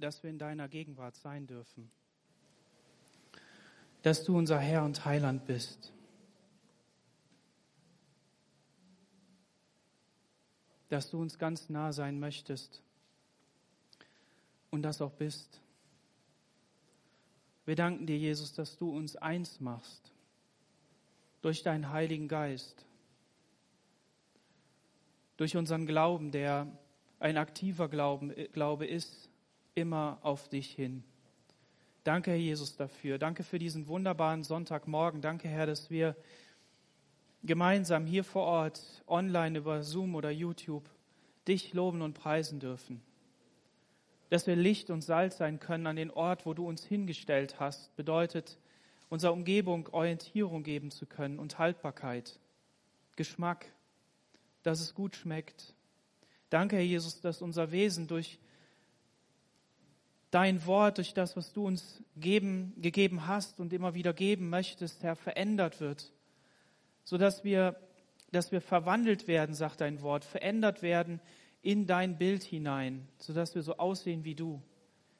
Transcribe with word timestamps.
dass 0.00 0.22
wir 0.22 0.30
in 0.30 0.38
deiner 0.38 0.68
Gegenwart 0.68 1.16
sein 1.16 1.46
dürfen. 1.46 1.90
Dass 4.02 4.24
du 4.24 4.36
unser 4.36 4.58
Herr 4.58 4.84
und 4.84 5.04
Heiland 5.04 5.46
bist. 5.46 5.92
Dass 10.88 11.10
du 11.10 11.20
uns 11.20 11.38
ganz 11.38 11.68
nah 11.68 11.92
sein 11.92 12.18
möchtest 12.18 12.82
und 14.70 14.82
das 14.82 15.00
auch 15.00 15.12
bist. 15.12 15.60
Wir 17.66 17.76
danken 17.76 18.06
dir, 18.06 18.18
Jesus, 18.18 18.52
dass 18.52 18.76
du 18.76 18.90
uns 18.90 19.16
eins 19.16 19.60
machst 19.60 20.12
durch 21.42 21.62
deinen 21.62 21.90
Heiligen 21.90 22.28
Geist, 22.28 22.84
durch 25.36 25.56
unseren 25.56 25.86
Glauben, 25.86 26.32
der 26.32 26.66
ein 27.18 27.36
aktiver 27.36 27.88
Glauben, 27.88 28.34
Glaube 28.52 28.86
ist, 28.86 29.29
immer 29.80 30.18
auf 30.22 30.48
dich 30.48 30.70
hin. 30.72 31.02
Danke, 32.04 32.30
Herr 32.30 32.38
Jesus, 32.38 32.76
dafür. 32.76 33.18
Danke 33.18 33.42
für 33.42 33.58
diesen 33.58 33.86
wunderbaren 33.86 34.42
Sonntagmorgen. 34.42 35.20
Danke, 35.20 35.48
Herr, 35.48 35.66
dass 35.66 35.90
wir 35.90 36.16
gemeinsam 37.42 38.06
hier 38.06 38.24
vor 38.24 38.44
Ort, 38.44 38.80
online 39.06 39.58
über 39.58 39.82
Zoom 39.82 40.14
oder 40.14 40.30
YouTube, 40.30 40.88
dich 41.46 41.74
loben 41.74 42.02
und 42.02 42.14
preisen 42.14 42.60
dürfen. 42.60 43.02
Dass 44.30 44.46
wir 44.46 44.56
Licht 44.56 44.90
und 44.90 45.02
Salz 45.02 45.38
sein 45.38 45.58
können 45.58 45.86
an 45.86 45.96
den 45.96 46.10
Ort, 46.10 46.46
wo 46.46 46.54
du 46.54 46.66
uns 46.66 46.84
hingestellt 46.84 47.58
hast, 47.58 47.94
bedeutet, 47.96 48.58
unserer 49.08 49.32
Umgebung 49.32 49.88
Orientierung 49.88 50.62
geben 50.62 50.90
zu 50.90 51.04
können 51.04 51.38
und 51.38 51.58
Haltbarkeit, 51.58 52.38
Geschmack, 53.16 53.66
dass 54.62 54.80
es 54.80 54.94
gut 54.94 55.16
schmeckt. 55.16 55.74
Danke, 56.48 56.76
Herr 56.76 56.82
Jesus, 56.82 57.20
dass 57.20 57.42
unser 57.42 57.72
Wesen 57.72 58.06
durch 58.06 58.38
dein 60.30 60.64
Wort, 60.66 60.98
durch 60.98 61.14
das, 61.14 61.36
was 61.36 61.52
du 61.52 61.66
uns 61.66 62.02
geben, 62.16 62.74
gegeben 62.78 63.26
hast 63.26 63.58
und 63.60 63.72
immer 63.72 63.94
wieder 63.94 64.12
geben 64.12 64.48
möchtest, 64.48 65.02
Herr, 65.02 65.16
verändert 65.16 65.80
wird, 65.80 66.12
sodass 67.04 67.44
wir, 67.44 67.76
dass 68.30 68.52
wir 68.52 68.60
verwandelt 68.60 69.26
werden, 69.26 69.54
sagt 69.54 69.80
dein 69.80 70.02
Wort, 70.02 70.24
verändert 70.24 70.82
werden 70.82 71.20
in 71.62 71.86
dein 71.86 72.16
Bild 72.16 72.42
hinein, 72.42 73.08
sodass 73.18 73.54
wir 73.54 73.62
so 73.62 73.76
aussehen 73.76 74.24
wie 74.24 74.34
du. 74.34 74.62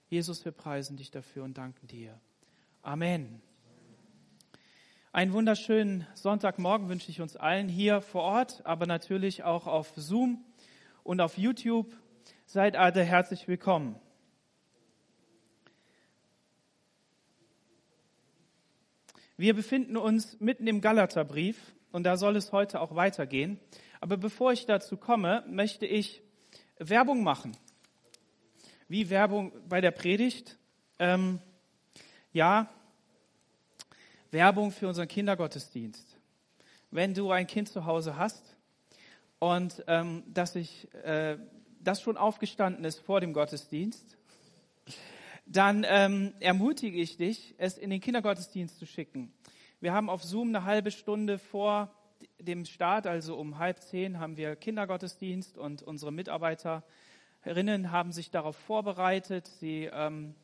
Jesus, 0.08 0.44
wir 0.44 0.52
preisen 0.52 0.96
dich 0.96 1.10
dafür 1.10 1.44
und 1.44 1.58
danken 1.58 1.86
dir. 1.86 2.18
Amen. 2.82 3.42
Einen 5.12 5.32
wunderschönen 5.32 6.06
Sonntagmorgen 6.14 6.88
wünsche 6.88 7.10
ich 7.10 7.20
uns 7.20 7.36
allen 7.36 7.68
hier 7.68 8.00
vor 8.00 8.22
Ort, 8.22 8.64
aber 8.64 8.86
natürlich 8.86 9.42
auch 9.42 9.66
auf 9.66 9.92
Zoom 9.96 10.44
und 11.02 11.20
auf 11.20 11.36
YouTube. 11.36 11.96
Seid 12.46 12.76
alle 12.76 13.02
herzlich 13.02 13.48
willkommen. 13.48 13.96
Wir 19.40 19.54
befinden 19.54 19.96
uns 19.96 20.38
mitten 20.38 20.66
im 20.66 20.82
Galaterbrief 20.82 21.56
und 21.92 22.02
da 22.04 22.18
soll 22.18 22.36
es 22.36 22.52
heute 22.52 22.78
auch 22.78 22.94
weitergehen. 22.94 23.58
Aber 23.98 24.18
bevor 24.18 24.52
ich 24.52 24.66
dazu 24.66 24.98
komme, 24.98 25.42
möchte 25.48 25.86
ich 25.86 26.20
Werbung 26.78 27.22
machen. 27.22 27.56
Wie 28.86 29.08
Werbung 29.08 29.50
bei 29.66 29.80
der 29.80 29.92
Predigt? 29.92 30.58
Ähm, 30.98 31.38
ja, 32.34 32.68
Werbung 34.30 34.72
für 34.72 34.88
unseren 34.88 35.08
Kindergottesdienst. 35.08 36.18
Wenn 36.90 37.14
du 37.14 37.30
ein 37.30 37.46
Kind 37.46 37.70
zu 37.70 37.86
Hause 37.86 38.18
hast 38.18 38.44
und 39.38 39.82
ähm, 39.86 40.22
dass 40.26 40.54
ich, 40.54 40.92
äh, 41.02 41.38
das 41.82 42.02
schon 42.02 42.18
aufgestanden 42.18 42.84
ist 42.84 42.98
vor 42.98 43.22
dem 43.22 43.32
Gottesdienst, 43.32 44.18
dann 45.52 45.84
ähm, 45.88 46.32
ermutige 46.38 46.98
ich 46.98 47.16
dich, 47.16 47.56
es 47.58 47.76
in 47.76 47.90
den 47.90 48.00
Kindergottesdienst 48.00 48.78
zu 48.78 48.86
schicken. 48.86 49.32
Wir 49.80 49.92
haben 49.92 50.08
auf 50.08 50.22
Zoom 50.22 50.48
eine 50.48 50.64
halbe 50.64 50.92
Stunde 50.92 51.38
vor 51.38 51.92
dem 52.38 52.64
Start, 52.64 53.08
also 53.08 53.36
um 53.36 53.58
halb 53.58 53.80
zehn, 53.80 54.20
haben 54.20 54.36
wir 54.36 54.54
Kindergottesdienst 54.54 55.58
und 55.58 55.82
unsere 55.82 56.12
Mitarbeiterinnen 56.12 57.90
haben 57.90 58.12
sich 58.12 58.30
darauf 58.30 58.56
vorbereitet. 58.56 59.48
Sie 59.58 59.90
ähm, 59.92 60.36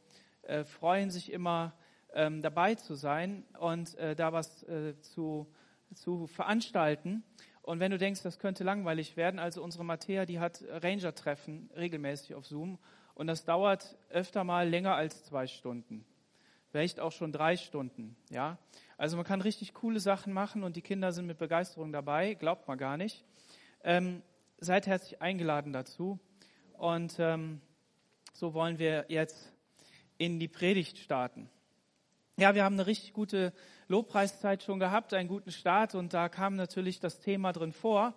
äh, 0.42 0.64
freuen 0.64 1.10
sich 1.10 1.30
immer, 1.30 1.72
ähm, 2.12 2.42
dabei 2.42 2.74
zu 2.74 2.94
sein 2.94 3.44
und 3.60 3.94
äh, 3.98 4.16
da 4.16 4.32
was 4.32 4.64
äh, 4.64 4.98
zu, 5.02 5.46
zu 5.94 6.26
veranstalten. 6.26 7.22
Und 7.62 7.78
wenn 7.78 7.92
du 7.92 7.98
denkst, 7.98 8.22
das 8.22 8.40
könnte 8.40 8.64
langweilig 8.64 9.16
werden, 9.16 9.38
also 9.38 9.62
unsere 9.62 9.84
Mattea, 9.84 10.26
die 10.26 10.40
hat 10.40 10.64
Ranger-Treffen 10.68 11.70
regelmäßig 11.76 12.34
auf 12.34 12.46
Zoom 12.46 12.78
und 13.16 13.26
das 13.26 13.44
dauert 13.44 13.96
öfter 14.10 14.44
mal 14.44 14.68
länger 14.68 14.94
als 14.94 15.24
zwei 15.24 15.46
Stunden. 15.46 16.04
Vielleicht 16.70 17.00
auch 17.00 17.12
schon 17.12 17.32
drei 17.32 17.56
Stunden, 17.56 18.14
ja. 18.30 18.58
Also 18.98 19.16
man 19.16 19.24
kann 19.24 19.40
richtig 19.40 19.72
coole 19.72 20.00
Sachen 20.00 20.32
machen 20.32 20.62
und 20.62 20.76
die 20.76 20.82
Kinder 20.82 21.12
sind 21.12 21.26
mit 21.26 21.38
Begeisterung 21.38 21.92
dabei, 21.92 22.34
glaubt 22.34 22.68
man 22.68 22.76
gar 22.76 22.98
nicht. 22.98 23.24
Ähm, 23.82 24.22
seid 24.58 24.86
herzlich 24.86 25.22
eingeladen 25.22 25.72
dazu. 25.72 26.18
Und 26.74 27.16
ähm, 27.18 27.62
so 28.34 28.52
wollen 28.52 28.78
wir 28.78 29.06
jetzt 29.08 29.50
in 30.18 30.38
die 30.38 30.48
Predigt 30.48 30.98
starten. 30.98 31.48
Ja, 32.36 32.54
wir 32.54 32.64
haben 32.64 32.74
eine 32.74 32.86
richtig 32.86 33.14
gute 33.14 33.54
Lobpreiszeit 33.88 34.62
schon 34.62 34.78
gehabt, 34.78 35.14
einen 35.14 35.28
guten 35.28 35.52
Start 35.52 35.94
und 35.94 36.12
da 36.12 36.28
kam 36.28 36.54
natürlich 36.54 37.00
das 37.00 37.18
Thema 37.18 37.54
drin 37.54 37.72
vor 37.72 38.12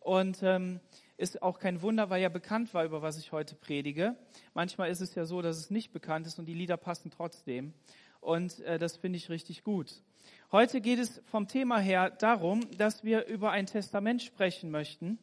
und 0.00 0.42
ähm, 0.42 0.80
ist 1.20 1.42
auch 1.42 1.58
kein 1.58 1.82
Wunder, 1.82 2.10
weil 2.10 2.22
ja 2.22 2.28
bekannt 2.28 2.72
war, 2.72 2.84
über 2.84 3.02
was 3.02 3.18
ich 3.18 3.30
heute 3.30 3.54
predige. 3.54 4.16
Manchmal 4.54 4.90
ist 4.90 5.00
es 5.00 5.14
ja 5.14 5.26
so, 5.26 5.42
dass 5.42 5.58
es 5.58 5.70
nicht 5.70 5.92
bekannt 5.92 6.26
ist 6.26 6.38
und 6.38 6.46
die 6.46 6.54
Lieder 6.54 6.76
passen 6.76 7.10
trotzdem 7.10 7.74
und 8.20 8.60
äh, 8.60 8.78
das 8.78 8.96
finde 8.96 9.18
ich 9.18 9.28
richtig 9.28 9.62
gut. 9.62 10.02
Heute 10.50 10.80
geht 10.80 10.98
es 10.98 11.22
vom 11.26 11.46
Thema 11.46 11.78
her 11.78 12.10
darum, 12.10 12.62
dass 12.76 13.04
wir 13.04 13.26
über 13.26 13.50
ein 13.50 13.66
Testament 13.66 14.22
sprechen 14.22 14.70
möchten 14.70 15.18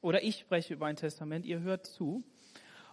oder 0.00 0.22
ich 0.22 0.38
spreche 0.38 0.74
über 0.74 0.86
ein 0.86 0.96
Testament, 0.96 1.44
ihr 1.44 1.60
hört 1.60 1.86
zu 1.86 2.24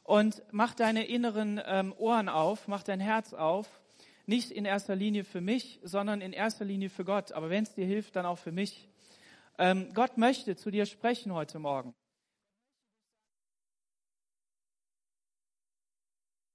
und 0.04 0.44
mach 0.52 0.76
deine 0.76 1.06
inneren 1.06 1.62
ähm, 1.66 1.94
Ohren 1.98 2.30
auf, 2.30 2.68
mach 2.68 2.84
dein 2.84 3.00
Herz 3.00 3.34
auf 3.34 3.80
nicht 4.26 4.52
in 4.52 4.64
erster 4.64 4.96
Linie 4.96 5.24
für 5.24 5.42
mich, 5.42 5.80
sondern 5.82 6.22
in 6.22 6.34
erster 6.34 6.64
Linie 6.64 6.90
für 6.90 7.04
Gott. 7.04 7.32
Aber 7.32 7.50
wenn 7.50 7.64
es 7.64 7.74
dir 7.74 7.88
hilft, 7.88 8.16
dann 8.16 8.28
auch 8.28 8.38
für 8.38 8.52
mich. 8.52 8.88
Ähm, 9.58 9.90
Gott 9.96 10.20
möchte 10.20 10.56
zu 10.56 10.70
dir 10.70 10.86
sprechen 10.86 11.34
heute 11.34 11.58
Morgen. 11.58 11.96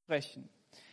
Sprechen. 0.05 0.51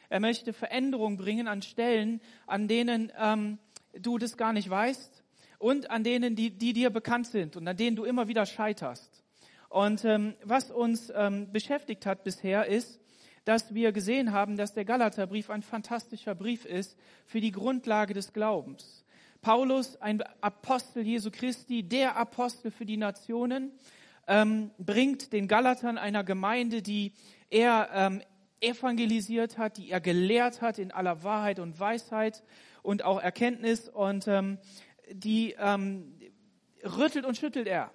Er 0.08 0.22
möchte 0.22 0.54
Veränderung 0.54 1.18
bringen 1.18 1.50
an 1.50 1.62
Stellen, 1.62 2.22
an 2.48 2.70
denen 2.70 3.12
ähm, 3.20 3.60
du 3.92 4.18
das 4.18 4.38
gar 4.38 4.54
nicht 4.54 4.70
weißt 4.70 5.26
und 5.60 5.92
an 5.92 6.06
denen, 6.06 6.38
die, 6.38 6.50
die 6.50 6.72
dir 6.72 6.92
bekannt 6.92 7.28
sind 7.28 7.58
und 7.58 7.68
an 7.68 7.76
denen 7.76 7.98
du 7.98 8.06
immer 8.06 8.30
wieder 8.30 8.46
scheiterst. 8.46 9.22
Und 9.68 10.06
ähm, 10.06 10.36
was 10.46 10.72
uns 10.72 11.12
ähm, 11.14 11.52
beschäftigt 11.52 12.06
hat 12.06 12.24
bisher 12.24 12.68
ist, 12.68 13.02
dass 13.44 13.74
wir 13.74 13.92
gesehen 13.92 14.32
haben, 14.32 14.56
dass 14.56 14.74
der 14.74 14.86
Galaterbrief 14.86 15.50
ein 15.50 15.62
fantastischer 15.62 16.34
Brief 16.34 16.64
ist 16.64 16.98
für 17.26 17.42
die 17.42 17.52
Grundlage 17.52 18.14
des 18.14 18.32
Glaubens. 18.32 19.04
Paulus, 19.42 19.98
ein 19.98 20.22
Apostel 20.40 21.06
Jesu 21.06 21.32
Christi, 21.32 21.84
der 21.84 22.16
Apostel 22.16 22.72
für 22.72 22.86
die 22.86 22.96
Nationen, 22.96 23.74
ähm, 24.28 24.72
bringt 24.78 25.34
den 25.34 25.50
Galatern 25.50 25.98
einer 25.98 26.24
Gemeinde, 26.24 26.82
die 26.82 27.12
er 27.50 27.90
ähm, 27.94 28.22
evangelisiert 28.62 29.58
hat, 29.58 29.78
die 29.78 29.90
er 29.90 30.00
gelehrt 30.00 30.62
hat 30.62 30.80
in 30.80 30.92
aller 30.92 31.24
Wahrheit 31.24 31.60
und 31.60 31.80
Weisheit 31.80 32.44
und 32.84 33.04
auch 33.04 33.22
Erkenntnis 33.22 33.90
und 33.90 34.28
ähm, 34.28 34.58
die 35.12 35.56
ähm, 35.60 36.14
rüttelt 36.84 37.26
und 37.26 37.38
schüttelt 37.38 37.68
er. 37.68 37.92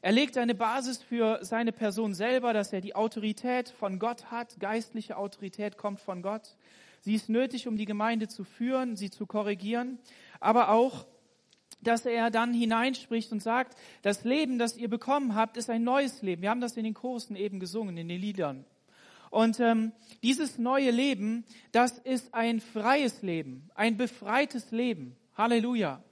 Er 0.00 0.12
legt 0.12 0.36
eine 0.38 0.54
Basis 0.54 1.02
für 1.02 1.40
seine 1.42 1.72
Person 1.72 2.14
selber, 2.14 2.52
dass 2.52 2.72
er 2.72 2.80
die 2.80 2.94
Autorität 2.94 3.68
von 3.68 3.98
Gott 3.98 4.30
hat. 4.30 4.60
Geistliche 4.60 5.16
Autorität 5.16 5.76
kommt 5.76 6.00
von 6.00 6.22
Gott. 6.22 6.56
Sie 7.00 7.14
ist 7.14 7.28
nötig, 7.28 7.66
um 7.66 7.76
die 7.76 7.84
Gemeinde 7.84 8.28
zu 8.28 8.44
führen, 8.44 8.96
sie 8.96 9.10
zu 9.10 9.26
korrigieren, 9.26 9.98
aber 10.40 10.70
auch, 10.70 11.06
dass 11.80 12.06
er 12.06 12.30
dann 12.30 12.52
hineinspricht 12.52 13.30
und 13.30 13.40
sagt, 13.40 13.76
das 14.02 14.24
Leben, 14.24 14.58
das 14.58 14.76
ihr 14.76 14.88
bekommen 14.88 15.34
habt, 15.34 15.56
ist 15.56 15.70
ein 15.70 15.84
neues 15.84 16.22
Leben. 16.22 16.42
Wir 16.42 16.50
haben 16.50 16.60
das 16.60 16.76
in 16.76 16.84
den 16.84 16.94
Kursen 16.94 17.36
eben 17.36 17.60
gesungen, 17.60 17.96
in 17.96 18.08
den 18.08 18.20
Liedern. 18.20 18.64
Und 19.30 19.60
ähm, 19.60 19.92
dieses 20.22 20.58
neue 20.58 20.90
Leben, 20.90 21.44
das 21.72 21.98
ist 21.98 22.34
ein 22.34 22.60
freies 22.60 23.22
Leben, 23.22 23.70
ein 23.74 23.96
befreites 23.96 24.70
Leben. 24.70 25.16
Halleluja. 25.36 26.02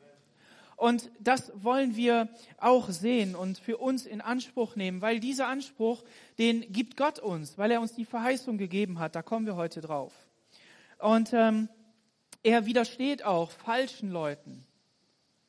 Und 0.77 1.11
das 1.19 1.51
wollen 1.55 1.97
wir 1.97 2.29
auch 2.59 2.91
sehen 2.91 3.35
und 3.35 3.59
für 3.59 3.79
uns 3.79 4.05
in 4.05 4.21
Anspruch 4.21 4.77
nehmen, 4.77 5.01
weil 5.01 5.21
dieser 5.21 5.49
Anspruch, 5.49 6.05
den 6.39 6.71
gibt 6.71 6.99
Gott 6.99 7.19
uns, 7.19 7.57
weil 7.57 7.71
er 7.71 7.81
uns 7.81 7.95
die 7.95 8.05
Verheißung 8.05 8.59
gegeben 8.59 8.99
hat. 8.99 9.15
Da 9.15 9.23
kommen 9.23 9.47
wir 9.47 9.57
heute 9.57 9.81
drauf. 9.81 10.13
Und 10.99 11.33
ähm, 11.33 11.71
er 12.43 12.67
widersteht 12.67 13.25
auch 13.25 13.51
falschen 13.51 14.11
Leuten. 14.11 14.67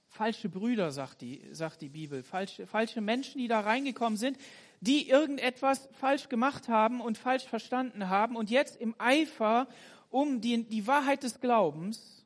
Falsche 0.08 0.50
Brüder, 0.50 0.92
sagt 0.92 1.22
die, 1.22 1.44
sagt 1.52 1.82
die 1.82 1.90
Bibel. 1.90 2.24
Falsche, 2.24 2.66
falsche 2.66 3.02
Menschen, 3.02 3.40
die 3.40 3.50
da 3.50 3.60
reingekommen 3.60 4.18
sind, 4.18 4.38
die 4.80 5.10
irgendetwas 5.10 5.90
falsch 5.94 6.30
gemacht 6.30 6.68
haben 6.68 7.02
und 7.02 7.18
falsch 7.18 7.46
verstanden 7.46 8.10
haben 8.10 8.36
und 8.36 8.50
jetzt 8.50 8.76
im 8.78 8.96
Eifer 9.00 9.68
um 10.10 10.42
die, 10.42 10.64
die 10.64 10.88
Wahrheit 10.88 11.24
des 11.24 11.40
Glaubens 11.40 12.26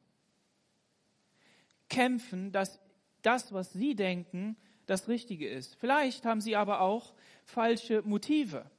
kämpfen, 1.90 2.52
dass 2.52 2.80
das, 3.22 3.54
was 3.54 3.74
sie 3.74 3.96
denken, 3.96 4.56
das 4.86 5.08
Richtige 5.08 5.48
ist. 5.48 5.76
Vielleicht 5.76 6.26
haben 6.26 6.42
sie 6.42 6.56
aber 6.56 6.82
auch 6.82 7.14
falsche 7.44 8.02
Motive. 8.04 8.70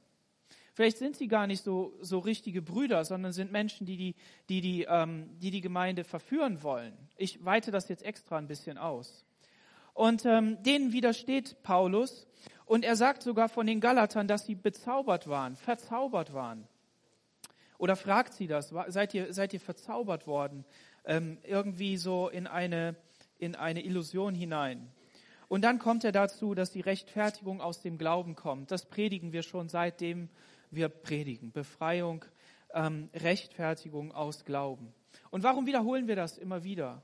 Vielleicht 0.73 0.97
sind 0.97 1.15
sie 1.15 1.27
gar 1.27 1.45
nicht 1.45 1.63
so, 1.63 1.93
so 2.01 2.19
richtige 2.19 2.61
Brüder, 2.61 3.05
sondern 3.05 3.31
sind 3.31 3.51
Menschen, 3.51 3.85
die 3.85 3.97
die, 3.97 4.15
die, 4.49 4.61
die, 4.61 4.83
ähm, 4.89 5.29
die 5.39 5.51
die 5.51 5.61
Gemeinde 5.61 6.03
verführen 6.03 6.63
wollen. 6.63 6.93
Ich 7.15 7.45
weite 7.45 7.69
das 7.69 7.89
jetzt 7.89 8.03
extra 8.03 8.37
ein 8.37 8.47
bisschen 8.47 8.79
aus. 8.79 9.23
Und 9.93 10.25
ähm, 10.25 10.61
denen 10.63 10.91
widersteht 10.91 11.61
Paulus 11.61 12.25
und 12.65 12.85
er 12.85 12.95
sagt 12.95 13.23
sogar 13.23 13.49
von 13.49 13.67
den 13.67 13.79
Galatern, 13.79 14.27
dass 14.27 14.45
sie 14.45 14.55
bezaubert 14.55 15.27
waren, 15.27 15.55
verzaubert 15.55 16.33
waren. 16.33 16.67
Oder 17.77 17.95
fragt 17.95 18.33
sie 18.33 18.47
das, 18.47 18.73
seid 18.87 19.13
ihr, 19.13 19.33
seid 19.33 19.53
ihr 19.53 19.59
verzaubert 19.59 20.25
worden, 20.27 20.63
ähm, 21.05 21.37
irgendwie 21.43 21.97
so 21.97 22.29
in 22.29 22.47
eine, 22.47 22.95
in 23.37 23.55
eine 23.55 23.83
Illusion 23.83 24.35
hinein. 24.35 24.89
Und 25.49 25.63
dann 25.63 25.79
kommt 25.79 26.03
er 26.03 26.11
dazu, 26.11 26.55
dass 26.55 26.71
die 26.71 26.81
Rechtfertigung 26.81 27.61
aus 27.61 27.81
dem 27.81 27.97
Glauben 27.97 28.35
kommt. 28.35 28.71
Das 28.71 28.85
predigen 28.85 29.33
wir 29.33 29.43
schon 29.43 29.69
seitdem 29.69 30.29
wir 30.71 30.89
predigen. 30.89 31.51
Befreiung, 31.51 32.25
ähm, 32.73 33.09
Rechtfertigung 33.13 34.11
aus 34.11 34.45
Glauben. 34.45 34.93
Und 35.29 35.43
warum 35.43 35.65
wiederholen 35.65 36.07
wir 36.07 36.15
das 36.15 36.37
immer 36.37 36.63
wieder? 36.63 37.01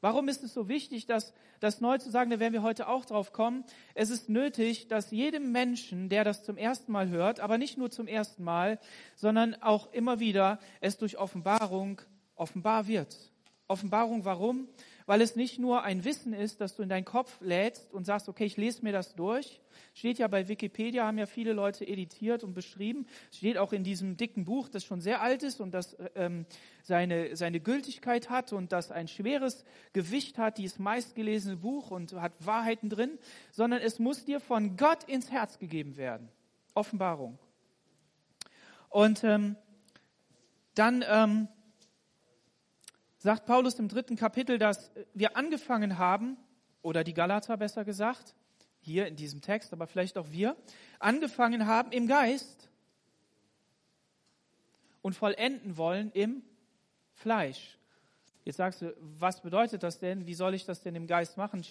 Warum 0.00 0.28
ist 0.28 0.42
es 0.42 0.54
so 0.54 0.68
wichtig, 0.68 1.06
das, 1.06 1.34
das 1.60 1.80
neu 1.80 1.98
zu 1.98 2.10
sagen? 2.10 2.30
Da 2.30 2.40
werden 2.40 2.54
wir 2.54 2.62
heute 2.62 2.88
auch 2.88 3.04
drauf 3.04 3.32
kommen. 3.32 3.64
Es 3.94 4.08
ist 4.08 4.30
nötig, 4.30 4.88
dass 4.88 5.10
jedem 5.10 5.52
Menschen, 5.52 6.08
der 6.08 6.24
das 6.24 6.42
zum 6.42 6.56
ersten 6.56 6.90
Mal 6.90 7.08
hört, 7.10 7.40
aber 7.40 7.58
nicht 7.58 7.76
nur 7.76 7.90
zum 7.90 8.06
ersten 8.06 8.42
Mal, 8.42 8.78
sondern 9.14 9.54
auch 9.62 9.92
immer 9.92 10.18
wieder 10.18 10.58
es 10.80 10.96
durch 10.96 11.18
Offenbarung 11.18 12.00
offenbar 12.34 12.86
wird. 12.86 13.14
Offenbarung 13.68 14.24
warum? 14.24 14.68
Weil 15.06 15.20
es 15.20 15.36
nicht 15.36 15.58
nur 15.58 15.82
ein 15.82 16.04
Wissen 16.04 16.32
ist, 16.32 16.60
dass 16.60 16.76
du 16.76 16.82
in 16.82 16.88
deinen 16.88 17.04
Kopf 17.04 17.40
lädst 17.40 17.92
und 17.92 18.04
sagst, 18.04 18.28
okay, 18.28 18.44
ich 18.44 18.56
lese 18.56 18.82
mir 18.82 18.92
das 18.92 19.14
durch, 19.14 19.60
Steht 19.94 20.18
ja 20.18 20.28
bei 20.28 20.48
Wikipedia, 20.48 21.06
haben 21.06 21.18
ja 21.18 21.26
viele 21.26 21.52
Leute 21.52 21.86
editiert 21.86 22.44
und 22.44 22.54
beschrieben. 22.54 23.06
Steht 23.32 23.58
auch 23.58 23.72
in 23.72 23.84
diesem 23.84 24.16
dicken 24.16 24.44
Buch, 24.44 24.68
das 24.68 24.84
schon 24.84 25.00
sehr 25.00 25.20
alt 25.20 25.42
ist 25.42 25.60
und 25.60 25.72
das 25.72 25.96
ähm, 26.14 26.46
seine, 26.82 27.36
seine 27.36 27.60
Gültigkeit 27.60 28.30
hat 28.30 28.52
und 28.52 28.72
das 28.72 28.90
ein 28.92 29.08
schweres 29.08 29.64
Gewicht 29.92 30.38
hat, 30.38 30.58
dieses 30.58 30.78
meistgelesene 30.78 31.56
Buch 31.56 31.90
und 31.90 32.12
hat 32.14 32.32
Wahrheiten 32.38 32.88
drin, 32.88 33.18
sondern 33.50 33.80
es 33.80 33.98
muss 33.98 34.24
dir 34.24 34.40
von 34.40 34.76
Gott 34.76 35.04
ins 35.04 35.30
Herz 35.30 35.58
gegeben 35.58 35.96
werden. 35.96 36.28
Offenbarung. 36.74 37.38
Und 38.88 39.24
ähm, 39.24 39.56
dann 40.74 41.04
ähm, 41.08 41.48
sagt 43.20 43.46
Paulus 43.46 43.78
im 43.78 43.88
dritten 43.88 44.16
Kapitel, 44.16 44.58
dass 44.58 44.90
wir 45.14 45.36
angefangen 45.36 45.98
haben, 45.98 46.36
oder 46.82 47.04
die 47.04 47.12
Galater 47.12 47.58
besser 47.58 47.84
gesagt, 47.84 48.34
hier 48.80 49.06
in 49.06 49.14
diesem 49.14 49.42
Text, 49.42 49.74
aber 49.74 49.86
vielleicht 49.86 50.16
auch 50.16 50.30
wir, 50.30 50.56
angefangen 50.98 51.66
haben 51.66 51.92
im 51.92 52.08
Geist 52.08 52.70
und 55.02 55.14
vollenden 55.14 55.76
wollen 55.76 56.10
im 56.12 56.42
Fleisch. 57.12 57.76
Jetzt 58.46 58.56
sagst 58.56 58.80
du, 58.80 58.96
was 58.98 59.42
bedeutet 59.42 59.82
das 59.82 59.98
denn? 59.98 60.26
Wie 60.26 60.32
soll 60.32 60.54
ich 60.54 60.64
das 60.64 60.80
denn 60.80 60.94
im 60.94 61.06
Geist 61.06 61.36
machen? 61.36 61.62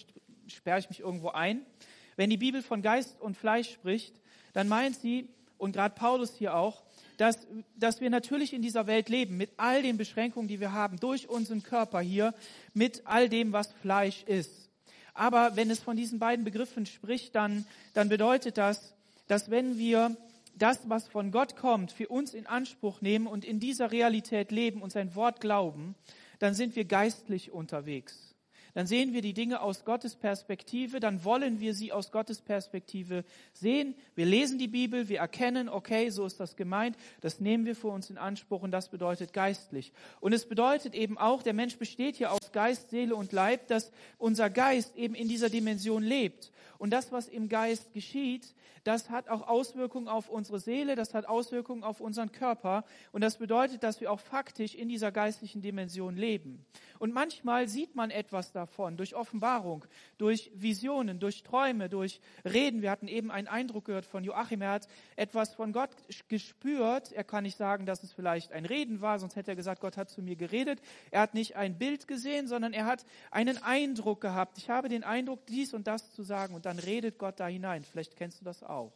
Sperre 0.46 0.78
ich 0.78 0.88
mich 0.88 1.00
irgendwo 1.00 1.30
ein? 1.30 1.66
Wenn 2.14 2.30
die 2.30 2.36
Bibel 2.36 2.62
von 2.62 2.80
Geist 2.80 3.20
und 3.20 3.36
Fleisch 3.36 3.72
spricht, 3.72 4.20
dann 4.52 4.68
meint 4.68 4.94
sie, 4.94 5.28
und 5.60 5.72
gerade 5.72 5.94
Paulus 5.94 6.34
hier 6.34 6.54
auch, 6.54 6.82
dass, 7.16 7.46
dass 7.76 8.00
wir 8.00 8.08
natürlich 8.08 8.54
in 8.54 8.62
dieser 8.62 8.86
Welt 8.86 9.08
leben, 9.08 9.36
mit 9.36 9.50
all 9.58 9.82
den 9.82 9.98
Beschränkungen, 9.98 10.48
die 10.48 10.58
wir 10.58 10.72
haben, 10.72 10.98
durch 10.98 11.28
unseren 11.28 11.62
Körper 11.62 12.00
hier, 12.00 12.34
mit 12.72 13.02
all 13.04 13.28
dem, 13.28 13.52
was 13.52 13.72
Fleisch 13.82 14.22
ist. 14.24 14.70
Aber 15.12 15.56
wenn 15.56 15.70
es 15.70 15.80
von 15.80 15.96
diesen 15.96 16.18
beiden 16.18 16.44
Begriffen 16.44 16.86
spricht, 16.86 17.34
dann, 17.34 17.66
dann 17.92 18.08
bedeutet 18.08 18.56
das, 18.56 18.94
dass 19.28 19.50
wenn 19.50 19.76
wir 19.76 20.16
das, 20.56 20.88
was 20.88 21.08
von 21.08 21.30
Gott 21.30 21.56
kommt, 21.56 21.92
für 21.92 22.08
uns 22.08 22.32
in 22.32 22.46
Anspruch 22.46 23.02
nehmen 23.02 23.26
und 23.26 23.44
in 23.44 23.60
dieser 23.60 23.92
Realität 23.92 24.50
leben 24.50 24.80
und 24.80 24.90
sein 24.90 25.14
Wort 25.14 25.40
glauben, 25.40 25.94
dann 26.38 26.54
sind 26.54 26.74
wir 26.74 26.86
geistlich 26.86 27.52
unterwegs 27.52 28.29
dann 28.74 28.86
sehen 28.86 29.12
wir 29.12 29.22
die 29.22 29.34
Dinge 29.34 29.60
aus 29.60 29.84
Gottes 29.84 30.14
Perspektive, 30.14 31.00
dann 31.00 31.24
wollen 31.24 31.60
wir 31.60 31.74
sie 31.74 31.92
aus 31.92 32.12
Gottes 32.12 32.40
Perspektive 32.40 33.24
sehen. 33.52 33.94
Wir 34.14 34.26
lesen 34.26 34.58
die 34.58 34.68
Bibel, 34.68 35.08
wir 35.08 35.18
erkennen, 35.18 35.68
okay, 35.68 36.10
so 36.10 36.24
ist 36.24 36.40
das 36.40 36.56
gemeint, 36.56 36.96
das 37.20 37.40
nehmen 37.40 37.66
wir 37.66 37.76
für 37.76 37.88
uns 37.88 38.10
in 38.10 38.18
Anspruch 38.18 38.62
und 38.62 38.70
das 38.70 38.88
bedeutet 38.88 39.32
geistlich. 39.32 39.92
Und 40.20 40.32
es 40.32 40.46
bedeutet 40.46 40.94
eben 40.94 41.18
auch, 41.18 41.42
der 41.42 41.54
Mensch 41.54 41.76
besteht 41.76 42.16
hier 42.16 42.32
aus 42.32 42.52
Geist, 42.52 42.90
Seele 42.90 43.14
und 43.14 43.32
Leib, 43.32 43.68
dass 43.68 43.92
unser 44.18 44.50
Geist 44.50 44.96
eben 44.96 45.14
in 45.14 45.28
dieser 45.28 45.48
Dimension 45.48 46.02
lebt. 46.02 46.50
Und 46.78 46.90
das, 46.90 47.12
was 47.12 47.28
im 47.28 47.48
Geist 47.48 47.92
geschieht, 47.92 48.54
das 48.84 49.10
hat 49.10 49.28
auch 49.28 49.46
Auswirkungen 49.46 50.08
auf 50.08 50.30
unsere 50.30 50.58
Seele, 50.58 50.96
das 50.96 51.12
hat 51.12 51.26
Auswirkungen 51.26 51.84
auf 51.84 52.00
unseren 52.00 52.32
Körper. 52.32 52.84
Und 53.12 53.20
das 53.20 53.36
bedeutet, 53.36 53.82
dass 53.82 54.00
wir 54.00 54.10
auch 54.10 54.20
faktisch 54.20 54.74
in 54.74 54.88
dieser 54.88 55.12
geistlichen 55.12 55.60
Dimension 55.60 56.16
leben. 56.16 56.64
Und 56.98 57.12
manchmal 57.12 57.68
sieht 57.68 57.94
man 57.94 58.10
etwas 58.10 58.52
davon 58.60 58.96
durch 58.96 59.14
Offenbarung, 59.14 59.84
durch 60.18 60.50
Visionen, 60.54 61.18
durch 61.18 61.42
Träume, 61.42 61.88
durch 61.88 62.20
Reden. 62.44 62.82
Wir 62.82 62.90
hatten 62.90 63.08
eben 63.08 63.30
einen 63.30 63.48
Eindruck 63.48 63.86
gehört 63.86 64.04
von 64.04 64.22
Joachim. 64.22 64.60
Er 64.62 64.72
hat 64.72 64.88
etwas 65.16 65.54
von 65.54 65.72
Gott 65.72 65.90
gespürt. 66.28 67.12
Er 67.12 67.24
kann 67.24 67.44
nicht 67.44 67.56
sagen, 67.56 67.86
dass 67.86 68.02
es 68.02 68.12
vielleicht 68.12 68.52
ein 68.52 68.66
Reden 68.66 69.00
war, 69.00 69.18
sonst 69.18 69.36
hätte 69.36 69.52
er 69.52 69.56
gesagt, 69.56 69.80
Gott 69.80 69.96
hat 69.96 70.10
zu 70.10 70.22
mir 70.22 70.36
geredet. 70.36 70.80
Er 71.10 71.22
hat 71.22 71.34
nicht 71.34 71.56
ein 71.56 71.78
Bild 71.78 72.06
gesehen, 72.06 72.46
sondern 72.46 72.72
er 72.72 72.84
hat 72.84 73.04
einen 73.30 73.62
Eindruck 73.62 74.20
gehabt. 74.20 74.58
Ich 74.58 74.68
habe 74.68 74.88
den 74.88 75.04
Eindruck, 75.04 75.46
dies 75.46 75.72
und 75.72 75.86
das 75.86 76.12
zu 76.12 76.22
sagen. 76.22 76.54
Und 76.54 76.66
dann 76.66 76.78
redet 76.78 77.18
Gott 77.18 77.40
da 77.40 77.46
hinein. 77.46 77.82
Vielleicht 77.82 78.16
kennst 78.16 78.40
du 78.40 78.44
das 78.44 78.62
auch. 78.62 78.92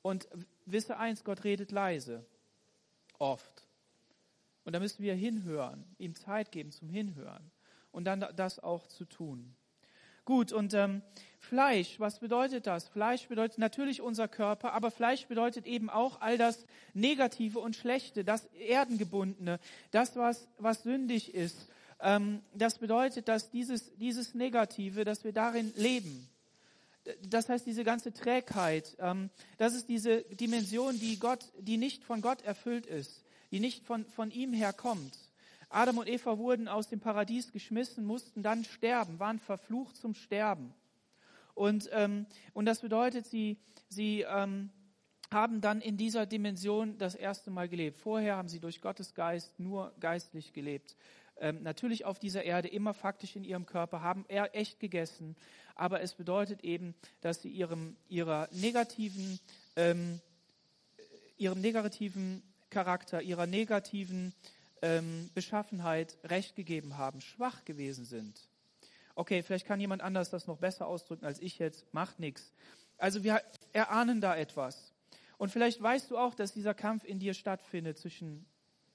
Und 0.00 0.26
wisse 0.64 0.96
eins, 0.96 1.22
Gott 1.22 1.44
redet 1.44 1.70
leise. 1.70 2.24
Oft. 3.18 3.66
Und 4.64 4.72
da 4.72 4.80
müssen 4.80 5.02
wir 5.02 5.14
hinhören, 5.14 5.84
ihm 5.98 6.14
Zeit 6.14 6.50
geben 6.50 6.72
zum 6.72 6.88
Hinhören 6.88 7.51
und 7.92 8.04
dann 8.04 8.26
das 8.36 8.58
auch 8.58 8.86
zu 8.86 9.04
tun. 9.04 9.54
Gut, 10.24 10.52
und 10.52 10.72
ähm, 10.74 11.02
Fleisch, 11.38 11.98
was 11.98 12.20
bedeutet 12.20 12.66
das? 12.66 12.88
Fleisch 12.88 13.26
bedeutet 13.26 13.58
natürlich 13.58 14.00
unser 14.00 14.28
Körper, 14.28 14.72
aber 14.72 14.90
Fleisch 14.90 15.26
bedeutet 15.26 15.66
eben 15.66 15.90
auch 15.90 16.20
all 16.20 16.38
das 16.38 16.64
Negative 16.94 17.58
und 17.58 17.74
Schlechte, 17.74 18.24
das 18.24 18.44
Erdengebundene, 18.54 19.58
das, 19.90 20.16
was, 20.16 20.48
was 20.58 20.84
sündig 20.84 21.34
ist. 21.34 21.68
Ähm, 22.00 22.42
das 22.54 22.78
bedeutet, 22.78 23.28
dass 23.28 23.50
dieses, 23.50 23.94
dieses 23.96 24.34
Negative, 24.34 25.04
dass 25.04 25.24
wir 25.24 25.32
darin 25.32 25.72
leben. 25.76 26.28
Das 27.28 27.48
heißt, 27.48 27.66
diese 27.66 27.82
ganze 27.82 28.12
Trägheit, 28.12 28.96
ähm, 29.00 29.30
das 29.58 29.74
ist 29.74 29.88
diese 29.88 30.22
Dimension, 30.22 30.98
die 31.00 31.18
Gott, 31.18 31.44
die 31.58 31.76
nicht 31.76 32.04
von 32.04 32.20
Gott 32.20 32.42
erfüllt 32.42 32.86
ist 32.86 33.22
die 33.52 33.60
nicht 33.60 33.84
von, 33.84 34.04
von 34.06 34.30
ihm 34.30 34.52
herkommt. 34.52 35.16
Adam 35.72 35.98
und 35.98 36.08
Eva 36.08 36.38
wurden 36.38 36.68
aus 36.68 36.88
dem 36.88 37.00
Paradies 37.00 37.50
geschmissen, 37.52 38.04
mussten 38.04 38.42
dann 38.42 38.64
sterben, 38.64 39.18
waren 39.18 39.38
verflucht 39.38 39.96
zum 39.96 40.14
Sterben. 40.14 40.74
Und, 41.54 41.88
ähm, 41.92 42.26
und 42.52 42.66
das 42.66 42.80
bedeutet, 42.80 43.26
sie, 43.26 43.58
sie 43.88 44.22
ähm, 44.22 44.70
haben 45.30 45.60
dann 45.60 45.80
in 45.80 45.96
dieser 45.96 46.26
Dimension 46.26 46.98
das 46.98 47.14
erste 47.14 47.50
Mal 47.50 47.68
gelebt. 47.68 47.98
Vorher 47.98 48.36
haben 48.36 48.48
sie 48.48 48.60
durch 48.60 48.80
Gottes 48.80 49.14
Geist 49.14 49.58
nur 49.58 49.92
geistlich 49.98 50.52
gelebt. 50.52 50.94
Ähm, 51.40 51.62
natürlich 51.62 52.04
auf 52.04 52.18
dieser 52.18 52.44
Erde, 52.44 52.68
immer 52.68 52.94
faktisch 52.94 53.36
in 53.36 53.44
ihrem 53.44 53.66
Körper, 53.66 54.02
haben 54.02 54.24
er 54.28 54.54
echt 54.54 54.78
gegessen. 54.78 55.36
Aber 55.74 56.02
es 56.02 56.14
bedeutet 56.14 56.62
eben, 56.62 56.94
dass 57.22 57.42
sie 57.42 57.48
ihrem, 57.48 57.96
ihrer 58.08 58.48
negativen, 58.52 59.40
ähm, 59.76 60.20
ihrem 61.38 61.60
negativen 61.60 62.42
Charakter, 62.70 63.22
ihrer 63.22 63.46
negativen 63.46 64.34
ähm, 64.82 65.30
Beschaffenheit 65.34 66.18
Recht 66.24 66.56
gegeben 66.56 66.98
haben, 66.98 67.20
schwach 67.20 67.64
gewesen 67.64 68.04
sind. 68.04 68.48
Okay, 69.14 69.42
vielleicht 69.42 69.66
kann 69.66 69.80
jemand 69.80 70.02
anders 70.02 70.30
das 70.30 70.46
noch 70.46 70.58
besser 70.58 70.86
ausdrücken 70.86 71.24
als 71.24 71.40
ich 71.40 71.58
jetzt, 71.58 71.92
macht 71.92 72.18
nichts. 72.18 72.52
Also 72.98 73.22
wir 73.24 73.42
erahnen 73.72 74.20
da 74.20 74.36
etwas. 74.36 74.92
Und 75.38 75.50
vielleicht 75.50 75.82
weißt 75.82 76.10
du 76.10 76.18
auch, 76.18 76.34
dass 76.34 76.52
dieser 76.52 76.74
Kampf 76.74 77.04
in 77.04 77.18
dir 77.18 77.34
stattfindet 77.34 77.98
zwischen 77.98 78.46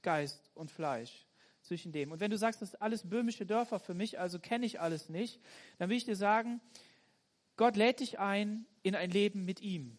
Geist 0.01 0.49
und 0.55 0.71
Fleisch, 0.71 1.25
zwischen 1.61 1.91
dem. 1.91 2.11
Und 2.11 2.19
wenn 2.19 2.31
du 2.31 2.37
sagst, 2.37 2.61
das 2.61 2.71
sind 2.71 2.81
alles 2.81 3.09
böhmische 3.09 3.45
Dörfer 3.45 3.79
für 3.79 3.93
mich, 3.93 4.19
also 4.19 4.39
kenne 4.39 4.65
ich 4.65 4.79
alles 4.79 5.09
nicht, 5.09 5.41
dann 5.77 5.89
will 5.89 5.97
ich 5.97 6.05
dir 6.05 6.15
sagen, 6.15 6.61
Gott 7.57 7.75
lädt 7.75 7.99
dich 7.99 8.19
ein 8.19 8.65
in 8.83 8.95
ein 8.95 9.09
Leben 9.09 9.43
mit 9.43 9.61
ihm. 9.61 9.97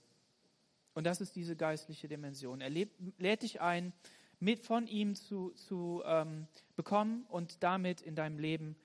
Und 0.95 1.04
das 1.04 1.21
ist 1.21 1.37
diese 1.37 1.54
geistliche 1.54 2.09
Dimension. 2.09 2.61
Er 2.61 2.71
lädt 2.71 3.42
dich 3.42 3.61
ein, 3.61 3.92
mit 4.40 4.61
von 4.61 4.87
ihm 4.87 5.14
zu, 5.14 5.50
zu 5.50 6.02
ähm, 6.04 6.47
bekommen 6.76 7.25
und 7.28 7.62
damit 7.62 8.00
in 8.00 8.14
deinem 8.14 8.38
Leben 8.38 8.76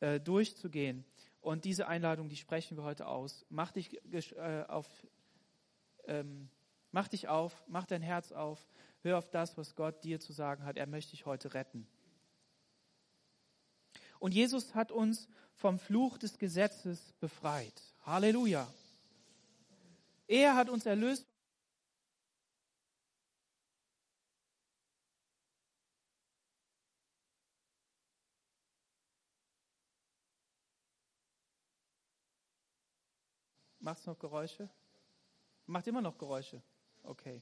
äh, 0.00 0.20
durchzugehen. 0.20 1.04
Und 1.40 1.64
diese 1.64 1.86
Einladung, 1.86 2.28
die 2.28 2.36
sprechen 2.36 2.76
wir 2.76 2.84
heute 2.84 3.06
aus. 3.06 3.46
Mach 3.48 3.70
dich 3.70 4.00
äh, 4.36 4.64
auf, 4.66 4.86
ähm, 6.06 6.48
mach 6.90 7.08
dich 7.08 7.28
auf, 7.28 7.64
mach 7.68 7.86
dein 7.86 8.02
Herz 8.02 8.32
auf, 8.32 8.66
hör 9.02 9.18
auf 9.18 9.30
das, 9.30 9.56
was 9.56 9.76
Gott 9.76 10.02
dir 10.02 10.18
zu 10.18 10.32
sagen 10.32 10.64
hat. 10.64 10.76
Er 10.76 10.86
möchte 10.86 11.12
dich 11.12 11.24
heute 11.24 11.54
retten. 11.54 11.86
Und 14.18 14.34
Jesus 14.34 14.74
hat 14.74 14.90
uns 14.90 15.28
vom 15.54 15.78
Fluch 15.78 16.18
des 16.18 16.38
Gesetzes 16.38 17.12
befreit. 17.20 17.82
Halleluja. 18.04 18.66
Er 20.26 20.56
hat 20.56 20.68
uns 20.68 20.86
erlöst. 20.86 21.26
Macht 33.86 34.00
es 34.00 34.06
noch 34.06 34.18
Geräusche? 34.18 34.68
Macht 35.66 35.86
immer 35.86 36.00
noch 36.00 36.18
Geräusche. 36.18 36.60
Okay. 37.04 37.40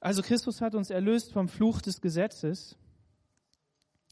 Also 0.00 0.22
Christus 0.22 0.62
hat 0.62 0.74
uns 0.74 0.88
erlöst 0.88 1.34
vom 1.34 1.50
Fluch 1.50 1.82
des 1.82 2.00
Gesetzes, 2.00 2.78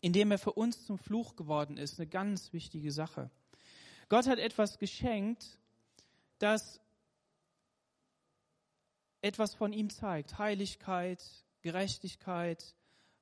indem 0.02 0.30
er 0.30 0.36
für 0.36 0.52
uns 0.52 0.84
zum 0.84 0.98
Fluch 0.98 1.36
geworden 1.36 1.78
ist. 1.78 1.98
Eine 1.98 2.06
ganz 2.06 2.52
wichtige 2.52 2.92
Sache. 2.92 3.30
Gott 4.10 4.26
hat 4.26 4.38
etwas 4.38 4.78
geschenkt, 4.78 5.58
das 6.38 6.82
etwas 9.22 9.54
von 9.54 9.72
ihm 9.72 9.88
zeigt. 9.88 10.36
Heiligkeit, 10.36 11.24
Gerechtigkeit, 11.62 12.74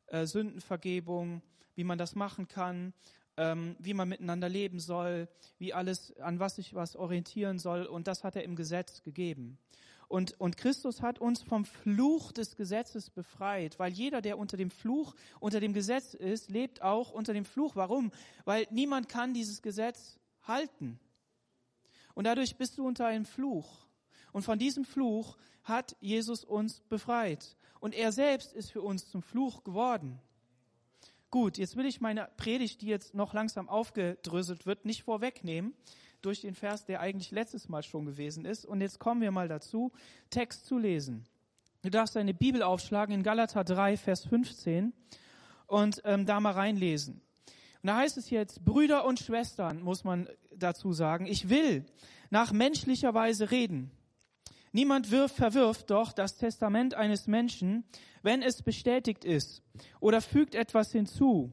äh, 0.06 0.26
Sündenvergebung, 0.26 1.42
wie 1.74 1.84
man 1.84 1.98
das 1.98 2.14
machen 2.14 2.48
kann, 2.48 2.92
ähm, 3.36 3.76
wie 3.78 3.94
man 3.94 4.08
miteinander 4.08 4.48
leben 4.48 4.80
soll, 4.80 5.28
wie 5.58 5.72
alles, 5.72 6.16
an 6.18 6.38
was 6.38 6.56
sich 6.56 6.74
was 6.74 6.96
orientieren 6.96 7.58
soll. 7.58 7.86
Und 7.86 8.06
das 8.06 8.24
hat 8.24 8.36
er 8.36 8.44
im 8.44 8.56
Gesetz 8.56 9.02
gegeben. 9.02 9.58
Und, 10.08 10.38
und 10.38 10.58
Christus 10.58 11.00
hat 11.00 11.20
uns 11.20 11.42
vom 11.42 11.64
Fluch 11.64 12.32
des 12.32 12.54
Gesetzes 12.54 13.08
befreit, 13.08 13.78
weil 13.78 13.92
jeder, 13.92 14.20
der 14.20 14.36
unter 14.36 14.58
dem 14.58 14.70
Fluch, 14.70 15.14
unter 15.40 15.58
dem 15.58 15.72
Gesetz 15.72 16.12
ist, 16.12 16.50
lebt 16.50 16.82
auch 16.82 17.12
unter 17.12 17.32
dem 17.32 17.46
Fluch. 17.46 17.76
Warum? 17.76 18.12
Weil 18.44 18.66
niemand 18.70 19.08
kann 19.08 19.32
dieses 19.32 19.62
Gesetz 19.62 20.18
halten. 20.42 21.00
Und 22.12 22.24
dadurch 22.24 22.56
bist 22.56 22.76
du 22.76 22.86
unter 22.86 23.06
einem 23.06 23.24
Fluch. 23.24 23.86
Und 24.32 24.42
von 24.42 24.58
diesem 24.58 24.84
Fluch 24.84 25.38
hat 25.64 25.96
Jesus 26.00 26.44
uns 26.44 26.80
befreit. 26.80 27.56
Und 27.80 27.94
er 27.94 28.12
selbst 28.12 28.52
ist 28.52 28.70
für 28.70 28.82
uns 28.82 29.08
zum 29.08 29.22
Fluch 29.22 29.64
geworden. 29.64 30.20
Gut, 31.32 31.56
jetzt 31.56 31.76
will 31.78 31.86
ich 31.86 32.02
meine 32.02 32.28
Predigt, 32.36 32.82
die 32.82 32.88
jetzt 32.88 33.14
noch 33.14 33.32
langsam 33.32 33.70
aufgedröselt 33.70 34.66
wird, 34.66 34.84
nicht 34.84 35.02
vorwegnehmen 35.04 35.72
durch 36.20 36.42
den 36.42 36.54
Vers, 36.54 36.84
der 36.84 37.00
eigentlich 37.00 37.30
letztes 37.30 37.70
Mal 37.70 37.82
schon 37.82 38.04
gewesen 38.04 38.44
ist. 38.44 38.66
Und 38.66 38.82
jetzt 38.82 38.98
kommen 38.98 39.22
wir 39.22 39.30
mal 39.30 39.48
dazu, 39.48 39.92
Text 40.28 40.66
zu 40.66 40.76
lesen. 40.76 41.24
Du 41.80 41.88
darfst 41.88 42.16
deine 42.16 42.34
Bibel 42.34 42.62
aufschlagen 42.62 43.14
in 43.14 43.22
Galater 43.22 43.64
3, 43.64 43.96
Vers 43.96 44.26
15 44.26 44.92
und 45.68 46.02
ähm, 46.04 46.26
da 46.26 46.38
mal 46.38 46.52
reinlesen. 46.52 47.22
Und 47.82 47.86
da 47.86 47.96
heißt 47.96 48.18
es 48.18 48.28
jetzt, 48.28 48.62
Brüder 48.62 49.06
und 49.06 49.18
Schwestern, 49.18 49.80
muss 49.80 50.04
man 50.04 50.28
dazu 50.54 50.92
sagen, 50.92 51.24
ich 51.24 51.48
will 51.48 51.86
nach 52.28 52.52
menschlicher 52.52 53.14
Weise 53.14 53.50
reden. 53.50 53.90
Niemand 54.72 55.10
wirft, 55.10 55.36
verwirft 55.36 55.90
doch 55.90 56.12
das 56.12 56.36
Testament 56.38 56.94
eines 56.94 57.26
Menschen, 57.26 57.84
wenn 58.22 58.42
es 58.42 58.62
bestätigt 58.62 59.24
ist, 59.24 59.62
oder 60.00 60.20
fügt 60.20 60.54
etwas 60.54 60.92
hinzu. 60.92 61.52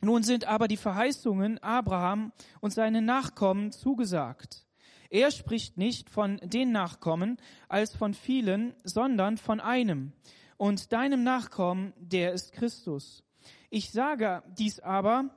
Nun 0.00 0.22
sind 0.22 0.46
aber 0.46 0.66
die 0.66 0.76
Verheißungen 0.76 1.58
Abraham 1.62 2.32
und 2.60 2.72
seinen 2.72 3.04
Nachkommen 3.04 3.72
zugesagt. 3.72 4.66
Er 5.10 5.30
spricht 5.30 5.76
nicht 5.76 6.10
von 6.10 6.38
den 6.42 6.72
Nachkommen 6.72 7.38
als 7.68 7.94
von 7.94 8.14
vielen, 8.14 8.74
sondern 8.84 9.36
von 9.36 9.60
einem. 9.60 10.12
Und 10.56 10.92
deinem 10.92 11.22
Nachkommen, 11.22 11.92
der 11.98 12.32
ist 12.32 12.52
Christus. 12.52 13.22
Ich 13.70 13.92
sage 13.92 14.42
dies 14.58 14.80
aber, 14.80 15.30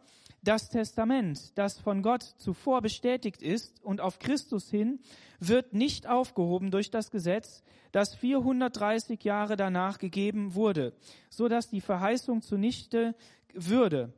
das 0.44 0.70
Testament, 0.70 1.58
das 1.58 1.80
von 1.80 2.02
Gott 2.02 2.24
zuvor 2.24 2.82
bestätigt 2.82 3.42
ist 3.42 3.84
und 3.84 4.02
auf 4.02 4.20
Christus 4.20 4.70
hin, 4.70 5.00
wird 5.40 5.74
nicht 5.74 6.08
aufgehoben 6.08 6.72
durch 6.72 6.92
das 6.92 7.12
Gesetz, 7.12 7.64
das 7.92 8.16
430 8.16 9.24
Jahre 9.24 9.56
danach 9.58 9.98
gegeben 9.98 10.56
wurde, 10.56 10.94
so 11.30 11.48
dass 11.48 11.70
die 11.70 11.82
Verheißung 11.82 12.42
zunichte 12.42 13.16
würde. 13.54 14.14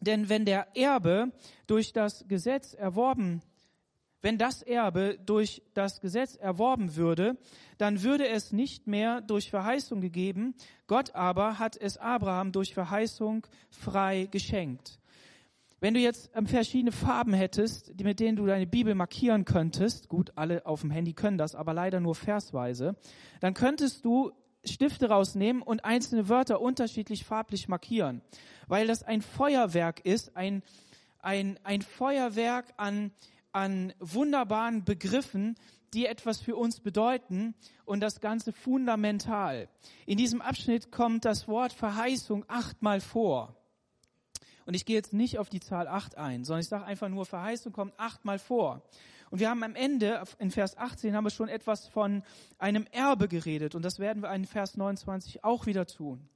Denn 0.00 0.28
wenn 0.28 0.44
der 0.44 0.76
Erbe 0.76 1.32
durch 1.66 1.92
das 1.92 2.26
Gesetz 2.26 2.72
erworben 2.72 3.42
wenn 4.22 4.36
das 4.36 4.62
Erbe 4.62 5.18
durch 5.24 5.62
das 5.74 6.00
Gesetz 6.00 6.36
erworben 6.36 6.96
würde, 6.96 7.38
dann 7.78 8.02
würde 8.02 8.28
es 8.28 8.52
nicht 8.52 8.86
mehr 8.86 9.22
durch 9.22 9.50
Verheißung 9.50 10.00
gegeben. 10.00 10.54
Gott 10.86 11.14
aber 11.14 11.58
hat 11.58 11.76
es 11.76 11.96
Abraham 11.96 12.52
durch 12.52 12.74
Verheißung 12.74 13.46
frei 13.70 14.28
geschenkt. 14.30 14.99
Wenn 15.80 15.94
du 15.94 16.00
jetzt 16.00 16.30
ähm, 16.34 16.46
verschiedene 16.46 16.92
Farben 16.92 17.32
hättest, 17.32 17.98
mit 18.02 18.20
denen 18.20 18.36
du 18.36 18.44
deine 18.44 18.66
Bibel 18.66 18.94
markieren 18.94 19.46
könntest, 19.46 20.08
gut, 20.08 20.32
alle 20.36 20.66
auf 20.66 20.82
dem 20.82 20.90
Handy 20.90 21.14
können 21.14 21.38
das, 21.38 21.54
aber 21.54 21.72
leider 21.72 22.00
nur 22.00 22.14
versweise, 22.14 22.96
dann 23.40 23.54
könntest 23.54 24.04
du 24.04 24.30
Stifte 24.62 25.08
rausnehmen 25.08 25.62
und 25.62 25.86
einzelne 25.86 26.28
Wörter 26.28 26.60
unterschiedlich 26.60 27.24
farblich 27.24 27.66
markieren, 27.66 28.20
weil 28.68 28.86
das 28.86 29.02
ein 29.02 29.22
Feuerwerk 29.22 30.04
ist, 30.04 30.36
ein, 30.36 30.62
ein, 31.20 31.58
ein 31.64 31.80
Feuerwerk 31.80 32.66
an, 32.76 33.10
an 33.52 33.94
wunderbaren 34.00 34.84
Begriffen, 34.84 35.56
die 35.94 36.04
etwas 36.04 36.42
für 36.42 36.56
uns 36.56 36.80
bedeuten 36.80 37.54
und 37.86 38.00
das 38.00 38.20
Ganze 38.20 38.52
fundamental. 38.52 39.68
In 40.04 40.18
diesem 40.18 40.42
Abschnitt 40.42 40.92
kommt 40.92 41.24
das 41.24 41.48
Wort 41.48 41.72
Verheißung 41.72 42.44
achtmal 42.48 43.00
vor. 43.00 43.59
Und 44.66 44.74
ich 44.74 44.84
gehe 44.84 44.96
jetzt 44.96 45.12
nicht 45.12 45.38
auf 45.38 45.48
die 45.48 45.60
Zahl 45.60 45.88
8 45.88 46.16
ein, 46.16 46.44
sondern 46.44 46.60
ich 46.60 46.68
sage 46.68 46.84
einfach 46.84 47.08
nur, 47.08 47.26
Verheißung 47.26 47.72
kommt 47.72 47.94
achtmal 47.98 48.38
vor. 48.38 48.82
Und 49.30 49.38
wir 49.38 49.48
haben 49.48 49.62
am 49.62 49.76
Ende, 49.76 50.22
in 50.38 50.50
Vers 50.50 50.76
18, 50.76 51.14
haben 51.14 51.24
wir 51.24 51.30
schon 51.30 51.48
etwas 51.48 51.86
von 51.86 52.22
einem 52.58 52.86
Erbe 52.90 53.28
geredet. 53.28 53.74
Und 53.74 53.84
das 53.84 53.98
werden 53.98 54.22
wir 54.22 54.32
in 54.32 54.44
Vers 54.44 54.76
29 54.76 55.44
auch 55.44 55.66
wieder 55.66 55.86
tun. 55.86 56.28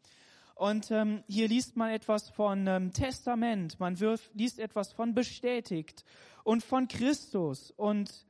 Und 0.54 0.93
ähm, 0.93 1.25
hier 1.26 1.49
liest 1.49 1.76
man 1.76 1.90
etwas 1.90 2.28
von 2.31 2.66
ähm, 2.69 2.93
Testament, 2.93 3.81
man 3.81 3.99
wirft, 3.99 4.33
liest 4.35 4.61
etwas 4.61 4.93
von 4.93 5.12
bestätigt 5.12 6.04
und 6.45 6.62
von 6.62 6.87
Christus 6.87 7.73
und, 7.73 8.26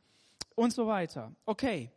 und 0.55 0.73
so 0.73 0.87
weiter. 0.87 1.33
Okay. 1.45 1.91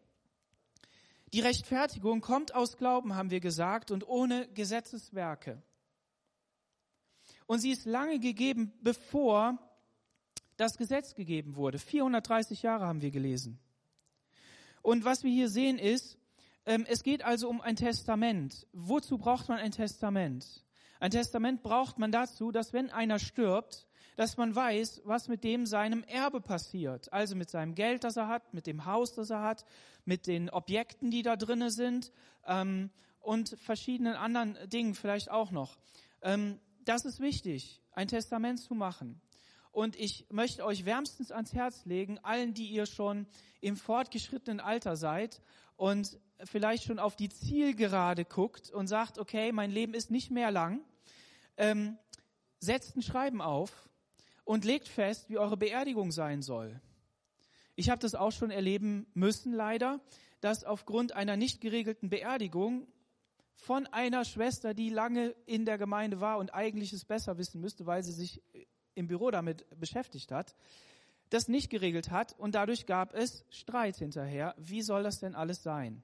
Die 1.33 1.39
Rechtfertigung 1.39 2.21
kommt 2.21 2.53
aus 2.55 2.77
Glauben, 2.77 3.15
haben 3.15 3.31
wir 3.31 3.39
gesagt, 3.39 3.91
und 3.91 4.07
ohne 4.07 4.47
Gesetzeswerke. 4.49 5.61
Und 7.47 7.59
sie 7.59 7.71
ist 7.71 7.85
lange 7.85 8.19
gegeben, 8.19 8.73
bevor 8.81 9.57
das 10.57 10.77
Gesetz 10.77 11.15
gegeben 11.15 11.55
wurde. 11.55 11.79
430 11.79 12.61
Jahre 12.61 12.85
haben 12.85 13.01
wir 13.01 13.11
gelesen. 13.11 13.59
Und 14.81 15.05
was 15.05 15.23
wir 15.23 15.31
hier 15.31 15.49
sehen 15.49 15.79
ist, 15.79 16.17
ähm, 16.65 16.85
es 16.87 17.03
geht 17.03 17.23
also 17.23 17.49
um 17.49 17.61
ein 17.61 17.75
Testament. 17.75 18.67
Wozu 18.73 19.17
braucht 19.17 19.49
man 19.49 19.59
ein 19.59 19.71
Testament? 19.71 20.63
Ein 20.99 21.11
Testament 21.11 21.63
braucht 21.63 21.99
man 21.99 22.11
dazu, 22.11 22.51
dass 22.51 22.73
wenn 22.73 22.89
einer 22.89 23.19
stirbt, 23.19 23.87
dass 24.17 24.35
man 24.35 24.55
weiß, 24.55 25.01
was 25.05 25.27
mit 25.27 25.43
dem 25.43 25.65
seinem 25.67 26.03
Erbe 26.03 26.41
passiert. 26.41 27.13
Also 27.13 27.35
mit 27.35 27.49
seinem 27.49 27.75
Geld, 27.75 28.03
das 28.03 28.17
er 28.17 28.27
hat, 28.27 28.53
mit 28.53 28.65
dem 28.65 28.85
Haus, 28.85 29.13
das 29.13 29.29
er 29.29 29.43
hat, 29.43 29.63
mit 30.05 30.25
den 30.25 30.49
Objekten, 30.49 31.11
die 31.11 31.21
da 31.21 31.35
drinnen 31.35 31.69
sind 31.69 32.11
ähm, 32.45 32.89
und 33.19 33.55
verschiedenen 33.59 34.15
anderen 34.15 34.57
Dingen 34.69 34.95
vielleicht 34.95 35.29
auch 35.29 35.51
noch. 35.51 35.77
Ähm, 36.23 36.59
das 36.87 37.05
ist 37.05 37.19
wichtig, 37.19 37.81
ein 37.91 38.07
Testament 38.07 38.59
zu 38.59 38.73
machen. 38.73 39.21
Und 39.71 39.95
ich 39.95 40.25
möchte 40.31 40.65
euch 40.65 40.85
wärmstens 40.85 41.31
ans 41.31 41.53
Herz 41.53 41.85
legen, 41.85 42.17
allen, 42.23 42.53
die 42.53 42.67
ihr 42.67 42.85
schon 42.85 43.27
im 43.61 43.75
fortgeschrittenen 43.75 44.59
Alter 44.59 44.95
seid 44.95 45.41
und 45.75 46.17
vielleicht 46.45 46.83
schon 46.83 46.99
auf 46.99 47.15
die 47.15 47.29
Zielgerade 47.29 48.25
guckt 48.25 48.71
und 48.71 48.87
sagt, 48.87 49.19
okay, 49.19 49.51
mein 49.51 49.69
Leben 49.69 49.93
ist 49.93 50.09
nicht 50.09 50.31
mehr 50.31 50.49
lang, 50.49 50.81
ähm, 51.57 51.97
setzt 52.59 52.95
ein 52.95 53.01
Schreiben 53.01 53.41
auf 53.41 53.89
und 54.45 54.65
legt 54.65 54.87
fest, 54.87 55.29
wie 55.29 55.37
eure 55.37 55.57
Beerdigung 55.57 56.11
sein 56.11 56.41
soll. 56.41 56.79
Ich 57.75 57.89
habe 57.89 57.99
das 57.99 58.15
auch 58.15 58.31
schon 58.31 58.49
erleben 58.49 59.05
müssen, 59.13 59.53
leider, 59.53 59.99
dass 60.41 60.63
aufgrund 60.63 61.11
einer 61.11 61.37
nicht 61.37 61.61
geregelten 61.61 62.09
Beerdigung 62.09 62.87
von 63.57 63.87
einer 63.87 64.23
Schwester, 64.23 64.73
die 64.73 64.89
lange 64.89 65.35
in 65.45 65.65
der 65.65 65.77
Gemeinde 65.77 66.21
war 66.21 66.37
und 66.37 66.53
eigentlich 66.53 66.93
es 66.93 67.05
besser 67.05 67.37
wissen 67.37 67.59
müsste, 67.59 67.85
weil 67.85 68.03
sie 68.03 68.13
sich 68.13 68.41
im 68.95 69.07
Büro 69.07 69.29
damit 69.31 69.65
beschäftigt 69.79 70.31
hat, 70.31 70.55
das 71.29 71.47
nicht 71.47 71.69
geregelt 71.69 72.09
hat 72.09 72.35
und 72.39 72.55
dadurch 72.55 72.85
gab 72.85 73.13
es 73.13 73.43
Streit 73.49 73.97
hinterher. 73.97 74.55
Wie 74.57 74.81
soll 74.81 75.03
das 75.03 75.19
denn 75.19 75.35
alles 75.35 75.61
sein? 75.63 76.03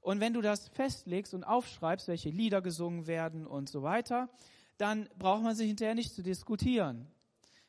Und 0.00 0.20
wenn 0.20 0.32
du 0.32 0.40
das 0.40 0.68
festlegst 0.68 1.34
und 1.34 1.44
aufschreibst, 1.44 2.08
welche 2.08 2.30
Lieder 2.30 2.62
gesungen 2.62 3.06
werden 3.06 3.46
und 3.46 3.68
so 3.68 3.82
weiter, 3.82 4.30
dann 4.78 5.08
braucht 5.18 5.42
man 5.42 5.54
sich 5.54 5.66
hinterher 5.66 5.94
nicht 5.94 6.14
zu 6.14 6.22
diskutieren. 6.22 7.06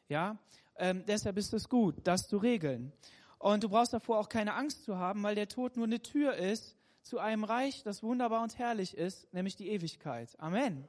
Ja, 0.07 0.37
Ähm, 0.77 1.03
deshalb 1.05 1.37
ist 1.37 1.53
es 1.53 1.67
gut, 1.69 1.95
das 2.05 2.27
zu 2.27 2.37
regeln. 2.37 2.91
Und 3.37 3.63
du 3.63 3.69
brauchst 3.69 3.93
davor 3.93 4.19
auch 4.19 4.29
keine 4.29 4.53
Angst 4.53 4.83
zu 4.83 4.97
haben, 4.97 5.21
weil 5.21 5.35
der 5.35 5.47
Tod 5.47 5.75
nur 5.75 5.85
eine 5.85 6.01
Tür 6.01 6.33
ist 6.35 6.75
zu 7.01 7.19
einem 7.19 7.43
Reich, 7.43 7.83
das 7.83 8.03
wunderbar 8.03 8.43
und 8.43 8.57
herrlich 8.57 8.97
ist, 8.97 9.33
nämlich 9.33 9.55
die 9.55 9.69
Ewigkeit. 9.69 10.39
Amen. 10.39 10.87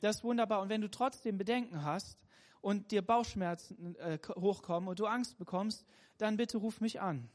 Das 0.00 0.16
ist 0.16 0.24
wunderbar. 0.24 0.62
Und 0.62 0.68
wenn 0.68 0.80
du 0.80 0.90
trotzdem 0.90 1.38
Bedenken 1.38 1.84
hast 1.84 2.18
und 2.60 2.90
dir 2.90 3.02
Bauchschmerzen 3.02 3.96
äh, 3.96 4.18
hochkommen 4.36 4.88
und 4.88 4.98
du 4.98 5.06
Angst 5.06 5.38
bekommst, 5.38 5.84
dann 6.18 6.36
bitte 6.36 6.58
ruf 6.58 6.80
mich 6.80 7.00
an. 7.00 7.28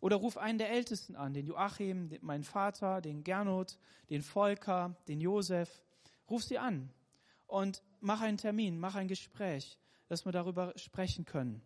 Oder 0.00 0.16
ruf 0.16 0.36
einen 0.36 0.58
der 0.58 0.70
Ältesten 0.70 1.16
an, 1.16 1.32
den 1.32 1.46
Joachim, 1.46 2.10
den, 2.10 2.24
meinen 2.24 2.44
Vater, 2.44 3.00
den 3.00 3.24
Gernot, 3.24 3.78
den 4.10 4.22
Volker, 4.22 4.96
den 5.08 5.20
Josef. 5.20 5.82
Ruf 6.28 6.42
sie 6.42 6.58
an 6.58 6.90
und 7.46 7.82
mach 8.00 8.20
einen 8.20 8.36
Termin, 8.36 8.78
mach 8.78 8.96
ein 8.96 9.08
Gespräch, 9.08 9.78
dass 10.08 10.24
wir 10.24 10.32
darüber 10.32 10.72
sprechen 10.76 11.24
können. 11.24 11.62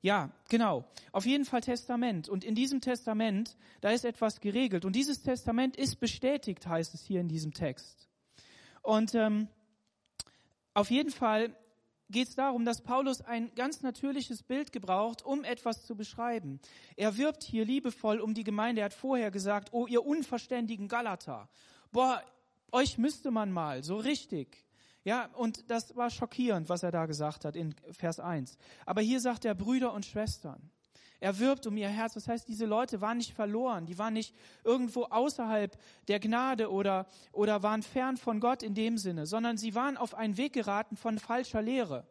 Ja, 0.00 0.30
genau. 0.48 0.84
Auf 1.12 1.26
jeden 1.26 1.44
Fall 1.44 1.60
Testament. 1.60 2.28
Und 2.28 2.44
in 2.44 2.54
diesem 2.54 2.80
Testament, 2.80 3.56
da 3.80 3.90
ist 3.90 4.04
etwas 4.04 4.40
geregelt. 4.40 4.84
Und 4.84 4.94
dieses 4.94 5.22
Testament 5.22 5.76
ist 5.76 5.98
bestätigt, 6.00 6.66
heißt 6.66 6.94
es 6.94 7.04
hier 7.04 7.20
in 7.20 7.28
diesem 7.28 7.52
Text. 7.52 8.08
Und 8.82 9.14
ähm, 9.14 9.48
auf 10.74 10.90
jeden 10.90 11.10
Fall 11.10 11.54
geht 12.10 12.28
es 12.28 12.34
darum, 12.36 12.64
dass 12.64 12.82
Paulus 12.82 13.20
ein 13.20 13.54
ganz 13.54 13.82
natürliches 13.82 14.42
Bild 14.42 14.72
gebraucht, 14.72 15.24
um 15.24 15.44
etwas 15.44 15.84
zu 15.84 15.94
beschreiben. 15.94 16.60
Er 16.96 17.16
wirbt 17.16 17.42
hier 17.42 17.64
liebevoll 17.64 18.20
um 18.20 18.34
die 18.34 18.44
Gemeinde. 18.44 18.80
Er 18.80 18.86
hat 18.86 18.94
vorher 18.94 19.30
gesagt, 19.30 19.70
oh 19.72 19.86
ihr 19.86 20.04
unverständigen 20.04 20.88
Galater, 20.88 21.48
boah, 21.92 22.22
euch 22.72 22.98
müsste 22.98 23.30
man 23.30 23.50
mal, 23.50 23.82
so 23.82 23.96
richtig. 23.96 24.64
Ja, 25.08 25.30
und 25.36 25.70
das 25.70 25.96
war 25.96 26.10
schockierend, 26.10 26.68
was 26.68 26.82
er 26.82 26.90
da 26.90 27.06
gesagt 27.06 27.46
hat 27.46 27.56
in 27.56 27.74
Vers 27.92 28.20
1. 28.20 28.58
Aber 28.84 29.00
hier 29.00 29.20
sagt 29.20 29.46
er 29.46 29.54
Brüder 29.54 29.94
und 29.94 30.04
Schwestern. 30.04 30.70
Er 31.18 31.38
wirbt 31.38 31.66
um 31.66 31.78
ihr 31.78 31.88
Herz. 31.88 32.12
Das 32.12 32.28
heißt, 32.28 32.46
diese 32.46 32.66
Leute 32.66 33.00
waren 33.00 33.16
nicht 33.16 33.32
verloren. 33.32 33.86
Die 33.86 33.96
waren 33.96 34.12
nicht 34.12 34.34
irgendwo 34.64 35.04
außerhalb 35.04 35.78
der 36.08 36.20
Gnade 36.20 36.70
oder, 36.70 37.06
oder 37.32 37.62
waren 37.62 37.82
fern 37.82 38.18
von 38.18 38.38
Gott 38.38 38.62
in 38.62 38.74
dem 38.74 38.98
Sinne, 38.98 39.24
sondern 39.24 39.56
sie 39.56 39.74
waren 39.74 39.96
auf 39.96 40.14
einen 40.14 40.36
Weg 40.36 40.52
geraten 40.52 40.98
von 40.98 41.18
falscher 41.18 41.62
Lehre. 41.62 42.06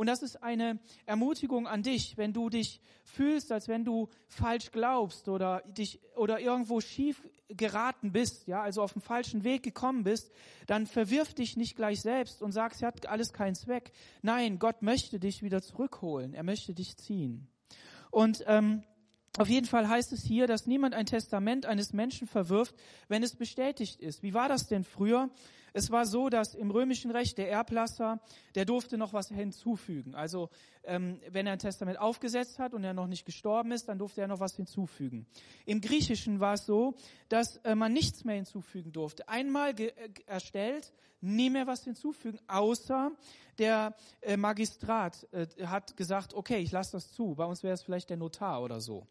Und 0.00 0.06
das 0.06 0.22
ist 0.22 0.42
eine 0.42 0.78
Ermutigung 1.04 1.68
an 1.68 1.82
dich, 1.82 2.16
wenn 2.16 2.32
du 2.32 2.48
dich 2.48 2.80
fühlst, 3.04 3.52
als 3.52 3.68
wenn 3.68 3.84
du 3.84 4.08
falsch 4.28 4.70
glaubst 4.70 5.28
oder 5.28 5.60
dich 5.76 6.00
oder 6.16 6.40
irgendwo 6.40 6.80
schief 6.80 7.22
geraten 7.48 8.10
bist, 8.10 8.46
ja, 8.46 8.62
also 8.62 8.80
auf 8.80 8.94
dem 8.94 9.02
falschen 9.02 9.44
Weg 9.44 9.62
gekommen 9.62 10.02
bist, 10.02 10.32
dann 10.66 10.86
verwirf 10.86 11.34
dich 11.34 11.58
nicht 11.58 11.76
gleich 11.76 12.00
selbst 12.00 12.40
und 12.40 12.52
sagst, 12.52 12.80
es 12.80 12.86
hat 12.86 13.04
alles 13.08 13.34
keinen 13.34 13.54
Zweck. 13.54 13.92
Nein, 14.22 14.58
Gott 14.58 14.80
möchte 14.80 15.20
dich 15.20 15.42
wieder 15.42 15.60
zurückholen. 15.60 16.32
Er 16.32 16.44
möchte 16.44 16.72
dich 16.72 16.96
ziehen. 16.96 17.46
Und 18.10 18.42
ähm, 18.46 18.82
auf 19.36 19.50
jeden 19.50 19.66
Fall 19.66 19.86
heißt 19.86 20.14
es 20.14 20.24
hier, 20.24 20.46
dass 20.46 20.66
niemand 20.66 20.94
ein 20.94 21.04
Testament 21.04 21.66
eines 21.66 21.92
Menschen 21.92 22.26
verwirft, 22.26 22.74
wenn 23.08 23.22
es 23.22 23.36
bestätigt 23.36 24.00
ist. 24.00 24.22
Wie 24.22 24.32
war 24.32 24.48
das 24.48 24.66
denn 24.66 24.82
früher? 24.82 25.28
Es 25.72 25.90
war 25.90 26.06
so, 26.06 26.28
dass 26.28 26.54
im 26.54 26.70
römischen 26.70 27.10
Recht 27.10 27.38
der 27.38 27.50
Erblasser, 27.50 28.20
der 28.54 28.64
durfte 28.64 28.98
noch 28.98 29.12
was 29.12 29.28
hinzufügen. 29.28 30.14
Also 30.14 30.50
ähm, 30.84 31.20
wenn 31.30 31.46
er 31.46 31.54
ein 31.54 31.58
Testament 31.58 31.98
aufgesetzt 31.98 32.58
hat 32.58 32.74
und 32.74 32.84
er 32.84 32.94
noch 32.94 33.06
nicht 33.06 33.24
gestorben 33.24 33.72
ist, 33.72 33.88
dann 33.88 33.98
durfte 33.98 34.20
er 34.20 34.28
noch 34.28 34.40
was 34.40 34.56
hinzufügen. 34.56 35.26
Im 35.66 35.80
Griechischen 35.80 36.40
war 36.40 36.54
es 36.54 36.66
so, 36.66 36.94
dass 37.28 37.56
äh, 37.58 37.74
man 37.74 37.92
nichts 37.92 38.24
mehr 38.24 38.36
hinzufügen 38.36 38.92
durfte. 38.92 39.28
Einmal 39.28 39.78
äh, 39.78 39.92
erstellt, 40.26 40.92
nie 41.20 41.50
mehr 41.50 41.66
was 41.66 41.84
hinzufügen, 41.84 42.38
außer 42.46 43.12
der 43.58 43.94
äh, 44.22 44.36
Magistrat 44.36 45.26
äh, 45.32 45.46
hat 45.66 45.96
gesagt, 45.96 46.34
okay, 46.34 46.58
ich 46.58 46.72
lasse 46.72 46.92
das 46.92 47.12
zu. 47.12 47.34
Bei 47.34 47.44
uns 47.44 47.62
wäre 47.62 47.74
es 47.74 47.82
vielleicht 47.82 48.10
der 48.10 48.16
Notar 48.16 48.62
oder 48.62 48.80
so. 48.80 49.06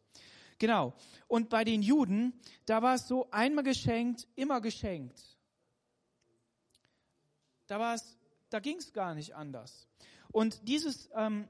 Genau. 0.57 0.93
Und 1.27 1.49
bei 1.49 1.63
den 1.63 1.81
Juden, 1.81 2.33
da 2.65 2.81
war 2.81 2.95
es 2.95 3.07
so, 3.07 3.29
einmal 3.31 3.63
geschenkt, 3.63 4.27
immer 4.35 4.59
geschenkt. 4.59 5.38
Da 7.69 7.79
war 7.79 7.93
es, 7.93 8.17
da 8.49 8.59
ging 8.59 8.77
es 8.77 8.93
gar 8.93 9.13
nicht 9.13 9.35
anders. 9.35 9.87
Und 10.31 10.67
dieses, 10.67 11.07
ähm, 11.15 11.47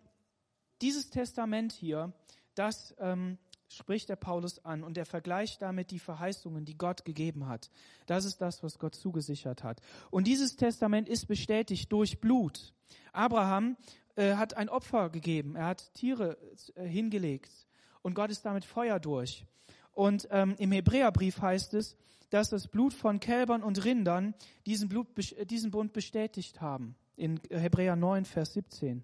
dieses 0.81 1.09
Testament 1.09 1.71
hier, 1.71 2.11
das 2.55 2.93
ähm, 2.99 3.37
spricht 3.69 4.09
der 4.09 4.17
Paulus 4.17 4.63
an 4.65 4.83
und 4.83 4.97
er 4.97 5.05
vergleicht 5.05 5.61
damit 5.61 5.91
die 5.91 5.99
Verheißungen, 5.99 6.65
die 6.65 6.77
Gott 6.77 7.05
gegeben 7.05 7.47
hat. 7.47 7.71
Das 8.05 8.25
ist 8.25 8.41
das, 8.41 8.63
was 8.63 8.79
Gott 8.79 8.95
zugesichert 8.95 9.63
hat. 9.63 9.79
Und 10.11 10.27
dieses 10.27 10.57
Testament 10.57 11.07
ist 11.07 11.27
bestätigt 11.27 11.89
durch 11.91 12.19
Blut. 12.19 12.73
Abraham 13.13 13.77
äh, 14.15 14.35
hat 14.35 14.57
ein 14.57 14.67
Opfer 14.67 15.09
gegeben, 15.09 15.55
er 15.55 15.67
hat 15.67 15.93
Tiere 15.93 16.37
äh, 16.75 16.85
hingelegt 16.85 17.67
und 18.01 18.13
Gott 18.13 18.29
ist 18.29 18.45
damit 18.45 18.65
Feuer 18.65 18.99
durch. 18.99 19.45
Und 19.93 20.27
ähm, 20.31 20.55
im 20.57 20.73
Hebräerbrief 20.73 21.41
heißt 21.41 21.75
es, 21.75 21.95
dass 22.29 22.49
das 22.49 22.67
Blut 22.67 22.93
von 22.93 23.19
Kälbern 23.19 23.63
und 23.63 23.83
Rindern 23.83 24.35
diesen, 24.65 24.89
Blut, 24.89 25.07
diesen 25.49 25.71
Bund 25.71 25.93
bestätigt 25.93 26.61
haben. 26.61 26.95
In 27.15 27.39
Hebräer 27.49 27.95
9, 27.95 28.25
Vers 28.25 28.53
17. 28.53 29.03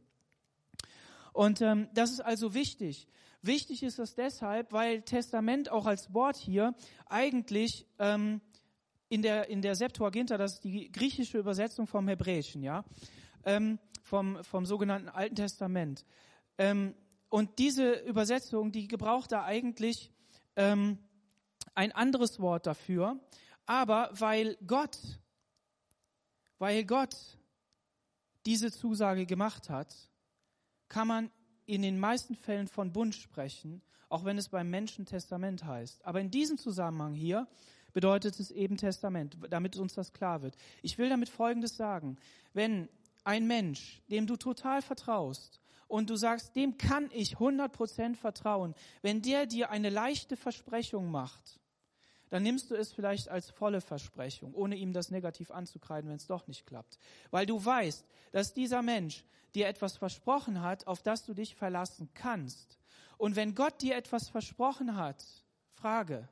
Und 1.34 1.62
ähm, 1.62 1.90
das 1.94 2.12
ist 2.12 2.22
also 2.22 2.54
wichtig. 2.54 3.08
Wichtig 3.42 3.84
ist 3.84 4.00
das 4.00 4.16
deshalb, 4.16 4.72
weil 4.72 5.02
Testament 5.02 5.70
auch 5.70 5.86
als 5.86 6.14
Wort 6.14 6.38
hier 6.38 6.74
eigentlich 7.08 7.86
ähm, 8.00 8.42
in 9.10 9.22
der 9.22 9.50
in 9.50 9.62
der 9.62 9.76
Septuaginta, 9.76 10.38
das 10.38 10.56
ist 10.56 10.64
die 10.64 10.92
griechische 10.92 11.38
Übersetzung 11.38 11.86
vom 11.86 12.08
Hebräischen, 12.08 12.64
ja, 12.64 12.86
ähm, 13.44 13.78
vom 14.02 14.44
vom 14.44 14.66
sogenannten 14.66 15.10
Alten 15.10 15.36
Testament. 15.36 16.06
Ähm, 16.58 16.96
und 17.30 17.60
diese 17.60 17.94
Übersetzung, 17.94 18.72
die 18.72 18.88
gebraucht 18.88 19.32
da 19.32 19.44
eigentlich 19.44 20.12
ähm, 20.56 20.98
ein 21.76 21.92
anderes 21.92 22.40
Wort 22.40 22.66
dafür, 22.66 23.20
aber 23.66 24.10
weil 24.14 24.58
Gott, 24.66 24.98
weil 26.58 26.86
Gott 26.86 27.16
diese 28.46 28.72
Zusage 28.72 29.26
gemacht 29.26 29.70
hat, 29.70 29.94
kann 30.88 31.08
man 31.08 31.32
in 31.66 31.82
den 31.82 32.00
meisten 32.00 32.36
Fällen 32.36 32.68
von 32.68 32.94
Bund 32.94 33.16
sprechen, 33.16 33.82
auch 34.10 34.24
wenn 34.24 34.38
es 34.38 34.50
beim 34.50 34.70
Menschen 34.70 35.06
Testament 35.06 35.64
heißt. 35.64 36.06
Aber 36.06 36.22
in 36.22 36.30
diesem 36.30 36.58
Zusammenhang 36.58 37.14
hier 37.14 37.48
bedeutet 37.94 38.40
es 38.40 38.52
eben 38.52 38.78
Testament, 38.78 39.38
damit 39.50 39.78
uns 39.78 39.94
das 39.94 40.14
klar 40.14 40.42
wird. 40.42 40.56
Ich 40.84 40.98
will 40.98 41.10
damit 41.10 41.30
Folgendes 41.30 41.76
sagen. 41.76 42.18
Wenn 42.54 42.88
ein 43.24 43.48
Mensch, 43.48 44.02
dem 44.10 44.28
du 44.28 44.36
total 44.36 44.82
vertraust 44.82 45.60
und 45.88 46.10
du 46.10 46.16
sagst, 46.16 46.56
dem 46.56 46.78
kann 46.78 47.10
ich 47.12 47.38
100% 47.38 48.16
vertrauen, 48.16 48.76
wenn 49.02 49.22
der 49.22 49.48
dir 49.48 49.72
eine 49.72 49.90
leichte 49.90 50.38
Versprechung 50.38 51.10
macht, 51.10 51.60
dann 52.30 52.44
nimmst 52.44 52.72
du 52.72 52.76
es 52.76 52.92
vielleicht 52.92 53.30
als 53.30 53.50
volle 53.50 53.82
Versprechung, 53.82 54.54
ohne 54.54 54.76
ihm 54.76 54.94
das 54.94 55.12
negativ 55.12 55.52
anzukreiden, 55.52 56.10
wenn 56.10 56.18
es 56.18 56.28
doch 56.28 56.48
nicht 56.48 56.66
klappt. 56.66 56.98
Weil 57.32 57.46
du 57.46 57.64
weißt, 57.64 58.06
dass 58.32 58.54
dieser 58.54 58.82
Mensch 58.82 59.24
dir 59.54 59.68
etwas 59.68 59.98
versprochen 59.98 60.62
hat, 60.62 60.88
auf 60.88 61.02
das 61.02 61.24
du 61.26 61.34
dich 61.34 61.56
verlassen 61.56 62.10
kannst. 62.14 62.78
Und 63.18 63.36
wenn 63.36 63.56
Gott 63.56 63.82
dir 63.82 63.96
etwas 63.96 64.28
versprochen 64.28 64.96
hat, 64.96 65.24
Frage, 65.74 66.28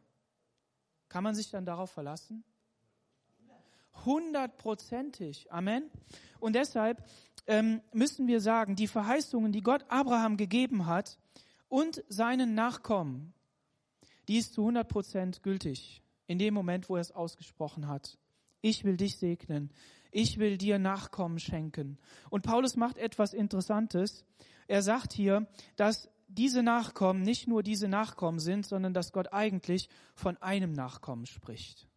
kann 1.10 1.24
man 1.24 1.36
sich 1.36 1.50
dann 1.50 1.66
darauf 1.66 1.92
verlassen? 1.92 2.44
Hundertprozentig. 4.06 5.52
Amen. 5.52 5.90
Und 6.40 6.54
deshalb 6.54 7.08
ähm, 7.46 7.82
müssen 7.94 8.28
wir 8.28 8.42
sagen, 8.42 8.76
die 8.76 8.88
Verheißungen, 8.88 9.52
die 9.52 9.62
Gott 9.62 9.86
Abraham 9.90 10.38
gegeben 10.38 10.88
hat 10.88 11.18
und 11.70 12.04
seinen 12.10 12.56
Nachkommen, 12.56 13.34
die 14.28 14.38
ist 14.38 14.54
zu 14.54 14.62
100 14.62 14.88
Prozent 14.88 15.44
gültig 15.44 16.04
in 16.28 16.40
dem 16.40 16.54
Moment, 16.54 16.90
wo 16.90 16.96
er 16.96 17.02
es 17.02 17.12
ausgesprochen 17.12 17.88
hat. 17.88 18.18
Ich 18.62 18.84
will 18.84 18.98
dich 18.98 19.18
segnen. 19.18 19.72
Ich 20.12 20.38
will 20.38 20.58
dir 20.58 20.80
Nachkommen 20.80 21.40
schenken. 21.40 21.98
Und 22.30 22.44
Paulus 22.44 22.76
macht 22.76 22.98
etwas 22.98 23.34
Interessantes. 23.34 24.26
Er 24.68 24.82
sagt 24.82 25.12
hier, 25.14 25.48
dass 25.76 26.10
diese 26.28 26.64
Nachkommen 26.64 27.22
nicht 27.22 27.48
nur 27.48 27.64
diese 27.64 27.88
Nachkommen 27.88 28.40
sind, 28.40 28.66
sondern 28.66 28.94
dass 28.94 29.12
Gott 29.12 29.34
eigentlich 29.34 29.90
von 30.16 30.38
einem 30.38 30.72
Nachkommen 30.72 31.26
spricht. 31.26 31.88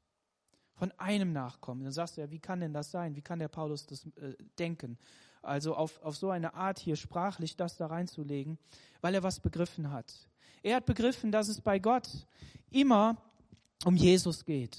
Von 0.75 0.93
einem 0.93 1.33
Nachkommen. 1.33 1.85
Dann 1.85 1.93
sagst 1.93 2.17
du 2.17 2.23
ja, 2.23 2.31
wie 2.31 2.41
kann 2.41 2.61
denn 2.61 2.73
das 2.73 2.91
sein? 2.91 3.17
Wie 3.17 3.23
kann 3.23 3.39
der 3.39 3.49
Paulus 3.49 3.87
das 3.87 4.05
äh, 4.17 4.35
denken? 4.59 4.99
Also 5.43 5.75
auf, 5.75 6.03
auf 6.03 6.17
so 6.17 6.31
eine 6.31 6.55
Art 6.55 6.79
hier 6.79 6.97
sprachlich 6.97 7.57
das 7.57 7.77
da 7.77 7.87
reinzulegen, 7.87 8.59
weil 9.01 9.15
er 9.15 9.23
was 9.23 9.41
begriffen 9.41 9.91
hat. 9.91 10.29
Er 10.67 10.75
hat 10.75 10.87
begriffen, 10.87 11.31
dass 11.31 11.47
es 11.47 11.61
bei 11.61 11.79
Gott 11.79 12.09
immer 12.71 13.23
um 13.85 13.95
Jesus 13.95 14.45
geht. 14.45 14.77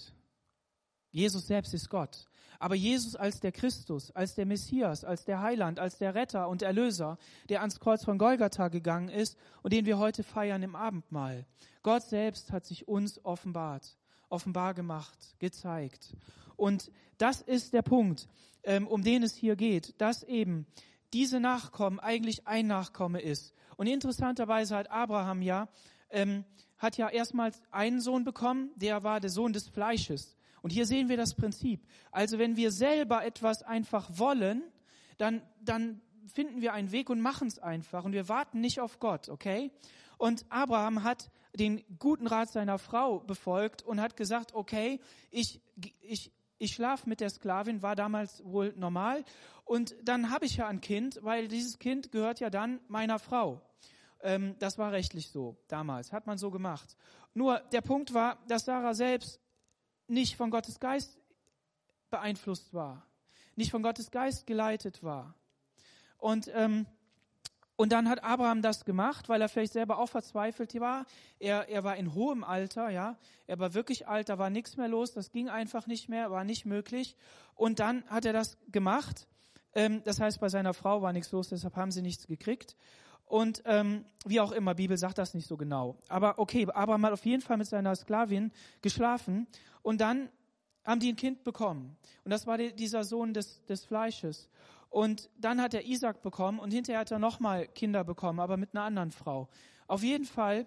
Jesus 1.11 1.47
selbst 1.47 1.73
ist 1.73 1.89
Gott. 1.89 2.25
Aber 2.59 2.75
Jesus 2.75 3.15
als 3.15 3.39
der 3.39 3.53
Christus, 3.53 4.11
als 4.11 4.35
der 4.35 4.45
Messias, 4.45 5.05
als 5.05 5.23
der 5.23 5.39
Heiland, 5.39 5.79
als 5.79 5.97
der 5.97 6.13
Retter 6.13 6.49
und 6.49 6.61
Erlöser, 6.61 7.17
der 7.47 7.61
ans 7.61 7.79
Kreuz 7.79 8.03
von 8.03 8.17
Golgatha 8.17 8.67
gegangen 8.67 9.07
ist 9.07 9.37
und 9.63 9.71
den 9.71 9.85
wir 9.85 9.97
heute 9.97 10.23
feiern 10.23 10.61
im 10.61 10.75
Abendmahl. 10.75 11.45
Gott 11.83 12.03
selbst 12.03 12.51
hat 12.51 12.65
sich 12.65 12.89
uns 12.89 13.23
offenbart 13.23 13.97
offenbar 14.27 14.73
gemacht, 14.73 15.37
gezeigt. 15.39 16.13
Und 16.57 16.91
das 17.17 17.41
ist 17.41 17.71
der 17.71 17.81
Punkt, 17.81 18.27
ähm, 18.63 18.89
um 18.89 19.03
den 19.03 19.23
es 19.23 19.35
hier 19.35 19.55
geht, 19.55 20.01
dass 20.01 20.23
eben 20.23 20.67
diese 21.13 21.39
Nachkommen 21.39 21.99
eigentlich 21.99 22.47
ein 22.47 22.67
Nachkomme 22.67 23.21
ist. 23.21 23.53
Und 23.77 23.87
interessanterweise 23.87 24.75
hat 24.75 24.91
Abraham 24.91 25.41
ja, 25.41 25.69
ähm, 26.09 26.43
hat 26.77 26.97
ja 26.97 27.09
erstmals 27.09 27.61
einen 27.71 28.01
Sohn 28.01 28.23
bekommen, 28.23 28.71
der 28.75 29.03
war 29.03 29.19
der 29.19 29.29
Sohn 29.29 29.53
des 29.53 29.67
Fleisches. 29.67 30.35
Und 30.61 30.71
hier 30.71 30.85
sehen 30.85 31.09
wir 31.09 31.17
das 31.17 31.35
Prinzip. 31.35 31.85
Also 32.11 32.39
wenn 32.39 32.57
wir 32.57 32.71
selber 32.71 33.23
etwas 33.23 33.63
einfach 33.63 34.09
wollen, 34.13 34.63
dann, 35.17 35.41
dann 35.61 36.01
finden 36.33 36.61
wir 36.61 36.73
einen 36.73 36.91
Weg 36.91 37.09
und 37.09 37.21
machen 37.21 37.47
es 37.47 37.59
einfach. 37.59 38.03
Und 38.03 38.13
wir 38.13 38.27
warten 38.27 38.59
nicht 38.59 38.79
auf 38.79 38.99
Gott, 38.99 39.29
okay? 39.29 39.71
Und 40.17 40.45
Abraham 40.49 41.03
hat 41.03 41.29
den 41.55 41.83
guten 41.99 42.27
Rat 42.27 42.51
seiner 42.51 42.79
Frau 42.79 43.19
befolgt 43.19 43.83
und 43.83 44.01
hat 44.01 44.17
gesagt, 44.17 44.53
okay, 44.53 44.99
ich, 45.31 45.61
ich, 46.01 46.31
ich 46.59 46.73
schlafe 46.73 47.07
mit 47.07 47.19
der 47.19 47.29
Sklavin, 47.29 47.81
war 47.81 47.95
damals 47.95 48.43
wohl 48.45 48.73
normal. 48.75 49.23
Und 49.65 49.95
dann 50.03 50.29
habe 50.29 50.45
ich 50.45 50.57
ja 50.57 50.67
ein 50.67 50.81
Kind, 50.81 51.19
weil 51.21 51.47
dieses 51.47 51.79
Kind 51.79 52.11
gehört 52.11 52.39
ja 52.39 52.49
dann 52.49 52.79
meiner 52.87 53.19
Frau. 53.19 53.61
Ähm, 54.21 54.55
das 54.59 54.77
war 54.77 54.91
rechtlich 54.91 55.29
so 55.29 55.57
damals, 55.67 56.11
hat 56.11 56.25
man 56.25 56.37
so 56.37 56.49
gemacht. 56.49 56.97
Nur 57.33 57.59
der 57.71 57.81
Punkt 57.81 58.13
war, 58.13 58.39
dass 58.47 58.65
Sarah 58.65 58.93
selbst 58.93 59.39
nicht 60.07 60.35
von 60.37 60.49
Gottes 60.49 60.79
Geist 60.79 61.19
beeinflusst 62.09 62.73
war, 62.73 63.05
nicht 63.55 63.71
von 63.71 63.83
Gottes 63.83 64.09
Geist 64.09 64.47
geleitet 64.47 65.03
war. 65.03 65.35
Und 66.17 66.49
ähm, 66.53 66.87
und 67.77 67.91
dann 67.91 68.09
hat 68.09 68.23
Abraham 68.23 68.63
das 68.63 68.85
gemacht, 68.85 69.29
weil 69.29 69.39
er 69.39 69.49
vielleicht 69.49 69.73
selber 69.73 69.99
auch 69.99 70.09
verzweifelt 70.09 70.77
war. 70.79 71.05
Er, 71.39 71.69
er 71.69 71.83
war 71.83 71.95
in 71.95 72.15
hohem 72.15 72.43
Alter, 72.43 72.89
ja. 72.89 73.17
Er 73.45 73.59
war 73.59 73.75
wirklich 73.75 74.07
alt, 74.07 74.29
da 74.29 74.39
war 74.39 74.49
nichts 74.49 74.77
mehr 74.77 74.87
los, 74.87 75.13
das 75.13 75.31
ging 75.31 75.47
einfach 75.47 75.85
nicht 75.85 76.09
mehr, 76.09 76.31
war 76.31 76.43
nicht 76.43 76.65
möglich. 76.65 77.15
Und 77.53 77.79
dann 77.79 78.03
hat 78.07 78.25
er 78.25 78.33
das 78.33 78.57
gemacht. 78.71 79.27
Ähm, 79.73 80.01
das 80.03 80.19
heißt, 80.19 80.39
bei 80.39 80.49
seiner 80.49 80.73
Frau 80.73 81.03
war 81.03 81.13
nichts 81.13 81.31
los, 81.31 81.49
deshalb 81.49 81.75
haben 81.75 81.91
sie 81.91 82.01
nichts 82.01 82.25
gekriegt. 82.25 82.75
Und 83.25 83.61
ähm, 83.65 84.05
wie 84.25 84.39
auch 84.39 84.51
immer, 84.51 84.73
Bibel 84.73 84.97
sagt 84.97 85.19
das 85.19 85.35
nicht 85.35 85.47
so 85.47 85.55
genau. 85.55 85.97
Aber 86.07 86.39
okay, 86.39 86.65
Abraham 86.73 87.05
hat 87.05 87.13
auf 87.13 87.25
jeden 87.25 87.43
Fall 87.43 87.57
mit 87.57 87.67
seiner 87.67 87.95
Sklavin 87.95 88.51
geschlafen. 88.81 89.45
Und 89.83 90.01
dann 90.01 90.29
haben 90.83 90.99
die 90.99 91.09
ein 91.09 91.15
Kind 91.15 91.43
bekommen. 91.43 91.95
Und 92.23 92.31
das 92.31 92.47
war 92.47 92.57
die, 92.57 92.73
dieser 92.73 93.03
Sohn 93.03 93.35
des, 93.35 93.63
des 93.65 93.85
Fleisches. 93.85 94.49
Und 94.97 95.29
dann 95.37 95.61
hat 95.61 95.75
er 95.75 95.85
Isaac 95.85 96.23
bekommen 96.23 96.57
und 96.57 96.71
hinterher 96.71 97.01
hat 97.01 97.11
er 97.11 97.19
nochmal 97.19 97.67
Kinder 97.67 98.03
bekommen, 98.03 98.39
aber 98.39 98.57
mit 98.57 98.73
einer 98.73 98.83
anderen 98.83 99.11
Frau. 99.11 99.47
Auf 99.85 100.01
jeden 100.01 100.25
Fall 100.25 100.65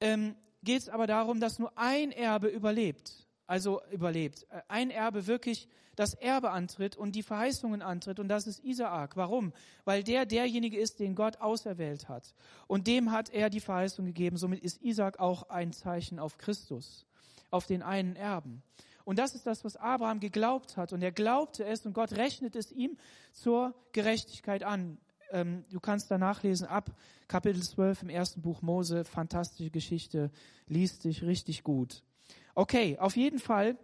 ähm, 0.00 0.36
geht 0.62 0.82
es 0.82 0.88
aber 0.88 1.08
darum, 1.08 1.40
dass 1.40 1.58
nur 1.58 1.72
ein 1.74 2.12
Erbe 2.12 2.46
überlebt. 2.46 3.26
Also 3.48 3.80
überlebt. 3.90 4.46
Äh, 4.50 4.60
ein 4.68 4.90
Erbe 4.90 5.26
wirklich 5.26 5.66
das 5.96 6.14
Erbe 6.14 6.52
antritt 6.52 6.94
und 6.94 7.16
die 7.16 7.24
Verheißungen 7.24 7.82
antritt 7.82 8.20
und 8.20 8.28
das 8.28 8.46
ist 8.46 8.62
Isaak. 8.62 9.16
Warum? 9.16 9.52
Weil 9.84 10.04
der 10.04 10.24
derjenige 10.24 10.78
ist, 10.78 11.00
den 11.00 11.16
Gott 11.16 11.40
auserwählt 11.40 12.08
hat. 12.08 12.32
Und 12.68 12.86
dem 12.86 13.10
hat 13.10 13.30
er 13.30 13.50
die 13.50 13.58
Verheißung 13.58 14.06
gegeben. 14.06 14.36
Somit 14.36 14.60
ist 14.62 14.82
Isaac 14.82 15.18
auch 15.18 15.50
ein 15.50 15.72
Zeichen 15.72 16.20
auf 16.20 16.38
Christus, 16.38 17.06
auf 17.50 17.66
den 17.66 17.82
einen 17.82 18.14
Erben. 18.14 18.62
Und 19.04 19.18
das 19.18 19.34
ist 19.34 19.46
das, 19.46 19.64
was 19.64 19.76
Abraham 19.76 20.20
geglaubt 20.20 20.76
hat. 20.76 20.92
Und 20.92 21.02
er 21.02 21.12
glaubte 21.12 21.64
es 21.64 21.84
und 21.84 21.92
Gott 21.92 22.12
rechnet 22.12 22.56
es 22.56 22.72
ihm 22.72 22.96
zur 23.32 23.74
Gerechtigkeit 23.92 24.62
an. 24.62 24.98
Ähm, 25.30 25.64
du 25.70 25.80
kannst 25.80 26.10
da 26.10 26.18
nachlesen 26.18 26.66
ab 26.66 26.90
Kapitel 27.28 27.62
12 27.62 28.02
im 28.02 28.08
ersten 28.08 28.40
Buch 28.40 28.62
Mose. 28.62 29.04
Fantastische 29.04 29.70
Geschichte. 29.70 30.30
Liest 30.66 31.02
sich 31.02 31.22
richtig 31.22 31.64
gut. 31.64 32.02
Okay, 32.54 32.98
auf 32.98 33.16
jeden 33.16 33.38
Fall 33.38 33.76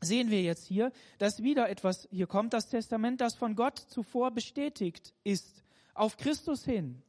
sehen 0.00 0.30
wir 0.30 0.42
jetzt 0.42 0.64
hier, 0.64 0.92
dass 1.18 1.42
wieder 1.42 1.68
etwas 1.68 2.08
hier 2.10 2.26
kommt. 2.26 2.52
Das 2.52 2.68
Testament, 2.68 3.20
das 3.20 3.34
von 3.34 3.56
Gott 3.56 3.78
zuvor 3.78 4.30
bestätigt 4.30 5.14
ist. 5.24 5.62
Auf 5.94 6.16
Christus 6.16 6.64
hin. 6.64 7.02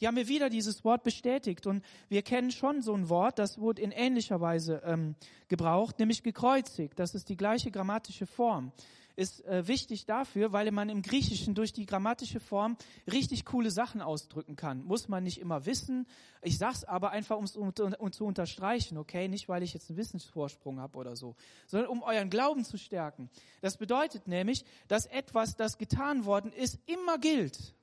Hier 0.00 0.08
haben 0.08 0.16
wir 0.16 0.28
wieder 0.28 0.48
dieses 0.48 0.82
Wort 0.82 1.02
bestätigt 1.02 1.66
und 1.66 1.84
wir 2.08 2.22
kennen 2.22 2.50
schon 2.50 2.80
so 2.80 2.94
ein 2.94 3.10
Wort, 3.10 3.38
das 3.38 3.58
wurde 3.58 3.82
in 3.82 3.92
ähnlicher 3.92 4.40
Weise 4.40 4.80
ähm, 4.82 5.14
gebraucht, 5.48 5.98
nämlich 5.98 6.22
gekreuzigt. 6.22 6.98
Das 6.98 7.14
ist 7.14 7.28
die 7.28 7.36
gleiche 7.36 7.70
grammatische 7.70 8.24
Form. 8.26 8.72
Ist 9.14 9.44
äh, 9.44 9.68
wichtig 9.68 10.06
dafür, 10.06 10.52
weil 10.52 10.70
man 10.70 10.88
im 10.88 11.02
Griechischen 11.02 11.54
durch 11.54 11.74
die 11.74 11.84
grammatische 11.84 12.40
Form 12.40 12.78
richtig 13.12 13.44
coole 13.44 13.70
Sachen 13.70 14.00
ausdrücken 14.00 14.56
kann. 14.56 14.84
Muss 14.84 15.08
man 15.08 15.22
nicht 15.22 15.38
immer 15.38 15.66
wissen. 15.66 16.06
Ich 16.40 16.56
sag's 16.56 16.84
aber 16.84 17.10
einfach, 17.10 17.36
um 17.36 17.44
es 17.44 17.54
um 17.54 17.74
zu 18.12 18.24
unterstreichen, 18.24 18.96
okay? 18.96 19.28
Nicht, 19.28 19.50
weil 19.50 19.62
ich 19.62 19.74
jetzt 19.74 19.90
einen 19.90 19.98
Wissensvorsprung 19.98 20.80
habe 20.80 20.96
oder 20.96 21.14
so, 21.14 21.36
sondern 21.66 21.90
um 21.90 22.02
euren 22.02 22.30
Glauben 22.30 22.64
zu 22.64 22.78
stärken. 22.78 23.28
Das 23.60 23.76
bedeutet 23.76 24.28
nämlich, 24.28 24.64
dass 24.88 25.04
etwas, 25.04 25.56
das 25.56 25.76
getan 25.76 26.24
worden 26.24 26.54
ist, 26.54 26.78
immer 26.86 27.18
gilt. 27.18 27.74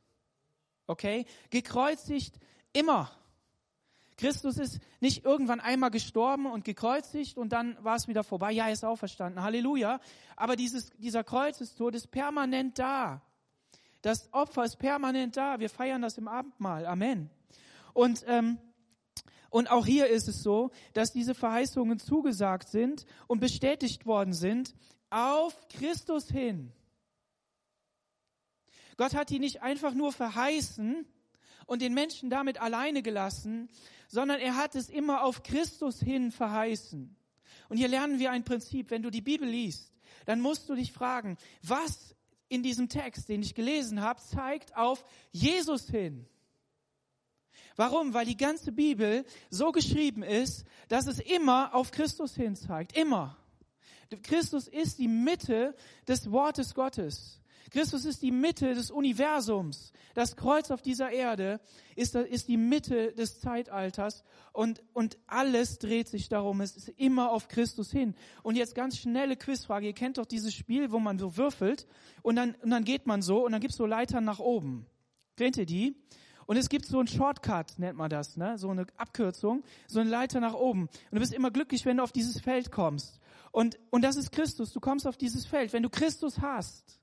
Okay? 0.88 1.26
Gekreuzigt 1.50 2.40
immer. 2.74 3.12
Christus 4.18 4.58
ist 4.58 4.80
nicht 5.00 5.26
irgendwann 5.26 5.60
einmal 5.60 5.92
gestorben 5.92 6.48
und 6.48 6.66
gekreuzigt 6.66 7.38
und 7.38 7.50
dann 7.54 7.78
war 7.84 7.96
es 7.96 8.08
wieder 8.08 8.24
vorbei. 8.24 8.52
Ja, 8.52 8.66
er 8.66 8.74
ist 8.74 8.84
auferstanden. 8.84 9.44
Halleluja. 9.44 10.00
Aber 10.36 10.56
dieses, 10.56 10.90
dieser 10.98 11.24
Kreuzestod 11.24 11.94
ist 11.94 12.10
permanent 12.10 12.80
da. 12.80 13.22
Das 14.02 14.34
Opfer 14.34 14.64
ist 14.64 14.80
permanent 14.80 15.38
da. 15.38 15.60
Wir 15.60 15.70
feiern 15.70 16.02
das 16.02 16.18
im 16.18 16.28
Abendmahl. 16.28 16.88
Amen. 16.88 17.30
Und, 17.94 18.24
ähm, 18.28 18.58
und 19.52 19.70
auch 19.70 19.86
hier 19.86 20.08
ist 20.08 20.28
es 20.28 20.42
so, 20.42 20.72
dass 20.94 21.12
diese 21.12 21.36
Verheißungen 21.36 22.00
zugesagt 22.00 22.70
sind 22.70 23.06
und 23.28 23.40
bestätigt 23.40 24.06
worden 24.08 24.34
sind 24.34 24.74
auf 25.10 25.68
Christus 25.70 26.28
hin. 26.30 26.74
Gott 28.98 29.14
hat 29.14 29.30
die 29.30 29.40
nicht 29.40 29.62
einfach 29.62 29.94
nur 29.94 30.12
verheißen 30.12 31.06
und 31.68 31.82
den 31.82 31.94
Menschen 31.94 32.30
damit 32.30 32.60
alleine 32.60 33.04
gelassen, 33.04 33.70
sondern 34.08 34.40
er 34.40 34.56
hat 34.56 34.76
es 34.76 34.90
immer 34.90 35.24
auf 35.24 35.44
Christus 35.44 36.00
hin 36.00 36.32
verheißen. 36.32 37.16
Und 37.70 37.78
hier 37.78 37.88
lernen 37.88 38.20
wir 38.20 38.32
ein 38.32 38.44
Prinzip. 38.44 38.90
Wenn 38.90 39.04
du 39.04 39.10
die 39.10 39.22
Bibel 39.22 39.48
liest, 39.48 39.94
dann 40.26 40.42
musst 40.42 40.68
du 40.70 40.76
dich 40.76 40.92
fragen, 40.92 41.38
was 41.62 42.16
in 42.50 42.64
diesem 42.64 42.90
Text, 42.90 43.30
den 43.30 43.42
ich 43.42 43.56
gelesen 43.56 44.02
habe, 44.02 44.22
zeigt 44.22 44.76
auf 44.76 45.06
Jesus 45.32 45.90
hin. 45.90 46.26
Warum? 47.76 48.14
Weil 48.14 48.26
die 48.26 48.38
ganze 48.38 48.72
Bibel 48.72 49.26
so 49.50 49.72
geschrieben 49.72 50.24
ist, 50.24 50.66
dass 50.88 51.08
es 51.08 51.20
immer 51.20 51.76
auf 51.76 51.92
Christus 51.92 52.34
hin 52.34 52.56
zeigt. 52.56 52.98
Immer. 52.98 53.38
Christus 54.24 54.68
ist 54.68 55.00
die 55.00 55.10
Mitte 55.10 55.76
des 56.08 56.32
Wortes 56.32 56.74
Gottes. 56.74 57.42
Christus 57.72 58.06
ist 58.06 58.22
die 58.22 58.32
Mitte 58.32 58.74
des 58.74 58.92
Universums. 58.92 59.92
Das 60.14 60.36
Kreuz 60.36 60.72
auf 60.72 60.82
dieser 60.82 61.12
Erde 61.12 61.60
ist, 61.96 62.16
ist 62.16 62.48
die 62.48 62.58
Mitte 62.58 63.14
des 63.14 63.40
Zeitalters 63.40 64.24
und, 64.54 64.84
und 64.94 65.18
alles 65.28 65.80
dreht 65.80 66.08
sich 66.08 66.30
darum. 66.30 66.62
Es 66.62 66.76
ist 66.76 66.90
immer 66.90 67.32
auf 67.32 67.48
Christus 67.48 67.92
hin. 67.92 68.16
Und 68.44 68.56
jetzt 68.56 68.76
ganz 68.76 68.98
schnelle 68.98 69.36
Quizfrage. 69.36 69.88
Ihr 69.88 69.94
kennt 69.94 70.18
doch 70.18 70.26
dieses 70.26 70.54
Spiel, 70.54 70.92
wo 70.92 71.00
man 71.00 71.20
so 71.20 71.38
würfelt 71.38 71.88
und 72.22 72.36
dann, 72.36 72.56
und 72.62 72.70
dann 72.70 72.84
geht 72.84 73.06
man 73.06 73.22
so 73.22 73.46
und 73.46 73.52
dann 73.52 73.62
gibt's 73.62 73.78
so 73.78 73.86
Leitern 73.86 74.24
nach 74.24 74.40
oben. 74.40 74.86
Kennt 75.36 75.58
ihr 75.58 75.66
die? 75.66 75.96
Und 76.48 76.56
es 76.56 76.70
gibt 76.70 76.86
so 76.86 76.98
einen 76.98 77.10
Shortcut, 77.10 77.78
nennt 77.78 77.98
man 77.98 78.10
das, 78.10 78.38
ne? 78.38 78.58
so 78.58 78.70
eine 78.70 78.88
Abkürzung, 78.96 79.64
so 79.88 80.00
eine 80.00 80.10
Leiter 80.10 80.40
nach 80.40 80.54
oben. 80.54 80.84
Und 80.84 81.12
du 81.12 81.20
bist 81.20 81.34
immer 81.34 81.52
glücklich, 81.52 81.86
wenn 81.86 81.98
du 81.98 82.04
auf 82.04 82.14
dieses 82.14 82.40
Feld 82.40 82.72
kommst. 82.72 83.20
Und, 83.52 83.78
und 83.90 84.02
das 84.02 84.16
ist 84.16 84.32
Christus. 84.32 84.72
Du 84.72 84.80
kommst 84.80 85.06
auf 85.06 85.18
dieses 85.18 85.46
Feld. 85.46 85.74
Wenn 85.74 85.84
du 85.84 85.90
Christus 85.90 86.40
hast, 86.40 87.00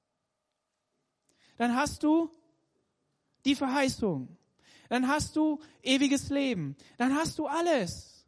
dann 1.57 1.75
hast 1.75 2.03
du 2.03 2.31
die 3.45 3.55
Verheißung. 3.55 4.37
Dann 4.89 5.09
hast 5.09 5.37
du 5.37 5.61
ewiges 5.83 6.29
Leben. 6.31 6.77
Dann 6.99 7.15
hast 7.15 7.39
du 7.39 7.47
alles. 7.47 8.27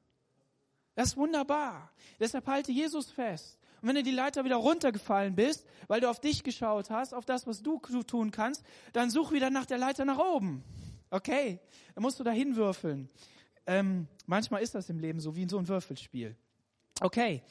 Das 0.95 1.09
ist 1.09 1.17
wunderbar. 1.17 1.93
Deshalb 2.19 2.47
halte 2.47 2.73
Jesus 2.73 3.11
fest. 3.11 3.59
Und 3.83 3.89
wenn 3.89 3.97
du 3.97 4.03
die 4.03 4.11
Leiter 4.11 4.45
wieder 4.45 4.57
runtergefallen 4.57 5.35
bist, 5.35 5.67
weil 5.87 6.01
du 6.01 6.09
auf 6.09 6.21
dich 6.21 6.43
geschaut 6.43 6.91
hast, 6.91 7.13
auf 7.13 7.27
das, 7.27 7.47
was 7.47 7.63
du 7.63 7.79
tun 7.79 8.31
kannst, 8.31 8.65
dann 8.93 9.11
such 9.11 9.33
wieder 9.33 9.51
nach 9.51 9.67
der 9.67 9.79
Leiter 9.79 10.05
nach 10.05 10.19
oben. 10.19 10.65
Okay? 11.11 11.61
Dann 11.95 12.03
musst 12.03 12.19
du 12.19 12.25
da 12.25 12.31
hinwürfeln. 12.31 13.11
Ähm, 13.67 14.09
manchmal 14.27 14.63
ist 14.63 14.75
das 14.75 14.89
im 14.89 14.99
Leben 14.99 15.21
so 15.21 15.37
wie 15.37 15.43
in 15.43 15.49
so 15.49 15.59
einem 15.59 15.69
Würfelspiel. 15.69 16.37
Okay. 17.01 17.43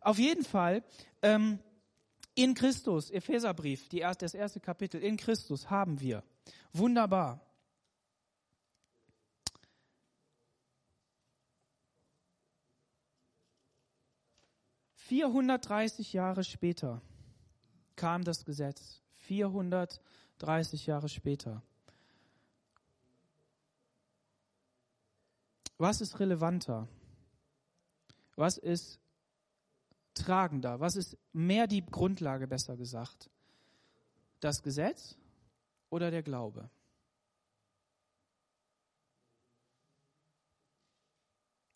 Auf 0.00 0.18
jeden 0.18 0.44
Fall, 0.44 0.82
ähm, 1.22 1.58
in 2.34 2.54
Christus, 2.54 3.10
Epheserbrief, 3.10 3.88
die 3.88 4.00
erste, 4.00 4.24
das 4.24 4.34
erste 4.34 4.60
Kapitel, 4.60 5.00
in 5.00 5.16
Christus 5.16 5.70
haben 5.70 6.00
wir. 6.00 6.22
Wunderbar. 6.72 7.40
Vierhundertdreißig 14.94 16.12
Jahre 16.12 16.44
später 16.44 17.02
kam 17.94 18.24
das 18.24 18.44
Gesetz. 18.44 19.00
430 19.14 20.86
Jahre 20.86 21.08
später. 21.08 21.62
Was 25.78 26.00
ist 26.00 26.20
relevanter? 26.20 26.88
Was 28.36 28.58
ist 28.58 28.98
tragender? 30.14 30.80
Was 30.80 30.96
ist 30.96 31.16
mehr 31.32 31.66
die 31.66 31.84
Grundlage, 31.84 32.46
besser 32.46 32.76
gesagt? 32.76 33.30
Das 34.40 34.62
Gesetz 34.62 35.16
oder 35.90 36.10
der 36.10 36.22
Glaube? 36.22 36.70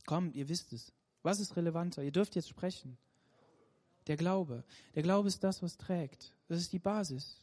Komm, 0.07 0.33
ihr 0.33 0.49
wisst 0.49 0.73
es. 0.73 0.93
Was 1.23 1.41
ist 1.41 1.55
relevanter? 1.57 2.03
Ihr 2.03 2.13
dürft 2.13 2.35
jetzt 2.35 2.49
sprechen. 2.49 2.97
Der 4.07 4.17
Glaube. 4.17 4.65
Der 4.95 5.03
Glaube 5.03 5.29
ist 5.29 5.45
das, 5.45 5.63
was 5.63 5.77
trägt. 5.77 6.33
Das 6.49 6.59
ist 6.59 6.73
die 6.73 6.79
Basis. 6.79 7.37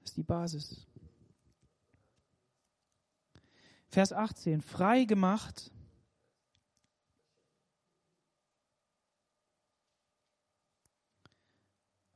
Das 0.00 0.10
ist 0.10 0.16
die 0.16 0.22
Basis. 0.22 0.86
Vers 3.88 4.12
18. 4.12 4.60
Frei 4.60 5.04
gemacht. 5.04 5.72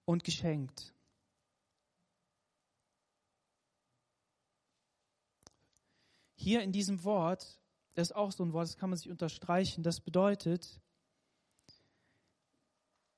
Und 0.08 0.24
geschenkt. 0.24 0.94
Hier 6.34 6.62
in 6.62 6.72
diesem 6.72 7.04
Wort, 7.04 7.60
das 7.92 8.08
ist 8.08 8.16
auch 8.16 8.32
so 8.32 8.42
ein 8.42 8.54
Wort, 8.54 8.68
das 8.68 8.78
kann 8.78 8.88
man 8.88 8.98
sich 8.98 9.10
unterstreichen, 9.10 9.82
das 9.82 10.00
bedeutet, 10.00 10.80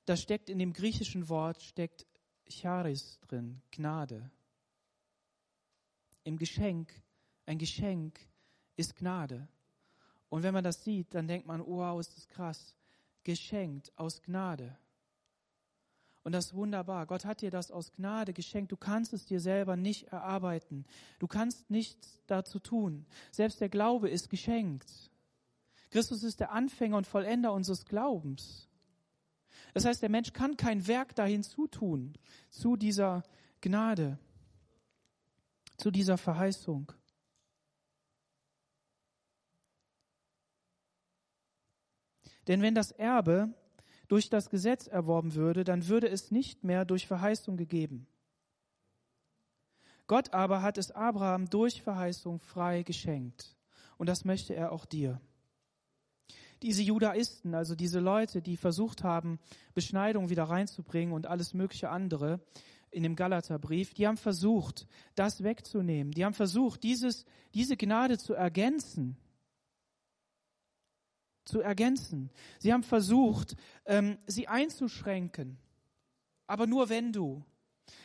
da 0.04 0.16
steckt 0.16 0.50
in 0.50 0.58
dem 0.58 0.72
griechischen 0.72 1.28
Wort, 1.28 1.62
steckt 1.62 2.08
Charis 2.48 3.20
drin, 3.20 3.62
Gnade. 3.70 4.28
Im 6.24 6.38
Geschenk, 6.38 6.92
ein 7.46 7.58
Geschenk 7.58 8.18
ist 8.74 8.96
Gnade. 8.96 9.46
Und 10.28 10.42
wenn 10.42 10.54
man 10.54 10.64
das 10.64 10.82
sieht, 10.82 11.14
dann 11.14 11.28
denkt 11.28 11.46
man, 11.46 11.64
wow, 11.64 12.00
ist 12.00 12.16
das 12.16 12.26
krass. 12.26 12.74
Geschenkt 13.22 13.96
aus 13.96 14.20
Gnade. 14.22 14.76
Und 16.22 16.32
das 16.32 16.46
ist 16.46 16.54
wunderbar. 16.54 17.06
Gott 17.06 17.24
hat 17.24 17.40
dir 17.40 17.50
das 17.50 17.70
aus 17.70 17.92
Gnade 17.92 18.32
geschenkt. 18.32 18.72
Du 18.72 18.76
kannst 18.76 19.12
es 19.12 19.24
dir 19.24 19.40
selber 19.40 19.76
nicht 19.76 20.08
erarbeiten. 20.08 20.84
Du 21.18 21.26
kannst 21.26 21.70
nichts 21.70 22.22
dazu 22.26 22.58
tun. 22.58 23.06
Selbst 23.30 23.60
der 23.60 23.70
Glaube 23.70 24.10
ist 24.10 24.28
geschenkt. 24.28 25.10
Christus 25.90 26.22
ist 26.22 26.40
der 26.40 26.52
Anfänger 26.52 26.98
und 26.98 27.06
Vollender 27.06 27.52
unseres 27.52 27.86
Glaubens. 27.86 28.68
Das 29.72 29.84
heißt, 29.84 30.02
der 30.02 30.10
Mensch 30.10 30.32
kann 30.32 30.56
kein 30.56 30.86
Werk 30.86 31.14
dahin 31.14 31.42
zutun, 31.42 32.16
zu 32.50 32.76
dieser 32.76 33.22
Gnade, 33.60 34.18
zu 35.78 35.90
dieser 35.90 36.18
Verheißung. 36.18 36.92
Denn 42.46 42.62
wenn 42.62 42.74
das 42.74 42.90
Erbe 42.90 43.54
durch 44.10 44.28
das 44.28 44.50
Gesetz 44.50 44.88
erworben 44.88 45.36
würde, 45.36 45.62
dann 45.62 45.86
würde 45.86 46.08
es 46.08 46.32
nicht 46.32 46.64
mehr 46.64 46.84
durch 46.84 47.06
Verheißung 47.06 47.56
gegeben. 47.56 48.08
Gott 50.08 50.34
aber 50.34 50.62
hat 50.62 50.78
es 50.78 50.90
Abraham 50.90 51.48
durch 51.48 51.82
Verheißung 51.82 52.40
frei 52.40 52.82
geschenkt. 52.82 53.54
Und 53.98 54.08
das 54.08 54.24
möchte 54.24 54.52
er 54.52 54.72
auch 54.72 54.84
dir. 54.84 55.20
Diese 56.60 56.82
Judaisten, 56.82 57.54
also 57.54 57.76
diese 57.76 58.00
Leute, 58.00 58.42
die 58.42 58.56
versucht 58.56 59.04
haben, 59.04 59.38
Beschneidung 59.74 60.28
wieder 60.28 60.44
reinzubringen 60.44 61.14
und 61.14 61.28
alles 61.28 61.54
mögliche 61.54 61.90
andere 61.90 62.40
in 62.90 63.04
dem 63.04 63.14
Galaterbrief, 63.14 63.94
die 63.94 64.08
haben 64.08 64.16
versucht, 64.16 64.88
das 65.14 65.44
wegzunehmen. 65.44 66.12
Die 66.12 66.24
haben 66.24 66.34
versucht, 66.34 66.82
dieses, 66.82 67.24
diese 67.54 67.76
Gnade 67.76 68.18
zu 68.18 68.34
ergänzen 68.34 69.16
zu 71.44 71.60
ergänzen. 71.60 72.30
Sie 72.58 72.72
haben 72.72 72.82
versucht, 72.82 73.56
ähm, 73.86 74.18
sie 74.26 74.48
einzuschränken. 74.48 75.58
Aber 76.46 76.66
nur 76.66 76.88
wenn 76.88 77.12
du. 77.12 77.44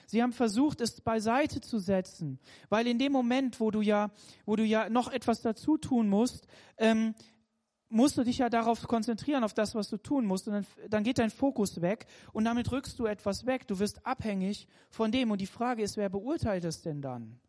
Sie 0.07 0.21
haben 0.21 0.33
versucht, 0.33 0.81
es 0.81 1.01
beiseite 1.01 1.61
zu 1.61 1.79
setzen, 1.79 2.39
weil 2.69 2.87
in 2.87 2.99
dem 2.99 3.11
Moment, 3.11 3.59
wo 3.59 3.71
du 3.71 3.81
ja, 3.81 4.11
wo 4.45 4.55
du 4.55 4.63
ja 4.63 4.89
noch 4.89 5.11
etwas 5.11 5.41
dazu 5.41 5.77
tun 5.77 6.09
musst, 6.09 6.47
ähm, 6.77 7.15
musst 7.89 8.17
du 8.17 8.23
dich 8.23 8.39
ja 8.39 8.49
darauf 8.49 8.87
konzentrieren, 8.87 9.43
auf 9.43 9.53
das, 9.53 9.75
was 9.75 9.89
du 9.89 9.97
tun 9.97 10.25
musst. 10.25 10.47
Und 10.47 10.53
dann, 10.53 10.65
dann 10.89 11.03
geht 11.03 11.17
dein 11.17 11.29
Fokus 11.29 11.81
weg 11.81 12.07
und 12.33 12.45
damit 12.45 12.71
rückst 12.71 12.99
du 12.99 13.05
etwas 13.05 13.45
weg. 13.45 13.67
Du 13.67 13.79
wirst 13.79 14.05
abhängig 14.05 14.67
von 14.89 15.11
dem. 15.11 15.31
Und 15.31 15.39
die 15.39 15.47
Frage 15.47 15.83
ist, 15.83 15.97
wer 15.97 16.09
beurteilt 16.09 16.65
es 16.65 16.81
denn 16.81 17.01
dann? 17.01 17.39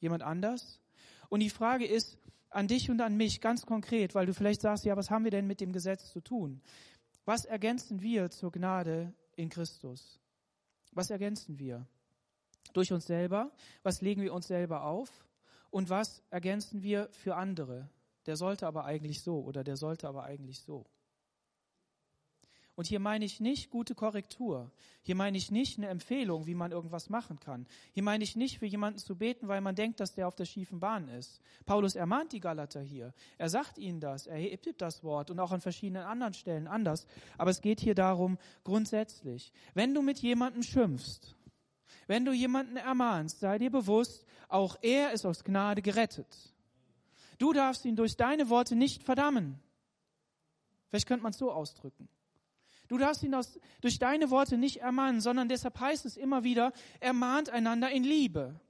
Jemand 0.00 0.22
anders? 0.22 0.80
Und 1.28 1.40
die 1.40 1.50
Frage 1.50 1.86
ist, 1.86 2.18
an 2.54 2.68
dich 2.68 2.90
und 2.90 3.00
an 3.00 3.16
mich 3.16 3.40
ganz 3.40 3.66
konkret, 3.66 4.14
weil 4.14 4.26
du 4.26 4.34
vielleicht 4.34 4.60
sagst, 4.60 4.84
ja, 4.84 4.96
was 4.96 5.10
haben 5.10 5.24
wir 5.24 5.30
denn 5.30 5.46
mit 5.46 5.60
dem 5.60 5.72
Gesetz 5.72 6.10
zu 6.10 6.20
tun? 6.20 6.60
Was 7.24 7.44
ergänzen 7.44 8.00
wir 8.00 8.30
zur 8.30 8.52
Gnade 8.52 9.12
in 9.34 9.48
Christus? 9.48 10.20
Was 10.92 11.10
ergänzen 11.10 11.58
wir? 11.58 11.86
Durch 12.72 12.92
uns 12.92 13.06
selber? 13.06 13.50
Was 13.82 14.00
legen 14.00 14.22
wir 14.22 14.32
uns 14.32 14.46
selber 14.46 14.84
auf? 14.84 15.10
Und 15.70 15.90
was 15.90 16.22
ergänzen 16.30 16.82
wir 16.82 17.08
für 17.12 17.34
andere? 17.34 17.88
Der 18.26 18.36
sollte 18.36 18.66
aber 18.66 18.84
eigentlich 18.84 19.22
so 19.22 19.40
oder 19.42 19.64
der 19.64 19.76
sollte 19.76 20.08
aber 20.08 20.24
eigentlich 20.24 20.60
so. 20.60 20.86
Und 22.76 22.88
hier 22.88 22.98
meine 22.98 23.24
ich 23.24 23.38
nicht 23.38 23.70
gute 23.70 23.94
Korrektur. 23.94 24.70
Hier 25.02 25.14
meine 25.14 25.36
ich 25.36 25.52
nicht 25.52 25.78
eine 25.78 25.88
Empfehlung, 25.88 26.46
wie 26.46 26.56
man 26.56 26.72
irgendwas 26.72 27.08
machen 27.08 27.38
kann. 27.38 27.66
Hier 27.92 28.02
meine 28.02 28.24
ich 28.24 28.34
nicht 28.34 28.58
für 28.58 28.66
jemanden 28.66 28.98
zu 28.98 29.16
beten, 29.16 29.46
weil 29.46 29.60
man 29.60 29.76
denkt, 29.76 30.00
dass 30.00 30.14
der 30.14 30.26
auf 30.26 30.34
der 30.34 30.44
schiefen 30.44 30.80
Bahn 30.80 31.08
ist. 31.08 31.40
Paulus 31.66 31.94
ermahnt 31.94 32.32
die 32.32 32.40
Galater 32.40 32.80
hier. 32.80 33.14
Er 33.38 33.48
sagt 33.48 33.78
ihnen 33.78 34.00
das. 34.00 34.26
Er 34.26 34.38
hebt 34.38 34.80
das 34.82 35.04
Wort 35.04 35.30
und 35.30 35.38
auch 35.38 35.52
an 35.52 35.60
verschiedenen 35.60 36.02
anderen 36.02 36.34
Stellen 36.34 36.66
anders. 36.66 37.06
Aber 37.38 37.50
es 37.50 37.60
geht 37.60 37.78
hier 37.78 37.94
darum, 37.94 38.38
grundsätzlich, 38.64 39.52
wenn 39.74 39.94
du 39.94 40.02
mit 40.02 40.18
jemandem 40.18 40.64
schimpfst, 40.64 41.36
wenn 42.08 42.24
du 42.24 42.32
jemanden 42.32 42.76
ermahnst, 42.76 43.38
sei 43.38 43.58
dir 43.58 43.70
bewusst, 43.70 44.26
auch 44.48 44.76
er 44.82 45.12
ist 45.12 45.24
aus 45.24 45.44
Gnade 45.44 45.80
gerettet. 45.80 46.52
Du 47.38 47.52
darfst 47.52 47.84
ihn 47.84 47.96
durch 47.96 48.16
deine 48.16 48.48
Worte 48.48 48.74
nicht 48.74 49.04
verdammen. 49.04 49.60
Vielleicht 50.88 51.06
könnte 51.06 51.22
man 51.22 51.30
es 51.30 51.38
so 51.38 51.52
ausdrücken. 51.52 52.08
Du 52.88 52.98
darfst 52.98 53.22
ihn 53.22 53.34
aus, 53.34 53.58
durch 53.80 53.98
deine 53.98 54.30
Worte 54.30 54.58
nicht 54.58 54.80
ermahnen, 54.80 55.20
sondern 55.20 55.48
deshalb 55.48 55.78
heißt 55.80 56.04
es 56.04 56.16
immer 56.16 56.44
wieder, 56.44 56.72
ermahnt 57.00 57.50
einander 57.50 57.90
in 57.90 58.04
Liebe. 58.04 58.60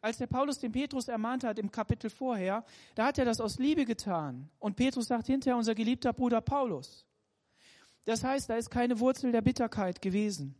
Als 0.00 0.18
der 0.18 0.26
Paulus 0.26 0.58
den 0.58 0.72
Petrus 0.72 1.08
ermahnt 1.08 1.44
hat 1.44 1.58
im 1.58 1.70
Kapitel 1.70 2.10
vorher, 2.10 2.64
da 2.94 3.06
hat 3.06 3.18
er 3.18 3.24
das 3.24 3.40
aus 3.40 3.58
Liebe 3.58 3.84
getan. 3.84 4.50
Und 4.58 4.76
Petrus 4.76 5.06
sagt 5.08 5.26
hinterher, 5.26 5.56
unser 5.56 5.74
geliebter 5.74 6.12
Bruder 6.12 6.40
Paulus. 6.40 7.06
Das 8.04 8.22
heißt, 8.22 8.50
da 8.50 8.56
ist 8.56 8.70
keine 8.70 9.00
Wurzel 9.00 9.32
der 9.32 9.40
Bitterkeit 9.40 10.02
gewesen. 10.02 10.54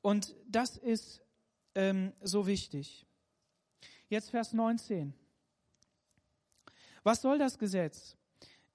Und 0.00 0.34
das 0.46 0.76
ist 0.76 1.22
ähm, 1.74 2.12
so 2.22 2.46
wichtig. 2.46 3.04
Jetzt 4.08 4.30
Vers 4.30 4.52
19. 4.52 5.12
Was 7.02 7.20
soll 7.20 7.38
das 7.38 7.58
Gesetz? 7.58 8.16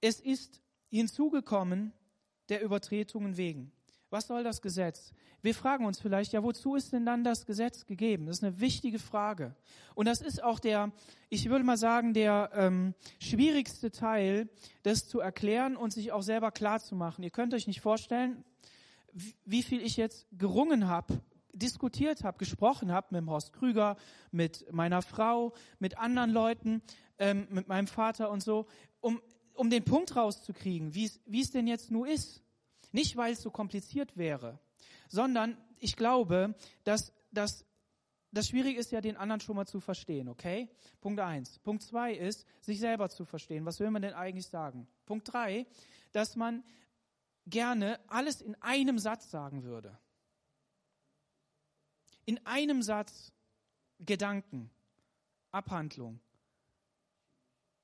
Es 0.00 0.20
ist 0.20 0.60
hinzugekommen, 0.90 1.92
der 2.50 2.62
Übertretungen 2.62 3.36
wegen. 3.36 3.72
Was 4.10 4.26
soll 4.26 4.42
das 4.42 4.60
Gesetz? 4.60 5.12
Wir 5.40 5.54
fragen 5.54 5.86
uns 5.86 6.00
vielleicht, 6.00 6.32
ja, 6.32 6.42
wozu 6.42 6.74
ist 6.74 6.92
denn 6.92 7.06
dann 7.06 7.22
das 7.22 7.46
Gesetz 7.46 7.86
gegeben? 7.86 8.26
Das 8.26 8.38
ist 8.38 8.44
eine 8.44 8.60
wichtige 8.60 8.98
Frage. 8.98 9.54
Und 9.94 10.06
das 10.06 10.20
ist 10.20 10.42
auch 10.42 10.58
der, 10.58 10.90
ich 11.28 11.48
würde 11.48 11.64
mal 11.64 11.76
sagen, 11.76 12.12
der 12.12 12.50
ähm, 12.54 12.94
schwierigste 13.20 13.92
Teil, 13.92 14.48
das 14.82 15.08
zu 15.08 15.20
erklären 15.20 15.76
und 15.76 15.92
sich 15.92 16.10
auch 16.10 16.22
selber 16.22 16.50
klar 16.50 16.80
zu 16.80 16.96
machen. 16.96 17.22
Ihr 17.22 17.30
könnt 17.30 17.54
euch 17.54 17.68
nicht 17.68 17.80
vorstellen, 17.80 18.44
wie 19.44 19.62
viel 19.62 19.80
ich 19.80 19.96
jetzt 19.96 20.26
gerungen 20.32 20.88
habe, 20.88 21.20
diskutiert 21.52 22.24
habe, 22.24 22.38
gesprochen 22.38 22.92
habe 22.92 23.08
mit 23.10 23.20
dem 23.20 23.30
Horst 23.30 23.52
Krüger, 23.52 23.96
mit 24.30 24.72
meiner 24.72 25.02
Frau, 25.02 25.52
mit 25.78 25.98
anderen 25.98 26.30
Leuten, 26.30 26.82
ähm, 27.18 27.46
mit 27.50 27.68
meinem 27.68 27.86
Vater 27.86 28.30
und 28.30 28.42
so, 28.42 28.66
um 29.00 29.20
um 29.60 29.68
den 29.68 29.84
Punkt 29.84 30.16
rauszukriegen, 30.16 30.94
wie 30.94 31.40
es 31.40 31.50
denn 31.50 31.66
jetzt 31.66 31.90
nur 31.90 32.08
ist. 32.08 32.42
Nicht, 32.92 33.18
weil 33.18 33.34
es 33.34 33.42
so 33.42 33.50
kompliziert 33.50 34.16
wäre, 34.16 34.58
sondern 35.06 35.54
ich 35.78 35.96
glaube, 35.96 36.54
dass, 36.82 37.12
dass 37.30 37.66
das 38.32 38.48
Schwierige 38.48 38.80
ist 38.80 38.90
ja, 38.90 39.02
den 39.02 39.18
anderen 39.18 39.42
schon 39.42 39.56
mal 39.56 39.66
zu 39.66 39.78
verstehen, 39.78 40.30
okay? 40.30 40.70
Punkt 41.02 41.20
eins. 41.20 41.58
Punkt 41.58 41.82
zwei 41.82 42.14
ist, 42.14 42.46
sich 42.62 42.80
selber 42.80 43.10
zu 43.10 43.26
verstehen. 43.26 43.66
Was 43.66 43.80
will 43.80 43.90
man 43.90 44.00
denn 44.00 44.14
eigentlich 44.14 44.46
sagen? 44.46 44.88
Punkt 45.04 45.30
drei, 45.30 45.66
dass 46.12 46.36
man 46.36 46.64
gerne 47.46 48.00
alles 48.06 48.40
in 48.40 48.54
einem 48.62 48.98
Satz 48.98 49.30
sagen 49.30 49.62
würde. 49.62 49.98
In 52.24 52.40
einem 52.46 52.80
Satz 52.80 53.30
Gedanken, 53.98 54.70
Abhandlung. 55.50 56.18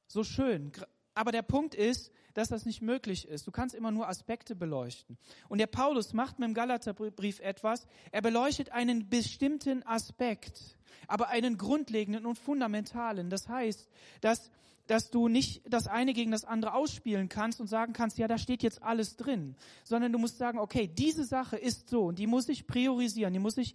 So 0.06 0.24
schön, 0.24 0.72
aber 1.16 1.32
der 1.32 1.42
Punkt 1.42 1.74
ist, 1.74 2.12
dass 2.34 2.48
das 2.48 2.66
nicht 2.66 2.82
möglich 2.82 3.26
ist. 3.26 3.46
Du 3.46 3.50
kannst 3.50 3.74
immer 3.74 3.90
nur 3.90 4.06
Aspekte 4.06 4.54
beleuchten. 4.54 5.16
Und 5.48 5.58
der 5.58 5.66
Paulus 5.66 6.12
macht 6.12 6.38
mit 6.38 6.46
dem 6.46 6.54
Galaterbrief 6.54 7.40
etwas. 7.40 7.86
Er 8.12 8.20
beleuchtet 8.20 8.70
einen 8.70 9.08
bestimmten 9.08 9.82
Aspekt, 9.86 10.76
aber 11.08 11.28
einen 11.28 11.56
grundlegenden 11.56 12.26
und 12.26 12.38
fundamentalen. 12.38 13.30
Das 13.30 13.48
heißt, 13.48 13.88
dass 14.20 14.50
dass 14.86 15.10
du 15.10 15.26
nicht 15.26 15.62
das 15.68 15.88
eine 15.88 16.12
gegen 16.12 16.30
das 16.30 16.44
andere 16.44 16.74
ausspielen 16.74 17.28
kannst 17.28 17.60
und 17.60 17.66
sagen 17.66 17.92
kannst, 17.92 18.18
ja, 18.18 18.28
da 18.28 18.38
steht 18.38 18.62
jetzt 18.62 18.84
alles 18.84 19.16
drin, 19.16 19.56
sondern 19.82 20.12
du 20.12 20.18
musst 20.20 20.38
sagen, 20.38 20.60
okay, 20.60 20.86
diese 20.86 21.24
Sache 21.24 21.56
ist 21.56 21.88
so 21.88 22.04
und 22.04 22.20
die 22.20 22.28
muss 22.28 22.48
ich 22.48 22.68
priorisieren, 22.68 23.32
die 23.32 23.40
muss 23.40 23.56
ich, 23.56 23.74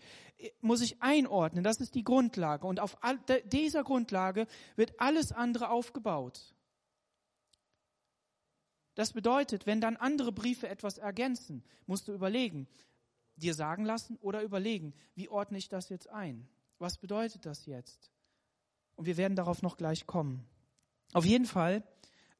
muss 0.62 0.80
ich 0.82 1.02
einordnen, 1.02 1.66
das 1.66 1.82
ist 1.82 1.96
die 1.96 2.04
Grundlage 2.06 2.66
und 2.66 2.80
auf 2.80 3.04
all, 3.04 3.20
dieser 3.46 3.84
Grundlage 3.84 4.48
wird 4.78 5.02
alles 5.02 5.34
andere 5.34 5.70
aufgebaut. 5.70 6.51
Das 8.96 9.14
bedeutet, 9.14 9.66
wenn 9.66 9.82
dann 9.82 9.98
andere 9.98 10.32
Briefe 10.32 10.68
etwas 10.68 10.98
ergänzen, 10.98 11.64
musst 11.86 12.08
du 12.08 12.14
überlegen, 12.14 12.68
dir 13.36 13.54
sagen 13.54 13.86
lassen 13.86 14.18
oder 14.22 14.44
überlegen, 14.44 14.94
wie 15.16 15.30
ordne 15.30 15.58
ich 15.58 15.70
das 15.70 15.90
jetzt 15.90 16.10
ein? 16.10 16.48
Was 16.80 16.98
bedeutet 16.98 17.46
das 17.46 17.66
jetzt? 17.66 18.12
Und 18.96 19.06
wir 19.06 19.18
werden 19.18 19.36
darauf 19.36 19.62
noch 19.62 19.78
gleich 19.78 20.06
kommen. 20.06 20.46
Auf 21.14 21.26
jeden 21.26 21.46
Fall 21.46 21.84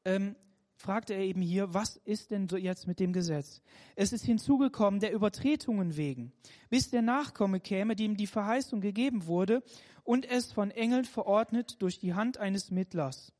ähm, 0.04 0.36
fragte 0.76 1.14
er 1.14 1.20
eben 1.20 1.40
hier, 1.40 1.72
was 1.74 1.96
ist 1.96 2.30
denn 2.30 2.48
so 2.48 2.56
jetzt 2.56 2.86
mit 2.86 3.00
dem 3.00 3.12
Gesetz? 3.12 3.62
Es 3.94 4.12
ist 4.12 4.24
hinzugekommen 4.24 5.00
der 5.00 5.12
Übertretungen 5.12 5.96
wegen, 5.96 6.32
bis 6.70 6.90
der 6.90 7.02
Nachkomme 7.02 7.60
käme, 7.60 7.96
dem 7.96 8.16
die 8.16 8.26
Verheißung 8.26 8.80
gegeben 8.80 9.26
wurde 9.26 9.62
und 10.04 10.28
es 10.28 10.52
von 10.52 10.70
Engeln 10.70 11.04
verordnet 11.04 11.80
durch 11.80 11.98
die 11.98 12.14
Hand 12.14 12.38
eines 12.38 12.70
Mittlers. 12.70 13.32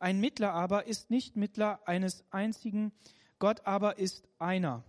Ein 0.00 0.18
Mittler 0.18 0.54
aber 0.54 0.86
ist 0.86 1.10
nicht 1.10 1.36
Mittler 1.36 1.86
eines 1.86 2.24
einzigen, 2.30 2.90
Gott 3.38 3.66
aber 3.66 3.98
ist 3.98 4.26
einer. 4.38 4.82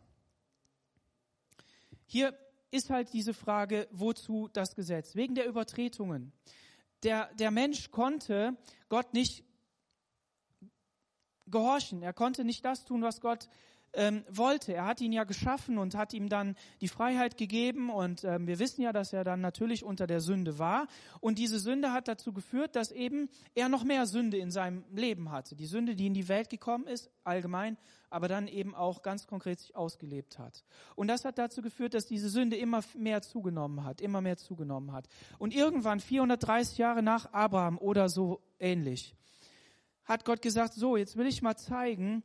Hier 2.06 2.38
ist 2.72 2.90
halt 2.90 3.12
diese 3.12 3.34
Frage, 3.34 3.88
wozu 3.92 4.48
das 4.48 4.74
Gesetz? 4.74 5.16
Wegen 5.16 5.36
der 5.36 5.48
Übertretungen. 5.48 6.32
Der, 7.04 7.34
der 7.36 7.52
Mensch 7.52 7.92
konnte 7.92 8.58
Gott 8.88 9.14
nicht 9.14 9.44
gehorchen. 11.48 12.02
Er 12.02 12.14
konnte 12.14 12.46
nicht 12.46 12.64
das 12.64 12.86
tun, 12.86 13.02
was 13.02 13.20
Gott 13.20 13.50
ähm, 13.94 14.24
wollte. 14.30 14.74
Er 14.74 14.86
hat 14.86 15.02
ihn 15.02 15.12
ja 15.12 15.24
geschaffen 15.24 15.78
und 15.78 15.96
hat 15.96 16.14
ihm 16.14 16.30
dann 16.30 16.56
die 16.82 16.88
Freiheit 16.88 17.38
gegeben 17.38 17.90
und 17.90 18.24
ähm, 18.24 18.48
wir 18.48 18.60
wissen 18.60 18.82
ja, 18.82 18.94
dass 18.94 19.14
er 19.14 19.24
dann 19.24 19.42
natürlich 19.42 19.84
unter 19.84 20.08
der 20.08 20.22
Sünde 20.22 20.60
war 20.60 20.88
und 21.20 21.38
diese 21.38 21.60
Sünde 21.60 21.92
hat 21.92 22.08
dazu 22.08 22.34
geführt, 22.34 22.76
dass 22.76 22.92
eben 22.92 23.30
er 23.56 23.70
noch 23.70 23.84
mehr 23.84 24.06
Sünde 24.06 24.38
in 24.38 24.52
seinem 24.52 24.84
Leben 24.94 25.32
hatte. 25.32 25.56
Die 25.56 25.66
Sünde, 25.66 25.96
die 25.96 26.08
in 26.08 26.14
die 26.14 26.28
Welt 26.28 26.50
gekommen 26.50 26.88
ist, 26.88 27.10
allgemein, 27.24 27.78
aber 28.10 28.28
dann 28.28 28.48
eben 28.48 28.76
auch 28.76 29.02
ganz 29.02 29.28
konkret 29.28 29.60
sich 29.60 29.76
ausgelebt 29.76 30.40
hat. 30.40 30.64
Und 30.96 31.08
das 31.08 31.26
hat 31.26 31.38
dazu 31.38 31.62
geführt, 31.62 31.94
dass 31.94 32.06
diese 32.06 32.30
Sünde 32.30 32.58
immer 32.58 32.82
mehr 32.98 33.22
zugenommen 33.22 33.84
hat, 33.84 34.02
immer 34.02 34.22
mehr 34.22 34.38
zugenommen 34.38 34.92
hat. 34.92 35.08
Und 35.38 35.54
irgendwann 35.54 36.00
430 36.00 36.78
Jahre 36.78 37.04
nach 37.04 37.32
Abraham 37.34 37.78
oder 37.78 38.10
so 38.10 38.42
ähnlich 38.60 39.16
hat 40.12 40.26
Gott 40.26 40.42
gesagt, 40.42 40.74
so, 40.74 40.98
jetzt 40.98 41.16
will 41.16 41.26
ich 41.26 41.42
mal 41.42 41.56
zeigen, 41.56 42.24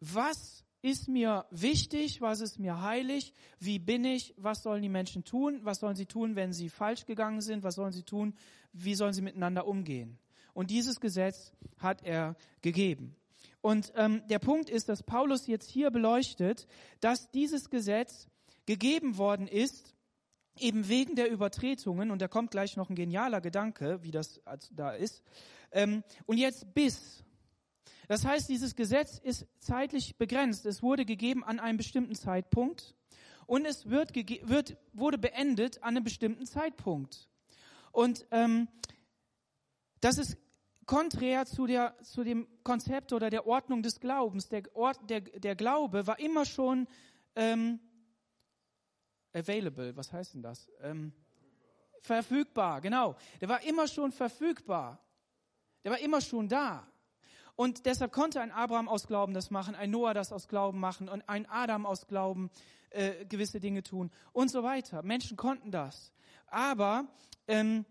was 0.00 0.64
ist 0.82 1.08
mir 1.08 1.46
wichtig, 1.50 2.20
was 2.20 2.40
ist 2.40 2.58
mir 2.58 2.80
heilig, 2.80 3.34
wie 3.58 3.78
bin 3.78 4.04
ich, 4.04 4.34
was 4.36 4.62
sollen 4.62 4.82
die 4.82 4.88
Menschen 4.88 5.24
tun, 5.24 5.60
was 5.62 5.80
sollen 5.80 5.96
sie 5.96 6.06
tun, 6.06 6.36
wenn 6.36 6.52
sie 6.52 6.68
falsch 6.68 7.06
gegangen 7.06 7.40
sind, 7.40 7.62
was 7.62 7.74
sollen 7.74 7.92
sie 7.92 8.02
tun, 8.02 8.34
wie 8.72 8.94
sollen 8.94 9.12
sie 9.12 9.22
miteinander 9.22 9.66
umgehen. 9.66 10.18
Und 10.54 10.70
dieses 10.70 11.00
Gesetz 11.00 11.52
hat 11.78 12.02
er 12.02 12.36
gegeben. 12.62 13.14
Und 13.60 13.92
ähm, 13.96 14.22
der 14.28 14.38
Punkt 14.38 14.70
ist, 14.70 14.88
dass 14.88 15.02
Paulus 15.02 15.46
jetzt 15.46 15.70
hier 15.70 15.90
beleuchtet, 15.90 16.66
dass 17.00 17.30
dieses 17.30 17.68
Gesetz 17.68 18.28
gegeben 18.66 19.18
worden 19.18 19.46
ist, 19.46 19.94
eben 20.58 20.88
wegen 20.88 21.14
der 21.14 21.30
Übertretungen, 21.30 22.10
und 22.10 22.20
da 22.22 22.28
kommt 22.28 22.50
gleich 22.50 22.76
noch 22.76 22.90
ein 22.90 22.96
genialer 22.96 23.40
Gedanke, 23.40 24.02
wie 24.02 24.10
das 24.10 24.40
da 24.72 24.92
ist, 24.92 25.22
ähm, 25.72 26.02
und 26.26 26.38
jetzt 26.38 26.72
bis. 26.74 27.24
Das 28.10 28.24
heißt, 28.24 28.48
dieses 28.48 28.74
Gesetz 28.74 29.18
ist 29.18 29.46
zeitlich 29.60 30.16
begrenzt. 30.16 30.66
Es 30.66 30.82
wurde 30.82 31.04
gegeben 31.04 31.44
an 31.44 31.60
einem 31.60 31.76
bestimmten 31.76 32.16
Zeitpunkt 32.16 32.96
und 33.46 33.64
es 33.64 33.88
wird, 33.88 34.12
wird 34.48 34.76
wurde 34.92 35.16
beendet 35.16 35.80
an 35.84 35.90
einem 35.90 36.02
bestimmten 36.02 36.44
Zeitpunkt. 36.44 37.28
Und 37.92 38.26
ähm, 38.32 38.66
das 40.00 40.18
ist 40.18 40.36
konträr 40.86 41.46
zu, 41.46 41.66
der, 41.66 41.94
zu 42.02 42.24
dem 42.24 42.48
Konzept 42.64 43.12
oder 43.12 43.30
der 43.30 43.46
Ordnung 43.46 43.80
des 43.80 44.00
Glaubens. 44.00 44.48
Der, 44.48 44.64
Ort, 44.74 45.08
der, 45.08 45.20
der 45.20 45.54
Glaube 45.54 46.04
war 46.08 46.18
immer 46.18 46.44
schon 46.44 46.88
ähm, 47.36 47.78
available. 49.32 49.96
Was 49.96 50.12
heißt 50.12 50.34
denn 50.34 50.42
das? 50.42 50.68
Ähm, 50.80 51.12
verfügbar, 52.00 52.80
genau. 52.80 53.14
Der 53.40 53.48
war 53.48 53.62
immer 53.62 53.86
schon 53.86 54.10
verfügbar. 54.10 55.00
Der 55.84 55.92
war 55.92 56.00
immer 56.00 56.20
schon 56.20 56.48
da. 56.48 56.89
Und 57.60 57.84
deshalb 57.84 58.10
konnte 58.10 58.40
ein 58.40 58.52
Abraham 58.52 58.88
aus 58.88 59.06
Glauben 59.06 59.34
das 59.34 59.50
machen, 59.50 59.74
ein 59.74 59.90
Noah 59.90 60.14
das 60.14 60.32
aus 60.32 60.48
Glauben 60.48 60.80
machen 60.80 61.10
und 61.10 61.28
ein 61.28 61.44
Adam 61.44 61.84
aus 61.84 62.06
Glauben 62.06 62.50
äh, 62.88 63.26
gewisse 63.26 63.60
Dinge 63.60 63.82
tun 63.82 64.10
und 64.32 64.50
so 64.50 64.62
weiter. 64.62 65.02
Menschen 65.02 65.36
konnten 65.36 65.70
das. 65.70 66.10
Aber 66.46 67.06
ähm, 67.46 67.84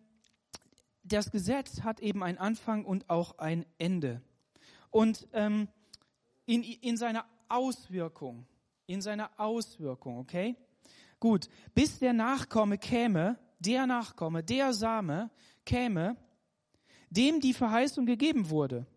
das 1.04 1.30
Gesetz 1.30 1.82
hat 1.82 2.00
eben 2.00 2.24
einen 2.24 2.40
Anfang 2.40 2.84
und 2.84 3.12
auch 3.12 3.38
ein 3.38 3.64
Ende. 3.78 4.24
Und 4.90 5.28
ähm, 5.34 5.68
in, 6.48 6.64
in 6.64 6.98
seiner 6.98 7.26
Auswirkung, 7.48 8.48
in 8.88 9.04
seiner 9.04 9.30
Auswirkung, 9.40 10.18
okay? 10.18 10.56
Gut, 11.20 11.48
bis 11.76 12.00
der 12.00 12.14
Nachkomme 12.14 12.80
käme, 12.80 13.38
der 13.60 13.86
Nachkomme, 13.86 14.44
der 14.44 14.74
Same 14.74 15.30
käme, 15.64 16.18
dem 17.12 17.40
die 17.40 17.54
Verheißung 17.54 18.08
gegeben 18.08 18.50
wurde. 18.50 18.88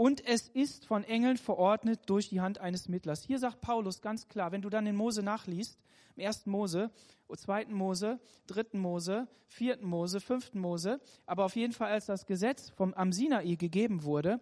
Und 0.00 0.26
es 0.26 0.48
ist 0.48 0.86
von 0.86 1.04
Engeln 1.04 1.36
verordnet 1.36 2.00
durch 2.06 2.30
die 2.30 2.40
Hand 2.40 2.56
eines 2.58 2.88
Mittlers. 2.88 3.22
Hier 3.22 3.38
sagt 3.38 3.60
Paulus 3.60 4.00
ganz 4.00 4.28
klar, 4.28 4.50
wenn 4.50 4.62
du 4.62 4.70
dann 4.70 4.86
in 4.86 4.96
Mose 4.96 5.22
nachliest, 5.22 5.78
im 6.16 6.22
ersten 6.22 6.50
Mose, 6.50 6.90
zweiten 7.36 7.74
Mose, 7.74 8.18
dritten 8.46 8.78
Mose, 8.78 9.28
vierten 9.46 9.86
Mose, 9.86 10.22
fünften 10.22 10.58
Mose, 10.58 11.02
aber 11.26 11.44
auf 11.44 11.54
jeden 11.54 11.74
Fall 11.74 11.90
als 11.90 12.06
das 12.06 12.24
Gesetz 12.24 12.70
vom 12.70 12.94
am 12.94 13.12
Sinai 13.12 13.56
gegeben 13.56 14.02
wurde, 14.02 14.40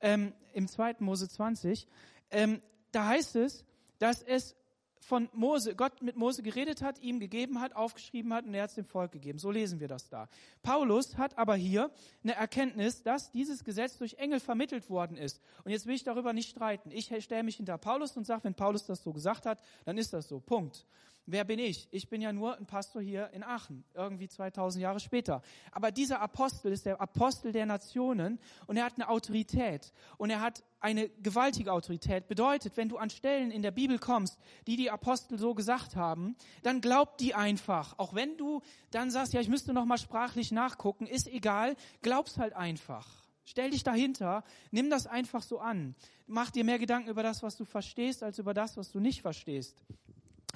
ähm, 0.00 0.32
im 0.54 0.66
zweiten 0.66 1.04
Mose 1.04 1.28
20, 1.28 1.86
ähm, 2.32 2.60
da 2.90 3.06
heißt 3.06 3.36
es, 3.36 3.64
dass 4.00 4.24
es 4.24 4.56
von 5.00 5.28
Mose, 5.32 5.74
Gott 5.74 6.02
mit 6.02 6.16
Mose 6.16 6.42
geredet 6.42 6.82
hat, 6.82 6.98
ihm 7.00 7.20
gegeben 7.20 7.60
hat, 7.60 7.74
aufgeschrieben 7.76 8.32
hat 8.32 8.44
und 8.44 8.54
er 8.54 8.64
hat 8.64 8.70
es 8.70 8.76
dem 8.76 8.84
Volk 8.84 9.12
gegeben. 9.12 9.38
So 9.38 9.50
lesen 9.50 9.80
wir 9.80 9.88
das 9.88 10.08
da. 10.08 10.28
Paulus 10.62 11.16
hat 11.16 11.38
aber 11.38 11.54
hier 11.56 11.90
eine 12.22 12.34
Erkenntnis, 12.34 13.02
dass 13.02 13.30
dieses 13.30 13.64
Gesetz 13.64 13.98
durch 13.98 14.14
Engel 14.14 14.40
vermittelt 14.40 14.90
worden 14.90 15.16
ist. 15.16 15.40
Und 15.64 15.70
jetzt 15.70 15.86
will 15.86 15.94
ich 15.94 16.04
darüber 16.04 16.32
nicht 16.32 16.50
streiten. 16.50 16.90
Ich 16.90 17.12
stelle 17.22 17.42
mich 17.42 17.56
hinter 17.56 17.78
Paulus 17.78 18.16
und 18.16 18.26
sage, 18.26 18.44
wenn 18.44 18.54
Paulus 18.54 18.84
das 18.86 19.02
so 19.02 19.12
gesagt 19.12 19.46
hat, 19.46 19.60
dann 19.84 19.98
ist 19.98 20.12
das 20.12 20.28
so. 20.28 20.40
Punkt. 20.40 20.86
Wer 21.28 21.42
bin 21.42 21.58
ich? 21.58 21.88
Ich 21.90 22.08
bin 22.08 22.20
ja 22.20 22.32
nur 22.32 22.56
ein 22.56 22.66
Pastor 22.66 23.02
hier 23.02 23.30
in 23.32 23.42
Aachen, 23.42 23.82
irgendwie 23.94 24.28
2000 24.28 24.80
Jahre 24.80 25.00
später. 25.00 25.42
Aber 25.72 25.90
dieser 25.90 26.20
Apostel 26.20 26.70
ist 26.70 26.86
der 26.86 27.00
Apostel 27.00 27.50
der 27.50 27.66
Nationen 27.66 28.38
und 28.68 28.76
er 28.76 28.84
hat 28.84 28.94
eine 28.94 29.08
Autorität 29.08 29.92
und 30.18 30.30
er 30.30 30.40
hat 30.40 30.62
eine 30.78 31.08
gewaltige 31.08 31.72
Autorität. 31.72 32.28
Bedeutet, 32.28 32.76
wenn 32.76 32.88
du 32.88 32.96
an 32.96 33.10
Stellen 33.10 33.50
in 33.50 33.62
der 33.62 33.72
Bibel 33.72 33.98
kommst, 33.98 34.38
die 34.68 34.76
die 34.76 34.88
Apostel 34.88 35.36
so 35.36 35.52
gesagt 35.52 35.96
haben, 35.96 36.36
dann 36.62 36.80
glaub 36.80 37.18
die 37.18 37.34
einfach. 37.34 37.98
Auch 37.98 38.14
wenn 38.14 38.36
du 38.36 38.62
dann 38.92 39.10
sagst, 39.10 39.32
ja, 39.32 39.40
ich 39.40 39.48
müsste 39.48 39.72
noch 39.72 39.84
mal 39.84 39.98
sprachlich 39.98 40.52
nachgucken, 40.52 41.08
ist 41.08 41.26
egal, 41.26 41.74
glaub's 42.02 42.38
halt 42.38 42.52
einfach. 42.52 43.26
Stell 43.44 43.70
dich 43.70 43.82
dahinter, 43.82 44.44
nimm 44.70 44.90
das 44.90 45.08
einfach 45.08 45.42
so 45.42 45.58
an. 45.58 45.96
Mach 46.28 46.52
dir 46.52 46.62
mehr 46.62 46.78
Gedanken 46.78 47.10
über 47.10 47.24
das, 47.24 47.42
was 47.42 47.56
du 47.56 47.64
verstehst, 47.64 48.22
als 48.22 48.38
über 48.38 48.54
das, 48.54 48.76
was 48.76 48.92
du 48.92 49.00
nicht 49.00 49.22
verstehst. 49.22 49.82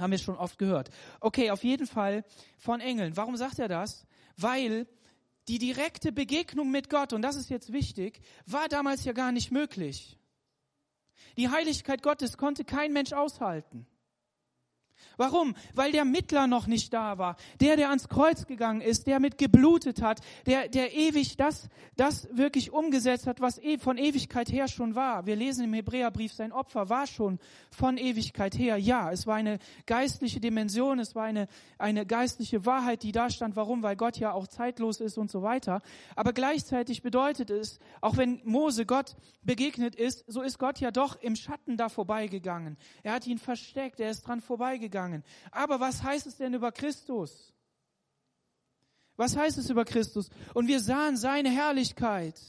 Haben 0.01 0.11
wir 0.13 0.19
schon 0.19 0.37
oft 0.37 0.59
gehört. 0.59 0.91
Okay, 1.21 1.51
auf 1.51 1.63
jeden 1.63 1.87
Fall 1.87 2.25
von 2.59 2.81
Engeln. 2.81 3.17
Warum 3.17 3.37
sagt 3.37 3.59
er 3.59 3.69
das? 3.69 4.07
Weil 4.37 4.87
die 5.49 5.59
direkte 5.59 6.13
Begegnung 6.13 6.71
mit 6.71 6.91
Gott, 6.91 7.13
und 7.13 7.23
das 7.23 7.37
ist 7.37 7.51
jetzt 7.51 7.73
wichtig, 7.73 8.21
war 8.47 8.69
damals 8.69 9.05
ja 9.05 9.13
gar 9.13 9.33
nicht 9.33 9.51
möglich. 9.51 10.19
Die 11.37 11.49
Heiligkeit 11.49 12.03
Gottes 12.03 12.37
konnte 12.37 12.65
kein 12.65 12.93
Mensch 12.93 13.13
aushalten. 13.13 13.87
Warum? 15.17 15.55
Weil 15.75 15.93
der 15.93 16.05
Mittler 16.05 16.47
noch 16.47 16.67
nicht 16.67 16.93
da 16.93 17.19
war. 17.19 17.37
Der, 17.61 17.77
der 17.77 17.89
ans 17.89 18.09
Kreuz 18.09 18.47
gegangen 18.47 18.81
ist, 18.81 19.07
der 19.07 19.21
mit 19.21 19.39
geblutet 19.39 20.03
hat, 20.03 20.21
der, 20.47 20.69
der 20.69 20.95
ewig 20.95 21.37
das, 21.37 21.69
das 21.97 22.29
wirklich 22.33 22.73
umgesetzt 22.73 23.27
hat, 23.27 23.41
was 23.41 23.59
e, 23.59 23.79
von 23.79 23.99
Ewigkeit 23.99 24.51
her 24.51 24.69
schon 24.69 24.95
war. 24.95 25.27
Wir 25.27 25.37
lesen 25.37 25.65
im 25.65 25.75
Hebräerbrief, 25.75 26.33
sein 26.33 26.53
Opfer 26.53 26.89
war 26.89 27.07
schon 27.07 27.39
von 27.71 27.99
Ewigkeit 27.99 28.59
her. 28.59 28.77
Ja, 28.79 29.11
es 29.11 29.27
war 29.27 29.37
eine 29.37 29.59
geistliche 29.87 30.41
Dimension, 30.41 30.99
es 30.99 31.15
war 31.15 31.25
eine, 31.25 31.49
eine 31.79 32.07
geistliche 32.07 32.65
Wahrheit, 32.65 33.03
die 33.03 33.13
da 33.13 33.31
stand. 33.31 33.57
Warum? 33.57 33.83
Weil 33.83 33.97
Gott 33.97 34.19
ja 34.19 34.33
auch 34.33 34.47
zeitlos 34.47 35.01
ist 35.01 35.19
und 35.19 35.31
so 35.31 35.43
weiter. 35.43 35.83
Aber 36.17 36.33
gleichzeitig 36.33 37.03
bedeutet 37.03 37.51
es, 37.51 37.79
auch 38.01 38.17
wenn 38.17 38.41
Mose 38.45 38.87
Gott 38.87 39.17
begegnet 39.43 39.97
ist, 39.97 40.25
so 40.27 40.43
ist 40.43 40.59
Gott 40.59 40.81
ja 40.81 40.91
doch 40.91 41.21
im 41.21 41.37
Schatten 41.37 41.77
da 41.77 41.89
vorbeigegangen. 41.89 42.77
Er 43.03 43.13
hat 43.13 43.27
ihn 43.27 43.39
versteckt, 43.39 44.01
er 44.01 44.11
ist 44.11 44.23
dran 44.23 44.41
vorbeigegangen 44.41 44.90
gegangen. 44.91 45.25
Aber 45.51 45.81
was 45.81 46.03
heißt 46.03 46.27
es 46.27 46.37
denn 46.37 46.55
über 46.55 46.73
Christus? 46.73 47.55
Was 49.17 49.37
heißt 49.37 49.59
es 49.59 49.71
über 49.71 49.85
Christus? 49.85 50.31
Und 50.55 50.67
wir 50.67 50.81
sahen 50.81 51.17
seine 51.17 51.51
Herrlichkeit. 51.51 52.41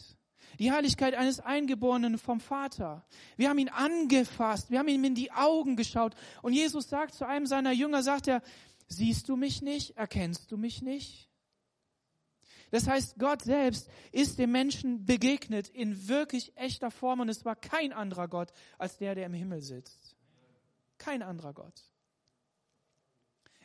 Die 0.59 0.71
Herrlichkeit 0.71 1.15
eines 1.15 1.39
Eingeborenen 1.39 2.17
vom 2.17 2.39
Vater. 2.39 3.05
Wir 3.37 3.49
haben 3.49 3.59
ihn 3.59 3.69
angefasst. 3.69 4.69
Wir 4.69 4.79
haben 4.79 4.87
ihm 4.87 5.03
in 5.03 5.15
die 5.15 5.31
Augen 5.31 5.75
geschaut. 5.75 6.15
Und 6.41 6.53
Jesus 6.53 6.89
sagt 6.89 7.13
zu 7.13 7.27
einem 7.27 7.45
seiner 7.45 7.71
Jünger, 7.71 8.03
sagt 8.03 8.27
er, 8.27 8.41
siehst 8.87 9.29
du 9.29 9.35
mich 9.35 9.61
nicht? 9.61 9.97
Erkennst 9.97 10.51
du 10.51 10.57
mich 10.57 10.81
nicht? 10.81 11.29
Das 12.71 12.87
heißt, 12.87 13.19
Gott 13.19 13.41
selbst 13.41 13.89
ist 14.13 14.39
dem 14.39 14.53
Menschen 14.53 15.05
begegnet 15.05 15.67
in 15.67 16.07
wirklich 16.07 16.55
echter 16.55 16.89
Form 16.89 17.19
und 17.19 17.27
es 17.27 17.43
war 17.43 17.57
kein 17.57 17.91
anderer 17.91 18.29
Gott 18.29 18.53
als 18.77 18.97
der, 18.97 19.13
der 19.13 19.25
im 19.25 19.33
Himmel 19.33 19.61
sitzt. 19.61 20.15
Kein 20.97 21.21
anderer 21.21 21.53
Gott. 21.53 21.90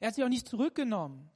Er 0.00 0.08
hat 0.08 0.14
sie 0.14 0.24
auch 0.24 0.28
nicht 0.28 0.48
zurückgenommen. 0.48 1.30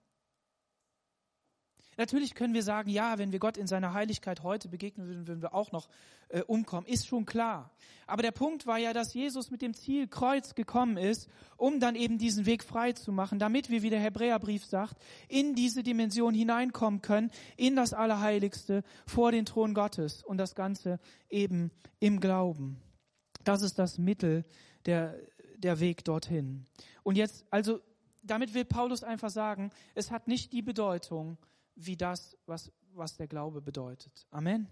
Natürlich 2.00 2.34
können 2.34 2.54
wir 2.54 2.62
sagen, 2.62 2.88
ja, 2.88 3.18
wenn 3.18 3.30
wir 3.30 3.38
Gott 3.38 3.58
in 3.58 3.66
seiner 3.66 3.92
Heiligkeit 3.92 4.42
heute 4.42 4.70
begegnen 4.70 5.06
würden, 5.06 5.26
würden 5.26 5.42
wir 5.42 5.52
auch 5.52 5.70
noch 5.70 5.86
äh, 6.30 6.40
umkommen. 6.40 6.86
Ist 6.86 7.06
schon 7.06 7.26
klar. 7.26 7.70
Aber 8.06 8.22
der 8.22 8.30
Punkt 8.30 8.66
war 8.66 8.78
ja, 8.78 8.94
dass 8.94 9.12
Jesus 9.12 9.50
mit 9.50 9.60
dem 9.60 9.74
Ziel 9.74 10.08
Kreuz 10.08 10.54
gekommen 10.54 10.96
ist, 10.96 11.28
um 11.58 11.78
dann 11.78 11.96
eben 11.96 12.16
diesen 12.16 12.46
Weg 12.46 12.64
frei 12.64 12.92
zu 12.92 13.12
machen, 13.12 13.38
damit 13.38 13.68
wir, 13.68 13.82
wie 13.82 13.90
der 13.90 14.00
Hebräerbrief 14.00 14.64
sagt, 14.64 14.96
in 15.28 15.54
diese 15.54 15.82
Dimension 15.82 16.32
hineinkommen 16.32 17.02
können, 17.02 17.30
in 17.58 17.76
das 17.76 17.92
Allerheiligste, 17.92 18.82
vor 19.04 19.30
den 19.30 19.44
Thron 19.44 19.74
Gottes 19.74 20.22
und 20.22 20.38
das 20.38 20.54
Ganze 20.54 21.00
eben 21.28 21.70
im 21.98 22.18
Glauben. 22.18 22.80
Das 23.44 23.60
ist 23.60 23.78
das 23.78 23.98
Mittel, 23.98 24.46
der, 24.86 25.18
der 25.58 25.80
Weg 25.80 26.02
dorthin. 26.04 26.64
Und 27.02 27.16
jetzt, 27.16 27.44
also 27.50 27.80
damit 28.22 28.54
will 28.54 28.64
Paulus 28.64 29.02
einfach 29.02 29.30
sagen, 29.30 29.70
es 29.94 30.10
hat 30.10 30.28
nicht 30.28 30.52
die 30.52 30.62
Bedeutung 30.62 31.38
wie 31.74 31.96
das, 31.96 32.36
was, 32.46 32.72
was 32.92 33.16
der 33.16 33.26
Glaube 33.26 33.60
bedeutet. 33.60 34.26
Amen. 34.30 34.68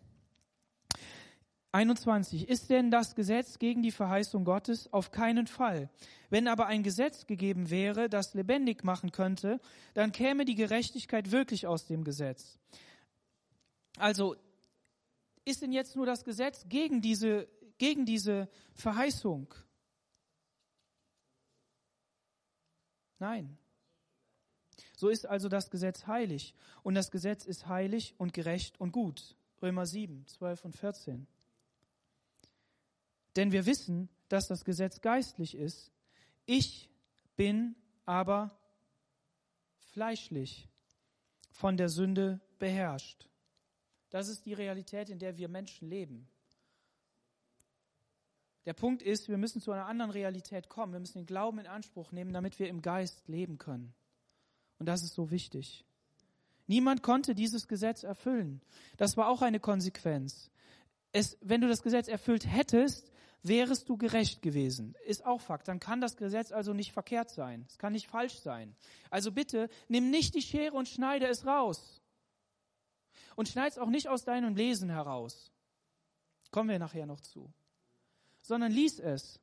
21. 1.72 2.48
Ist 2.48 2.70
denn 2.70 2.90
das 2.90 3.14
Gesetz 3.14 3.58
gegen 3.58 3.82
die 3.82 3.90
Verheißung 3.90 4.44
Gottes? 4.44 4.90
Auf 4.92 5.10
keinen 5.10 5.46
Fall. 5.46 5.90
Wenn 6.30 6.48
aber 6.48 6.66
ein 6.66 6.82
Gesetz 6.82 7.26
gegeben 7.26 7.68
wäre, 7.70 8.08
das 8.08 8.34
lebendig 8.34 8.84
machen 8.84 9.12
könnte, 9.12 9.60
dann 9.94 10.12
käme 10.12 10.44
die 10.44 10.54
Gerechtigkeit 10.54 11.30
wirklich 11.30 11.66
aus 11.66 11.86
dem 11.86 12.04
Gesetz. 12.04 12.58
Also, 13.98 14.36
ist 15.44 15.62
denn 15.62 15.72
jetzt 15.72 15.94
nur 15.94 16.06
das 16.06 16.24
Gesetz 16.24 16.66
gegen 16.68 17.02
diese, 17.02 17.48
gegen 17.76 18.06
diese 18.06 18.48
Verheißung? 18.74 19.54
Nein. 23.18 23.58
So 24.96 25.08
ist 25.08 25.26
also 25.26 25.48
das 25.48 25.70
Gesetz 25.70 26.06
heilig. 26.06 26.54
Und 26.82 26.94
das 26.94 27.10
Gesetz 27.10 27.44
ist 27.44 27.66
heilig 27.66 28.14
und 28.18 28.32
gerecht 28.32 28.80
und 28.80 28.92
gut. 28.92 29.36
Römer 29.62 29.86
7, 29.86 30.26
12 30.26 30.64
und 30.64 30.76
14. 30.76 31.26
Denn 33.36 33.52
wir 33.52 33.66
wissen, 33.66 34.08
dass 34.28 34.46
das 34.46 34.64
Gesetz 34.64 35.00
geistlich 35.00 35.56
ist. 35.56 35.92
Ich 36.46 36.90
bin 37.36 37.76
aber 38.04 38.56
fleischlich, 39.92 40.68
von 41.50 41.76
der 41.76 41.88
Sünde 41.88 42.40
beherrscht. 42.58 43.28
Das 44.10 44.28
ist 44.28 44.46
die 44.46 44.54
Realität, 44.54 45.10
in 45.10 45.18
der 45.18 45.36
wir 45.36 45.48
Menschen 45.48 45.88
leben. 45.88 46.28
Der 48.68 48.74
Punkt 48.74 49.00
ist, 49.00 49.30
wir 49.30 49.38
müssen 49.38 49.62
zu 49.62 49.72
einer 49.72 49.86
anderen 49.86 50.10
Realität 50.10 50.68
kommen. 50.68 50.92
Wir 50.92 51.00
müssen 51.00 51.16
den 51.16 51.24
Glauben 51.24 51.58
in 51.58 51.66
Anspruch 51.66 52.12
nehmen, 52.12 52.34
damit 52.34 52.58
wir 52.58 52.68
im 52.68 52.82
Geist 52.82 53.26
leben 53.26 53.56
können. 53.56 53.94
Und 54.78 54.84
das 54.84 55.02
ist 55.02 55.14
so 55.14 55.30
wichtig. 55.30 55.86
Niemand 56.66 57.02
konnte 57.02 57.34
dieses 57.34 57.66
Gesetz 57.66 58.02
erfüllen. 58.02 58.60
Das 58.98 59.16
war 59.16 59.28
auch 59.30 59.40
eine 59.40 59.58
Konsequenz. 59.58 60.50
Es, 61.12 61.38
wenn 61.40 61.62
du 61.62 61.68
das 61.68 61.82
Gesetz 61.82 62.08
erfüllt 62.08 62.46
hättest, 62.46 63.10
wärest 63.42 63.88
du 63.88 63.96
gerecht 63.96 64.42
gewesen. 64.42 64.94
Ist 65.06 65.24
auch 65.24 65.40
Fakt. 65.40 65.66
Dann 65.66 65.80
kann 65.80 66.02
das 66.02 66.18
Gesetz 66.18 66.52
also 66.52 66.74
nicht 66.74 66.92
verkehrt 66.92 67.30
sein. 67.30 67.64
Es 67.70 67.78
kann 67.78 67.94
nicht 67.94 68.08
falsch 68.08 68.38
sein. 68.38 68.76
Also 69.08 69.32
bitte, 69.32 69.70
nimm 69.88 70.10
nicht 70.10 70.34
die 70.34 70.42
Schere 70.42 70.76
und 70.76 70.88
schneide 70.88 71.26
es 71.26 71.46
raus. 71.46 72.02
Und 73.34 73.48
schneid 73.48 73.72
es 73.72 73.78
auch 73.78 73.88
nicht 73.88 74.08
aus 74.08 74.26
deinem 74.26 74.56
Lesen 74.56 74.90
heraus. 74.90 75.54
Kommen 76.50 76.68
wir 76.68 76.78
nachher 76.78 77.06
noch 77.06 77.22
zu 77.22 77.50
sondern 78.48 78.72
lies 78.72 78.98
es. 78.98 79.38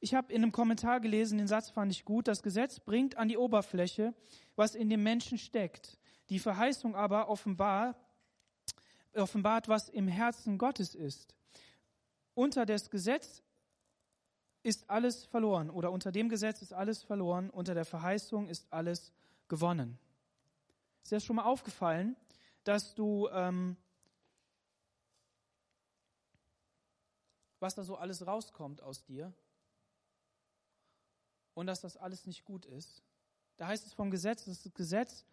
Ich 0.00 0.14
habe 0.14 0.32
in 0.32 0.42
einem 0.42 0.50
Kommentar 0.50 0.98
gelesen, 1.00 1.38
den 1.38 1.46
Satz 1.46 1.68
fand 1.68 1.92
ich 1.92 2.04
gut, 2.04 2.26
das 2.26 2.42
Gesetz 2.42 2.80
bringt 2.80 3.16
an 3.16 3.28
die 3.28 3.36
Oberfläche, 3.36 4.14
was 4.56 4.74
in 4.74 4.88
dem 4.88 5.02
Menschen 5.02 5.36
steckt. 5.36 5.98
Die 6.30 6.38
Verheißung 6.38 6.96
aber 6.96 7.28
offenbar, 7.28 7.96
offenbart, 9.14 9.68
was 9.68 9.90
im 9.90 10.08
Herzen 10.08 10.56
Gottes 10.56 10.94
ist. 10.94 11.34
Unter 12.34 12.64
das 12.64 12.90
Gesetz 12.90 13.42
ist 14.62 14.88
alles 14.88 15.26
verloren 15.26 15.68
oder 15.68 15.92
unter 15.92 16.12
dem 16.12 16.30
Gesetz 16.30 16.62
ist 16.62 16.72
alles 16.72 17.02
verloren, 17.02 17.50
unter 17.50 17.74
der 17.74 17.84
Verheißung 17.84 18.48
ist 18.48 18.66
alles 18.70 19.12
gewonnen. 19.48 19.98
Ist 21.02 21.12
dir 21.12 21.16
das 21.16 21.24
schon 21.24 21.36
mal 21.36 21.44
aufgefallen, 21.44 22.16
dass 22.64 22.94
du 22.94 23.28
ähm, 23.28 23.76
was 27.64 27.74
da 27.74 27.82
so 27.82 27.96
alles 27.96 28.26
rauskommt 28.26 28.82
aus 28.82 29.04
dir 29.04 29.32
und 31.54 31.66
dass 31.66 31.80
das 31.80 31.96
alles 31.96 32.26
nicht 32.26 32.44
gut 32.44 32.66
ist. 32.66 33.02
Da 33.56 33.68
heißt 33.68 33.86
es 33.86 33.94
vom 33.94 34.10
Gesetz, 34.10 34.44
das 34.44 34.68
Gesetz. 34.74 35.24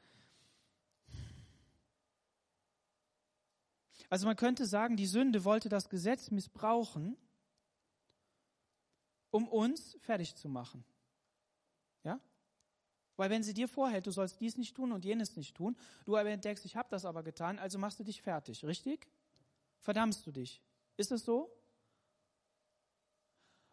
Also 4.10 4.26
man 4.26 4.38
könnte 4.38 4.66
sagen, 4.66 4.96
die 4.96 5.08
Sünde 5.08 5.44
wollte 5.44 5.68
das 5.68 5.90
Gesetz 5.90 6.32
missbrauchen, 6.32 7.18
um 9.32 9.50
uns 9.50 9.98
fertig 10.00 10.34
zu 10.34 10.48
machen. 10.48 10.86
Ja? 12.06 12.18
Weil 13.18 13.30
wenn 13.30 13.44
sie 13.44 13.54
dir 13.54 13.68
vorhält, 13.68 14.08
du 14.08 14.12
sollst 14.12 14.40
dies 14.40 14.56
nicht 14.56 14.74
tun 14.74 14.94
und 14.94 15.04
jenes 15.04 15.36
nicht 15.36 15.54
tun, 15.54 15.76
du 16.06 16.16
aber 16.16 16.30
entdeckst, 16.30 16.64
ich 16.64 16.78
habe 16.78 16.88
das 16.92 17.04
aber 17.04 17.24
getan, 17.24 17.60
also 17.60 17.78
machst 17.78 18.00
du 18.00 18.06
dich 18.06 18.22
fertig, 18.22 18.64
richtig? 18.64 19.10
Verdammst 19.82 20.26
du 20.26 20.32
dich. 20.32 20.62
Ist 20.96 21.12
es 21.12 21.26
so? 21.26 21.61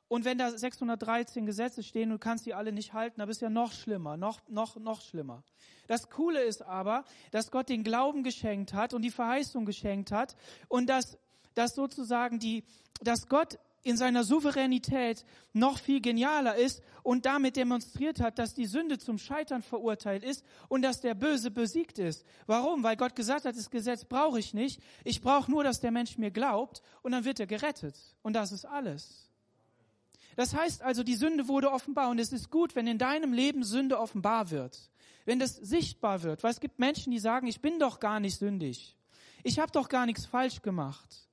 Und 0.08 0.24
wenn 0.24 0.38
da 0.38 0.50
613 0.50 1.44
Gesetze 1.44 1.82
stehen, 1.82 2.10
du 2.10 2.18
kannst 2.18 2.46
die 2.46 2.54
alle 2.54 2.72
nicht 2.72 2.94
halten, 2.94 3.20
dann 3.20 3.28
bist 3.28 3.42
du 3.42 3.46
ja 3.46 3.50
noch 3.50 3.72
schlimmer, 3.72 4.16
noch, 4.16 4.40
noch, 4.48 4.76
noch 4.76 5.02
schlimmer. 5.02 5.42
Das 5.86 6.08
Coole 6.10 6.42
ist 6.42 6.62
aber, 6.62 7.04
dass 7.30 7.50
Gott 7.50 7.68
den 7.68 7.84
Glauben 7.84 8.22
geschenkt 8.22 8.72
hat 8.72 8.94
und 8.94 9.02
die 9.02 9.10
Verheißung 9.10 9.66
geschenkt 9.66 10.10
hat 10.10 10.34
und 10.68 10.88
dass, 10.88 11.18
dass 11.54 11.74
sozusagen 11.74 12.38
die, 12.38 12.64
dass 13.02 13.28
Gott 13.28 13.58
in 13.82 13.96
seiner 13.96 14.24
Souveränität 14.24 15.24
noch 15.52 15.78
viel 15.78 16.00
genialer 16.00 16.56
ist 16.56 16.82
und 17.02 17.26
damit 17.26 17.56
demonstriert 17.56 18.20
hat, 18.20 18.38
dass 18.38 18.54
die 18.54 18.66
Sünde 18.66 18.98
zum 18.98 19.18
Scheitern 19.18 19.62
verurteilt 19.62 20.24
ist 20.24 20.44
und 20.68 20.82
dass 20.82 21.00
der 21.00 21.14
Böse 21.14 21.50
besiegt 21.50 21.98
ist. 21.98 22.24
Warum? 22.46 22.82
Weil 22.82 22.96
Gott 22.96 23.14
gesagt 23.14 23.44
hat, 23.44 23.56
das 23.56 23.70
Gesetz 23.70 24.04
brauche 24.04 24.38
ich 24.38 24.52
nicht. 24.52 24.82
Ich 25.04 25.20
brauche 25.20 25.50
nur, 25.50 25.64
dass 25.64 25.80
der 25.80 25.90
Mensch 25.90 26.18
mir 26.18 26.30
glaubt 26.30 26.82
und 27.02 27.12
dann 27.12 27.24
wird 27.24 27.40
er 27.40 27.46
gerettet. 27.46 27.96
Und 28.22 28.34
das 28.34 28.52
ist 28.52 28.64
alles. 28.64 29.27
Das 30.38 30.54
heißt 30.54 30.82
also, 30.82 31.02
die 31.02 31.16
Sünde 31.16 31.48
wurde 31.48 31.72
offenbar 31.72 32.10
und 32.10 32.20
es 32.20 32.32
ist 32.32 32.48
gut, 32.48 32.76
wenn 32.76 32.86
in 32.86 32.96
deinem 32.96 33.32
Leben 33.32 33.64
Sünde 33.64 33.98
offenbar 33.98 34.52
wird. 34.52 34.88
Wenn 35.24 35.40
das 35.40 35.56
sichtbar 35.56 36.22
wird. 36.22 36.44
Weil 36.44 36.52
es 36.52 36.60
gibt 36.60 36.78
Menschen, 36.78 37.10
die 37.10 37.18
sagen, 37.18 37.48
ich 37.48 37.60
bin 37.60 37.80
doch 37.80 37.98
gar 37.98 38.20
nicht 38.20 38.38
sündig. 38.38 38.96
Ich 39.42 39.58
habe 39.58 39.72
doch 39.72 39.88
gar 39.88 40.06
nichts 40.06 40.26
falsch 40.26 40.62
gemacht. 40.62 41.26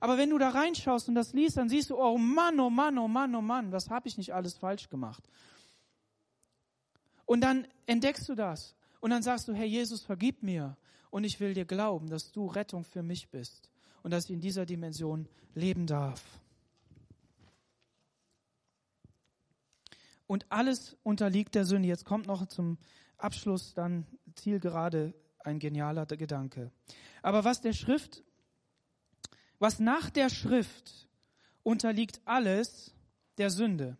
Aber 0.00 0.18
wenn 0.18 0.28
du 0.28 0.36
da 0.36 0.50
reinschaust 0.50 1.08
und 1.08 1.14
das 1.14 1.32
liest, 1.32 1.56
dann 1.56 1.70
siehst 1.70 1.88
du, 1.88 1.96
oh 1.96 2.18
Mann, 2.18 2.60
oh 2.60 2.68
Mann, 2.68 2.98
oh 2.98 3.08
Mann, 3.08 3.34
oh 3.34 3.40
Mann, 3.40 3.72
was 3.72 3.88
habe 3.88 4.06
ich 4.06 4.18
nicht 4.18 4.34
alles 4.34 4.52
falsch 4.52 4.90
gemacht? 4.90 5.26
Und 7.24 7.40
dann 7.40 7.66
entdeckst 7.86 8.28
du 8.28 8.34
das. 8.34 8.74
Und 9.00 9.12
dann 9.12 9.22
sagst 9.22 9.48
du, 9.48 9.54
Herr 9.54 9.64
Jesus, 9.64 10.02
vergib 10.02 10.42
mir. 10.42 10.76
Und 11.08 11.24
ich 11.24 11.40
will 11.40 11.54
dir 11.54 11.64
glauben, 11.64 12.10
dass 12.10 12.32
du 12.32 12.48
Rettung 12.48 12.84
für 12.84 13.02
mich 13.02 13.30
bist. 13.30 13.70
Und 14.02 14.10
dass 14.10 14.26
ich 14.26 14.32
in 14.32 14.42
dieser 14.42 14.66
Dimension 14.66 15.26
leben 15.54 15.86
darf. 15.86 16.41
Und 20.32 20.46
alles 20.48 20.96
unterliegt 21.02 21.54
der 21.54 21.66
Sünde. 21.66 21.88
Jetzt 21.88 22.06
kommt 22.06 22.26
noch 22.26 22.46
zum 22.46 22.78
Abschluss 23.18 23.74
dann 23.74 24.06
zielgerade 24.34 25.12
ein 25.40 25.58
genialer 25.58 26.06
Gedanke. 26.06 26.72
Aber 27.20 27.44
was 27.44 27.60
der 27.60 27.74
Schrift, 27.74 28.24
was 29.58 29.78
nach 29.78 30.08
der 30.08 30.30
Schrift 30.30 31.06
unterliegt 31.62 32.22
alles 32.24 32.94
der 33.36 33.50
Sünde. 33.50 33.98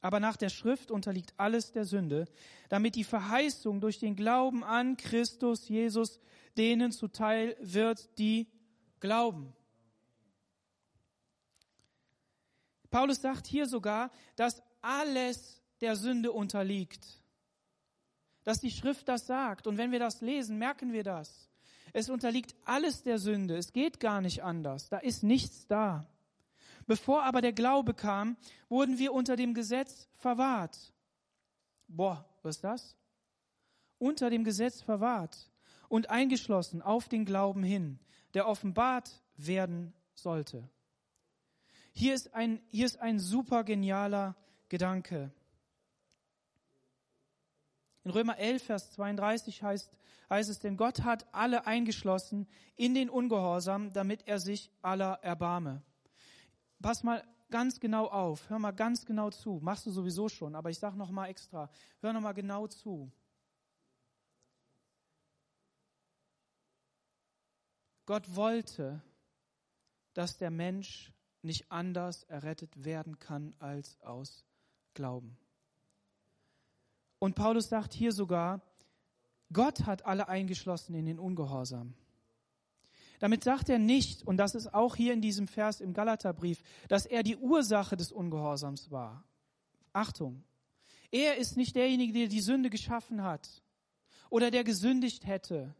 Aber 0.00 0.18
nach 0.18 0.36
der 0.36 0.48
Schrift 0.48 0.90
unterliegt 0.90 1.34
alles 1.36 1.70
der 1.70 1.84
Sünde, 1.84 2.24
damit 2.68 2.96
die 2.96 3.04
Verheißung 3.04 3.80
durch 3.80 4.00
den 4.00 4.16
Glauben 4.16 4.64
an 4.64 4.96
Christus 4.96 5.68
Jesus 5.68 6.18
denen 6.56 6.90
zuteil 6.90 7.56
wird, 7.60 8.18
die 8.18 8.48
glauben. 8.98 9.52
Paulus 12.94 13.20
sagt 13.20 13.48
hier 13.48 13.66
sogar, 13.66 14.12
dass 14.36 14.62
alles 14.80 15.60
der 15.80 15.96
Sünde 15.96 16.30
unterliegt. 16.30 17.04
Dass 18.44 18.60
die 18.60 18.70
Schrift 18.70 19.08
das 19.08 19.26
sagt. 19.26 19.66
Und 19.66 19.78
wenn 19.78 19.90
wir 19.90 19.98
das 19.98 20.20
lesen, 20.20 20.58
merken 20.58 20.92
wir 20.92 21.02
das. 21.02 21.50
Es 21.92 22.08
unterliegt 22.08 22.54
alles 22.64 23.02
der 23.02 23.18
Sünde. 23.18 23.56
Es 23.56 23.72
geht 23.72 23.98
gar 23.98 24.20
nicht 24.20 24.44
anders. 24.44 24.90
Da 24.90 24.98
ist 24.98 25.24
nichts 25.24 25.66
da. 25.66 26.06
Bevor 26.86 27.24
aber 27.24 27.40
der 27.40 27.52
Glaube 27.52 27.94
kam, 27.94 28.36
wurden 28.68 28.96
wir 28.96 29.12
unter 29.12 29.34
dem 29.34 29.54
Gesetz 29.54 30.06
verwahrt. 30.14 30.92
Boah, 31.88 32.24
was 32.44 32.58
ist 32.58 32.62
das? 32.62 32.96
Unter 33.98 34.30
dem 34.30 34.44
Gesetz 34.44 34.82
verwahrt 34.82 35.50
und 35.88 36.10
eingeschlossen 36.10 36.80
auf 36.80 37.08
den 37.08 37.24
Glauben 37.24 37.64
hin, 37.64 37.98
der 38.34 38.46
offenbart 38.46 39.20
werden 39.36 39.92
sollte. 40.14 40.68
Hier 41.96 42.12
ist 42.12 42.34
ein, 42.34 42.60
hier 42.70 42.86
ist 42.86 42.98
ein 43.00 43.20
super 43.20 43.62
genialer 43.62 44.34
Gedanke. 44.68 45.32
In 48.02 48.10
Römer 48.10 48.36
11, 48.36 48.64
Vers 48.64 48.90
32 48.92 49.62
heißt, 49.62 49.96
heißt 50.28 50.50
es, 50.50 50.58
denn 50.58 50.76
Gott 50.76 51.04
hat 51.04 51.32
alle 51.32 51.68
eingeschlossen 51.68 52.48
in 52.74 52.94
den 52.94 53.08
Ungehorsam, 53.08 53.92
damit 53.92 54.26
er 54.26 54.40
sich 54.40 54.72
aller 54.82 55.20
erbarme. 55.22 55.82
Pass 56.82 57.04
mal 57.04 57.24
ganz 57.48 57.78
genau 57.78 58.08
auf, 58.08 58.50
hör 58.50 58.58
mal 58.58 58.72
ganz 58.72 59.06
genau 59.06 59.30
zu. 59.30 59.60
Machst 59.62 59.86
du 59.86 59.92
sowieso 59.92 60.28
schon, 60.28 60.56
aber 60.56 60.70
ich 60.70 60.80
sag 60.80 60.96
noch 60.96 61.12
mal 61.12 61.28
extra. 61.28 61.70
Hör 62.00 62.12
noch 62.12 62.20
mal 62.20 62.32
genau 62.32 62.66
zu. 62.66 63.12
Gott 68.04 68.34
wollte, 68.34 69.00
dass 70.12 70.36
der 70.36 70.50
Mensch 70.50 71.13
nicht 71.44 71.70
anders 71.70 72.24
errettet 72.24 72.84
werden 72.84 73.18
kann 73.18 73.54
als 73.58 74.00
aus 74.02 74.44
Glauben. 74.94 75.36
Und 77.18 77.34
Paulus 77.34 77.68
sagt 77.68 77.92
hier 77.94 78.12
sogar, 78.12 78.60
Gott 79.52 79.86
hat 79.86 80.04
alle 80.04 80.28
eingeschlossen 80.28 80.94
in 80.94 81.06
den 81.06 81.18
Ungehorsam. 81.18 81.94
Damit 83.20 83.44
sagt 83.44 83.68
er 83.68 83.78
nicht, 83.78 84.22
und 84.26 84.36
das 84.36 84.54
ist 84.54 84.74
auch 84.74 84.96
hier 84.96 85.12
in 85.12 85.22
diesem 85.22 85.46
Vers 85.46 85.80
im 85.80 85.94
Galaterbrief, 85.94 86.62
dass 86.88 87.06
er 87.06 87.22
die 87.22 87.36
Ursache 87.36 87.96
des 87.96 88.12
Ungehorsams 88.12 88.90
war. 88.90 89.24
Achtung, 89.92 90.42
er 91.10 91.36
ist 91.36 91.56
nicht 91.56 91.76
derjenige, 91.76 92.12
der 92.12 92.28
die 92.28 92.40
Sünde 92.40 92.70
geschaffen 92.70 93.22
hat 93.22 93.62
oder 94.30 94.50
der 94.50 94.64
gesündigt 94.64 95.26
hätte, 95.26 95.74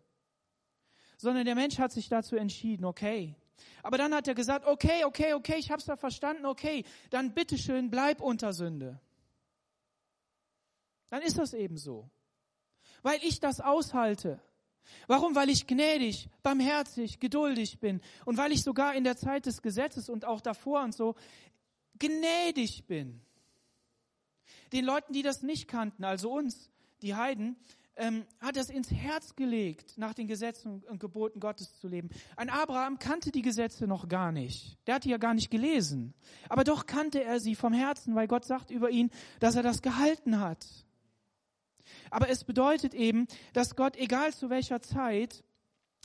sondern 1.16 1.44
der 1.44 1.56
Mensch 1.56 1.78
hat 1.78 1.92
sich 1.92 2.08
dazu 2.08 2.36
entschieden, 2.36 2.84
okay, 2.84 3.34
aber 3.82 3.98
dann 3.98 4.14
hat 4.14 4.26
er 4.28 4.34
gesagt, 4.34 4.66
okay, 4.66 5.04
okay, 5.04 5.34
okay, 5.34 5.56
ich 5.58 5.70
hab's 5.70 5.84
da 5.84 5.96
verstanden, 5.96 6.46
okay, 6.46 6.84
dann 7.10 7.34
bitteschön, 7.34 7.90
bleib 7.90 8.20
unter 8.20 8.52
Sünde. 8.52 9.00
Dann 11.10 11.22
ist 11.22 11.38
das 11.38 11.52
eben 11.52 11.76
so. 11.76 12.10
Weil 13.02 13.22
ich 13.22 13.40
das 13.40 13.60
aushalte. 13.60 14.40
Warum? 15.06 15.34
Weil 15.34 15.50
ich 15.50 15.66
gnädig, 15.66 16.28
barmherzig, 16.42 17.20
geduldig 17.20 17.78
bin 17.78 18.00
und 18.24 18.36
weil 18.36 18.52
ich 18.52 18.62
sogar 18.62 18.94
in 18.94 19.04
der 19.04 19.16
Zeit 19.16 19.46
des 19.46 19.62
Gesetzes 19.62 20.08
und 20.08 20.24
auch 20.24 20.40
davor 20.40 20.82
und 20.82 20.94
so 20.94 21.14
gnädig 21.98 22.86
bin. 22.86 23.20
Den 24.72 24.84
Leuten, 24.84 25.12
die 25.12 25.22
das 25.22 25.42
nicht 25.42 25.68
kannten, 25.68 26.04
also 26.04 26.32
uns, 26.32 26.70
die 27.02 27.14
Heiden, 27.14 27.56
ähm, 27.96 28.24
hat 28.40 28.56
es 28.56 28.70
ins 28.70 28.90
Herz 28.90 29.36
gelegt, 29.36 29.98
nach 29.98 30.14
den 30.14 30.26
Gesetzen 30.26 30.82
und 30.88 31.00
Geboten 31.00 31.40
Gottes 31.40 31.78
zu 31.78 31.88
leben. 31.88 32.10
Ein 32.36 32.50
Abraham 32.50 32.98
kannte 32.98 33.30
die 33.30 33.42
Gesetze 33.42 33.86
noch 33.86 34.08
gar 34.08 34.32
nicht. 34.32 34.78
Der 34.86 34.96
hatte 34.96 35.08
ja 35.08 35.18
gar 35.18 35.34
nicht 35.34 35.50
gelesen. 35.50 36.14
Aber 36.48 36.64
doch 36.64 36.86
kannte 36.86 37.22
er 37.22 37.40
sie 37.40 37.54
vom 37.54 37.72
Herzen, 37.72 38.14
weil 38.14 38.26
Gott 38.26 38.44
sagt 38.44 38.70
über 38.70 38.90
ihn, 38.90 39.10
dass 39.40 39.56
er 39.56 39.62
das 39.62 39.82
gehalten 39.82 40.40
hat. 40.40 40.66
Aber 42.10 42.28
es 42.28 42.44
bedeutet 42.44 42.94
eben, 42.94 43.26
dass 43.52 43.76
Gott, 43.76 43.96
egal 43.96 44.32
zu 44.32 44.50
welcher 44.50 44.80
Zeit, 44.80 45.44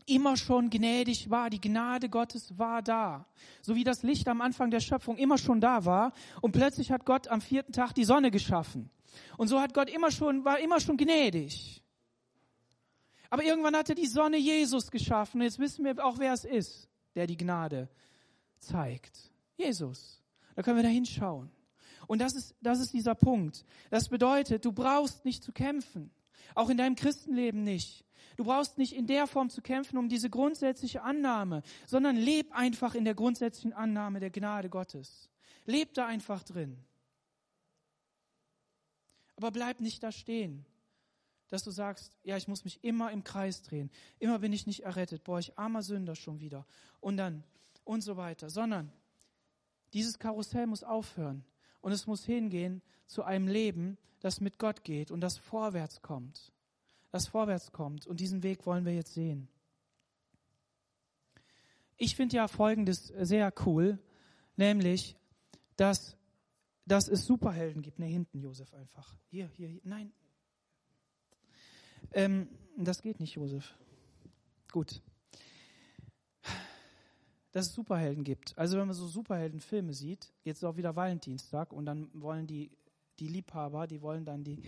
immer 0.10 0.38
schon 0.38 0.70
gnädig 0.70 1.30
war. 1.30 1.49
Die 1.49 1.62
Gnade 1.62 2.10
Gottes 2.10 2.57
war 2.57 2.82
da. 2.82 3.26
So 3.62 3.76
wie 3.76 3.84
das 3.84 4.03
Licht 4.03 4.28
am 4.28 4.41
Anfang 4.41 4.72
der 4.72 4.80
Schöpfung 4.80 5.18
immer 5.18 5.38
schon 5.38 5.62
da 5.62 5.86
war. 5.86 6.14
Und 6.41 6.51
plötzlich 6.51 6.91
hat 6.91 7.05
Gott 7.05 7.28
am 7.28 7.41
vierten 7.41 7.72
Tag 7.72 7.93
die 7.93 8.05
Sonne 8.05 8.32
geschaffen. 8.32 8.89
Und 9.38 9.47
so 9.47 9.60
hat 9.60 9.74
Gott 9.74 9.89
immer 9.89 10.12
schon, 10.12 10.45
war 10.45 10.60
immer 10.60 10.80
schon 10.80 10.97
gnädig. 10.97 11.84
Aber 13.30 13.43
irgendwann 13.43 13.76
hat 13.76 13.89
er 13.89 13.95
die 13.95 14.07
Sonne 14.07 14.38
Jesus 14.38 14.91
geschaffen. 14.91 15.41
Und 15.41 15.45
jetzt 15.45 15.60
wissen 15.60 15.86
wir 15.86 16.03
auch, 16.03 16.18
wer 16.18 16.34
es 16.34 16.45
ist, 16.45 16.89
der 17.16 17.28
die 17.28 17.38
Gnade 17.38 17.89
zeigt. 18.60 19.32
Jesus. 19.55 20.24
Da 20.55 20.64
können 20.64 20.78
wir 20.78 20.84
da 20.84 20.89
hinschauen. 20.89 21.51
Und 22.07 22.20
das 22.20 22.34
ist, 22.34 22.55
das 22.62 22.80
ist 22.80 22.93
dieser 22.93 23.14
Punkt. 23.14 23.66
Das 23.91 24.10
bedeutet, 24.10 24.66
du 24.66 24.72
brauchst 24.72 25.26
nicht 25.26 25.43
zu 25.43 25.51
kämpfen. 25.51 26.12
Auch 26.55 26.70
in 26.70 26.78
deinem 26.78 26.95
Christenleben 26.95 27.64
nicht. 27.64 28.03
Du 28.40 28.46
brauchst 28.46 28.78
nicht 28.78 28.96
in 28.96 29.06
der 29.06 29.28
Form 29.28 29.50
zu 29.50 29.62
kämpfen 29.62 29.98
um 29.98 30.08
diese 30.08 30.30
grundsätzliche 30.30 31.02
Annahme, 31.02 31.62
sondern 31.86 32.16
leb 32.16 32.54
einfach 32.54 32.96
in 32.96 33.04
der 33.04 33.14
grundsätzlichen 33.14 33.74
Annahme 33.74 34.22
der 34.22 34.30
Gnade 34.30 34.70
Gottes. 34.70 35.30
Leb 35.66 35.94
da 35.94 36.08
einfach 36.08 36.42
drin. 36.44 36.78
Aber 39.36 39.52
bleib 39.52 39.82
nicht 39.82 40.02
da 40.04 40.14
stehen, 40.14 40.66
dass 41.50 41.64
du 41.64 41.72
sagst, 41.72 42.18
ja, 42.24 42.38
ich 42.38 42.48
muss 42.48 42.64
mich 42.64 42.82
immer 42.82 43.12
im 43.12 43.26
Kreis 43.26 43.62
drehen. 43.62 43.92
Immer 44.20 44.40
bin 44.40 44.54
ich 44.54 44.66
nicht 44.66 44.86
errettet. 44.86 45.26
Boah, 45.26 45.40
ich 45.40 45.60
armer 45.60 45.84
Sünder 45.84 46.16
schon 46.16 46.40
wieder. 46.40 46.66
Und 47.02 47.18
dann 47.18 47.44
und 47.84 48.00
so 48.00 48.16
weiter. 48.16 48.50
Sondern 48.50 48.90
dieses 49.92 50.18
Karussell 50.18 50.66
muss 50.66 50.86
aufhören. 50.86 51.44
Und 51.82 51.92
es 51.92 52.08
muss 52.08 52.24
hingehen 52.24 52.82
zu 53.06 53.22
einem 53.22 53.50
Leben, 53.50 53.98
das 54.22 54.40
mit 54.40 54.58
Gott 54.60 54.86
geht 54.86 55.12
und 55.12 55.20
das 55.20 55.38
vorwärts 55.38 56.02
kommt. 56.02 56.54
Das 57.12 57.28
vorwärts 57.28 57.72
kommt. 57.72 58.05
Und 58.05 58.20
diesen 58.20 58.43
Weg 58.43 58.66
wollen 58.66 58.86
wir 58.86 58.93
jetzt 58.93 59.14
sehen. 59.14 59.47
Ich 61.97 62.16
finde 62.16 62.38
ja 62.38 62.47
Folgendes 62.47 63.07
sehr 63.07 63.53
cool, 63.66 63.99
nämlich, 64.55 65.18
dass, 65.76 66.16
dass 66.86 67.07
es 67.07 67.26
Superhelden 67.26 67.82
gibt. 67.82 67.99
Ne, 67.99 68.05
hinten, 68.05 68.39
Josef, 68.39 68.74
einfach. 68.74 69.18
Hier, 69.30 69.49
hier, 69.55 69.68
hier. 69.68 69.82
nein. 69.84 70.12
Ähm, 72.12 72.47
das 72.78 73.01
geht 73.01 73.20
nicht, 73.20 73.36
Josef. 73.36 73.76
Gut 74.72 75.01
dass 77.51 77.68
es 77.68 77.74
Superhelden 77.74 78.24
gibt. 78.24 78.57
Also 78.57 78.78
wenn 78.78 78.88
man 78.88 78.95
so 78.95 79.07
Superheldenfilme 79.07 79.93
sieht, 79.93 80.32
jetzt 80.43 80.57
ist 80.60 80.64
auch 80.64 80.78
wieder 80.78 80.95
Valentinstag 80.95 81.74
und 81.74 81.86
dann 81.86 82.10
wollen 82.14 82.47
die, 82.47 82.72
die 83.20 83.28
Liebhaber, 83.28 83.88
die 83.88 84.01
wollen 84.01 84.26
dann 84.26 84.43
die, 84.43 84.62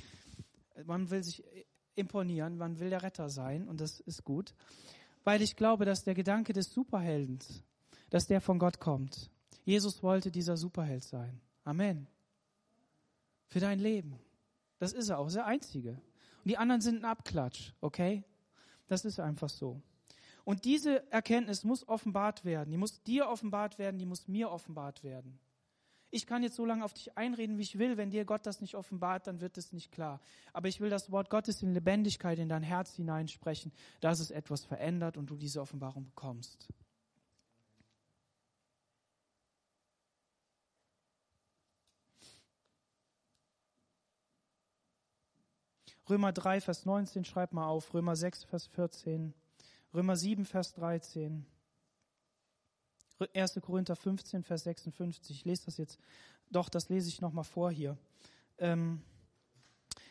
man 0.86 1.10
will 1.10 1.24
sich 1.24 1.44
imponieren, 2.02 2.58
man 2.58 2.80
will 2.80 2.90
der 2.90 3.04
Retter 3.04 3.30
sein 3.30 3.68
und 3.68 3.80
das 3.80 4.00
ist 4.02 4.24
gut. 4.24 4.54
Weil 5.24 5.42
ich 5.42 5.56
glaube, 5.56 5.86
dass 5.86 6.04
der 6.04 6.16
Gedanke 6.16 6.54
des 6.54 6.74
Superheldens, 6.74 7.64
dass 8.10 8.28
der 8.28 8.42
von 8.42 8.60
Gott 8.60 8.80
kommt. 8.80 9.30
Jesus 9.64 10.04
wollte 10.04 10.32
dieser 10.32 10.58
Superheld 10.58 11.04
sein. 11.04 11.40
Amen. 11.64 12.08
Für 13.48 13.60
dein 13.60 13.80
Leben. 13.80 14.20
Das 14.80 14.94
ist 14.94 15.10
er 15.10 15.20
auch, 15.20 15.32
der 15.32 15.46
Einzige. 15.46 15.92
Und 15.92 16.50
die 16.50 16.58
anderen 16.58 16.82
sind 16.82 16.98
ein 16.98 17.06
Abklatsch, 17.06 17.74
okay? 17.82 18.24
Das 18.88 19.06
ist 19.06 19.20
einfach 19.20 19.50
so. 19.50 19.82
Und 20.44 20.66
diese 20.66 21.10
Erkenntnis 21.12 21.64
muss 21.64 21.88
offenbart 21.88 22.44
werden. 22.44 22.72
Die 22.72 22.78
muss 22.78 23.04
dir 23.04 23.30
offenbart 23.30 23.78
werden, 23.78 24.00
die 24.00 24.08
muss 24.08 24.28
mir 24.28 24.50
offenbart 24.50 25.04
werden. 25.04 25.40
Ich 26.14 26.28
kann 26.28 26.44
jetzt 26.44 26.58
so 26.58 26.66
lange 26.66 26.84
auf 26.84 26.94
dich 26.94 27.18
einreden, 27.18 27.58
wie 27.58 27.62
ich 27.62 27.80
will. 27.80 27.96
Wenn 27.96 28.10
dir 28.10 28.26
Gott 28.26 28.46
das 28.46 28.60
nicht 28.60 28.76
offenbart, 28.76 29.28
dann 29.28 29.40
wird 29.40 29.58
es 29.58 29.72
nicht 29.72 29.94
klar. 29.94 30.20
Aber 30.52 30.68
ich 30.68 30.82
will 30.82 30.90
das 30.90 31.10
Wort 31.10 31.30
Gottes 31.30 31.64
in 31.64 31.74
Lebendigkeit 31.74 32.38
in 32.38 32.50
dein 32.50 32.64
Herz 32.64 32.94
hineinsprechen, 32.96 33.72
dass 34.02 34.20
es 34.20 34.30
etwas 34.30 34.66
verändert 34.66 35.16
und 35.16 35.30
du 35.30 35.38
diese 35.38 35.62
Offenbarung 35.62 36.04
bekommst. 36.04 36.68
Römer 46.10 46.34
3, 46.34 46.60
Vers 46.60 46.86
19, 46.86 47.24
schreib 47.24 47.54
mal 47.54 47.68
auf. 47.68 47.94
Römer 47.94 48.18
6, 48.18 48.44
Vers 48.44 48.68
14. 48.68 49.34
Römer 49.94 50.18
7, 50.18 50.44
Vers 50.44 50.74
13. 50.74 51.46
1. 53.34 53.60
Korinther 53.62 53.96
15, 53.96 54.44
Vers 54.44 54.64
56. 54.64 55.38
Ich 55.38 55.46
lese 55.46 55.66
das 55.66 55.78
jetzt 55.78 56.00
doch, 56.52 56.70
das 56.70 56.90
lese 56.90 57.10
ich 57.10 57.22
nochmal 57.22 57.44
vor 57.44 57.72
hier. 57.72 57.98
Ähm, 58.58 59.02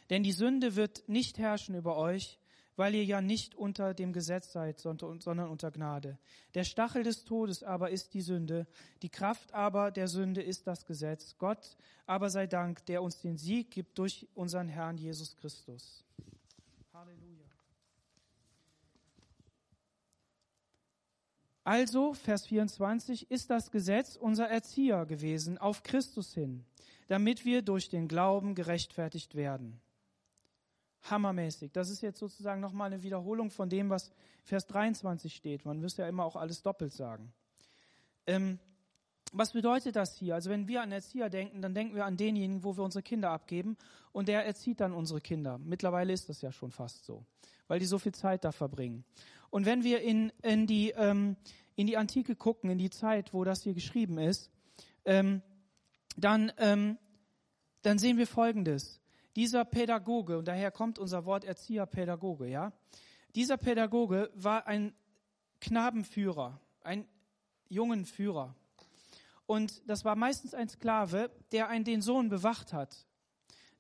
denn 0.08 0.22
die 0.22 0.32
Sünde 0.32 0.74
wird 0.76 1.08
nicht 1.08 1.38
herrschen 1.38 1.74
über 1.74 1.96
euch, 1.96 2.38
weil 2.76 2.94
ihr 2.94 3.04
ja 3.04 3.20
nicht 3.20 3.54
unter 3.54 3.92
dem 3.92 4.12
Gesetz 4.12 4.52
seid, 4.52 4.80
sondern 4.80 5.50
unter 5.50 5.70
Gnade. 5.70 6.18
Der 6.54 6.64
Stachel 6.64 7.02
des 7.02 7.24
Todes 7.24 7.62
aber 7.62 7.90
ist 7.90 8.14
die 8.14 8.22
Sünde, 8.22 8.66
die 9.02 9.10
Kraft 9.10 9.52
aber 9.52 9.90
der 9.90 10.08
Sünde 10.08 10.42
ist 10.42 10.66
das 10.66 10.86
Gesetz. 10.86 11.36
Gott 11.38 11.76
aber 12.06 12.30
sei 12.30 12.46
Dank, 12.46 12.84
der 12.86 13.02
uns 13.02 13.20
den 13.20 13.36
Sieg 13.36 13.70
gibt 13.70 13.98
durch 13.98 14.26
unseren 14.34 14.68
Herrn 14.68 14.96
Jesus 14.96 15.36
Christus. 15.36 16.04
Halleluja. 16.92 17.39
Also, 21.70 22.14
Vers 22.14 22.48
24, 22.48 23.30
ist 23.30 23.48
das 23.48 23.70
Gesetz 23.70 24.16
unser 24.16 24.48
Erzieher 24.48 25.06
gewesen 25.06 25.56
auf 25.56 25.84
Christus 25.84 26.34
hin, 26.34 26.64
damit 27.06 27.44
wir 27.44 27.62
durch 27.62 27.88
den 27.88 28.08
Glauben 28.08 28.56
gerechtfertigt 28.56 29.36
werden 29.36 29.80
hammermäßig. 31.02 31.70
Das 31.72 31.88
ist 31.88 32.02
jetzt 32.02 32.18
sozusagen 32.18 32.60
nochmal 32.60 32.92
eine 32.92 33.04
Wiederholung 33.04 33.50
von 33.50 33.68
dem, 33.68 33.88
was 33.88 34.10
Vers 34.42 34.66
23 34.66 35.32
steht. 35.32 35.64
Man 35.64 35.78
müsste 35.78 36.02
ja 36.02 36.08
immer 36.08 36.24
auch 36.24 36.36
alles 36.36 36.62
doppelt 36.62 36.92
sagen. 36.92 37.32
Ähm, 38.26 38.58
was 39.32 39.52
bedeutet 39.52 39.94
das 39.94 40.16
hier? 40.16 40.34
Also 40.34 40.50
wenn 40.50 40.66
wir 40.66 40.82
an 40.82 40.90
Erzieher 40.90 41.30
denken, 41.30 41.62
dann 41.62 41.72
denken 41.72 41.94
wir 41.94 42.04
an 42.04 42.16
denjenigen, 42.16 42.64
wo 42.64 42.76
wir 42.76 42.82
unsere 42.82 43.02
Kinder 43.02 43.30
abgeben 43.30 43.76
und 44.12 44.26
der 44.26 44.44
erzieht 44.44 44.80
dann 44.80 44.92
unsere 44.92 45.20
Kinder. 45.20 45.58
Mittlerweile 45.58 46.12
ist 46.12 46.28
das 46.28 46.42
ja 46.42 46.50
schon 46.50 46.72
fast 46.72 47.04
so, 47.04 47.24
weil 47.68 47.78
die 47.78 47.86
so 47.86 47.98
viel 47.98 48.12
Zeit 48.12 48.44
da 48.44 48.50
verbringen. 48.50 49.04
Und 49.50 49.66
wenn 49.66 49.84
wir 49.84 50.00
in, 50.00 50.32
in, 50.42 50.66
die, 50.66 50.90
ähm, 50.90 51.36
in 51.76 51.86
die 51.86 51.96
Antike 51.96 52.36
gucken, 52.36 52.70
in 52.70 52.78
die 52.78 52.90
Zeit, 52.90 53.34
wo 53.34 53.44
das 53.44 53.62
hier 53.62 53.74
geschrieben 53.74 54.18
ist, 54.18 54.50
ähm, 55.04 55.42
dann, 56.16 56.52
ähm, 56.58 56.98
dann 57.82 57.98
sehen 57.98 58.16
wir 58.16 58.26
Folgendes 58.26 59.00
dieser 59.36 59.64
Pädagoge, 59.64 60.38
und 60.38 60.48
daher 60.48 60.70
kommt 60.70 60.98
unser 60.98 61.24
Wort 61.24 61.44
Erzieher, 61.44 61.86
Pädagoge, 61.86 62.48
ja, 62.48 62.72
dieser 63.34 63.56
Pädagoge 63.56 64.30
war 64.34 64.66
ein 64.66 64.92
Knabenführer, 65.60 66.60
ein 66.82 67.06
jungen 67.68 68.04
Führer. 68.04 68.56
Und 69.46 69.88
das 69.88 70.04
war 70.04 70.16
meistens 70.16 70.54
ein 70.54 70.68
Sklave, 70.68 71.30
der 71.52 71.68
einen 71.68 71.84
den 71.84 72.02
Sohn 72.02 72.28
bewacht 72.28 72.72
hat, 72.72 73.06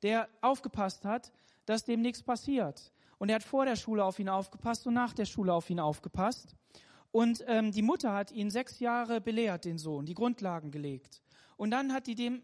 der 0.02 0.28
aufgepasst 0.40 1.04
hat, 1.04 1.32
dass 1.66 1.84
dem 1.84 2.00
nichts 2.00 2.22
passiert. 2.22 2.92
Und 3.20 3.28
er 3.28 3.34
hat 3.34 3.44
vor 3.44 3.66
der 3.66 3.76
Schule 3.76 4.02
auf 4.02 4.18
ihn 4.18 4.30
aufgepasst 4.30 4.86
und 4.86 4.94
nach 4.94 5.12
der 5.12 5.26
Schule 5.26 5.52
auf 5.52 5.68
ihn 5.68 5.78
aufgepasst. 5.78 6.56
Und 7.12 7.44
ähm, 7.46 7.70
die 7.70 7.82
Mutter 7.82 8.14
hat 8.14 8.32
ihn 8.32 8.50
sechs 8.50 8.78
Jahre 8.78 9.20
belehrt, 9.20 9.66
den 9.66 9.76
Sohn, 9.76 10.06
die 10.06 10.14
Grundlagen 10.14 10.70
gelegt. 10.70 11.20
Und 11.58 11.70
dann 11.70 11.92
hat 11.92 12.06
die 12.06 12.14
dem 12.14 12.42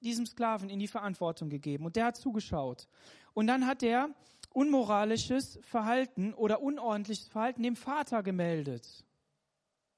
diesem 0.00 0.26
Sklaven 0.26 0.68
in 0.68 0.80
die 0.80 0.88
Verantwortung 0.88 1.48
gegeben 1.48 1.86
und 1.86 1.94
der 1.94 2.06
hat 2.06 2.16
zugeschaut. 2.16 2.88
Und 3.32 3.46
dann 3.46 3.64
hat 3.64 3.84
er 3.84 4.10
unmoralisches 4.50 5.60
Verhalten 5.62 6.34
oder 6.34 6.60
unordentliches 6.60 7.28
Verhalten 7.28 7.62
dem 7.62 7.76
Vater 7.76 8.24
gemeldet. 8.24 9.04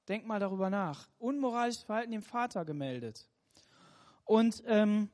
Denk 0.07 0.27
mal 0.27 0.39
darüber 0.39 0.69
nach. 0.69 1.09
Unmoralisches 1.17 1.81
Verhalten 1.81 2.11
dem 2.11 2.21
Vater 2.21 2.63
gemeldet. 2.63 3.27
Und 4.23 4.61
ähm, 4.67 5.09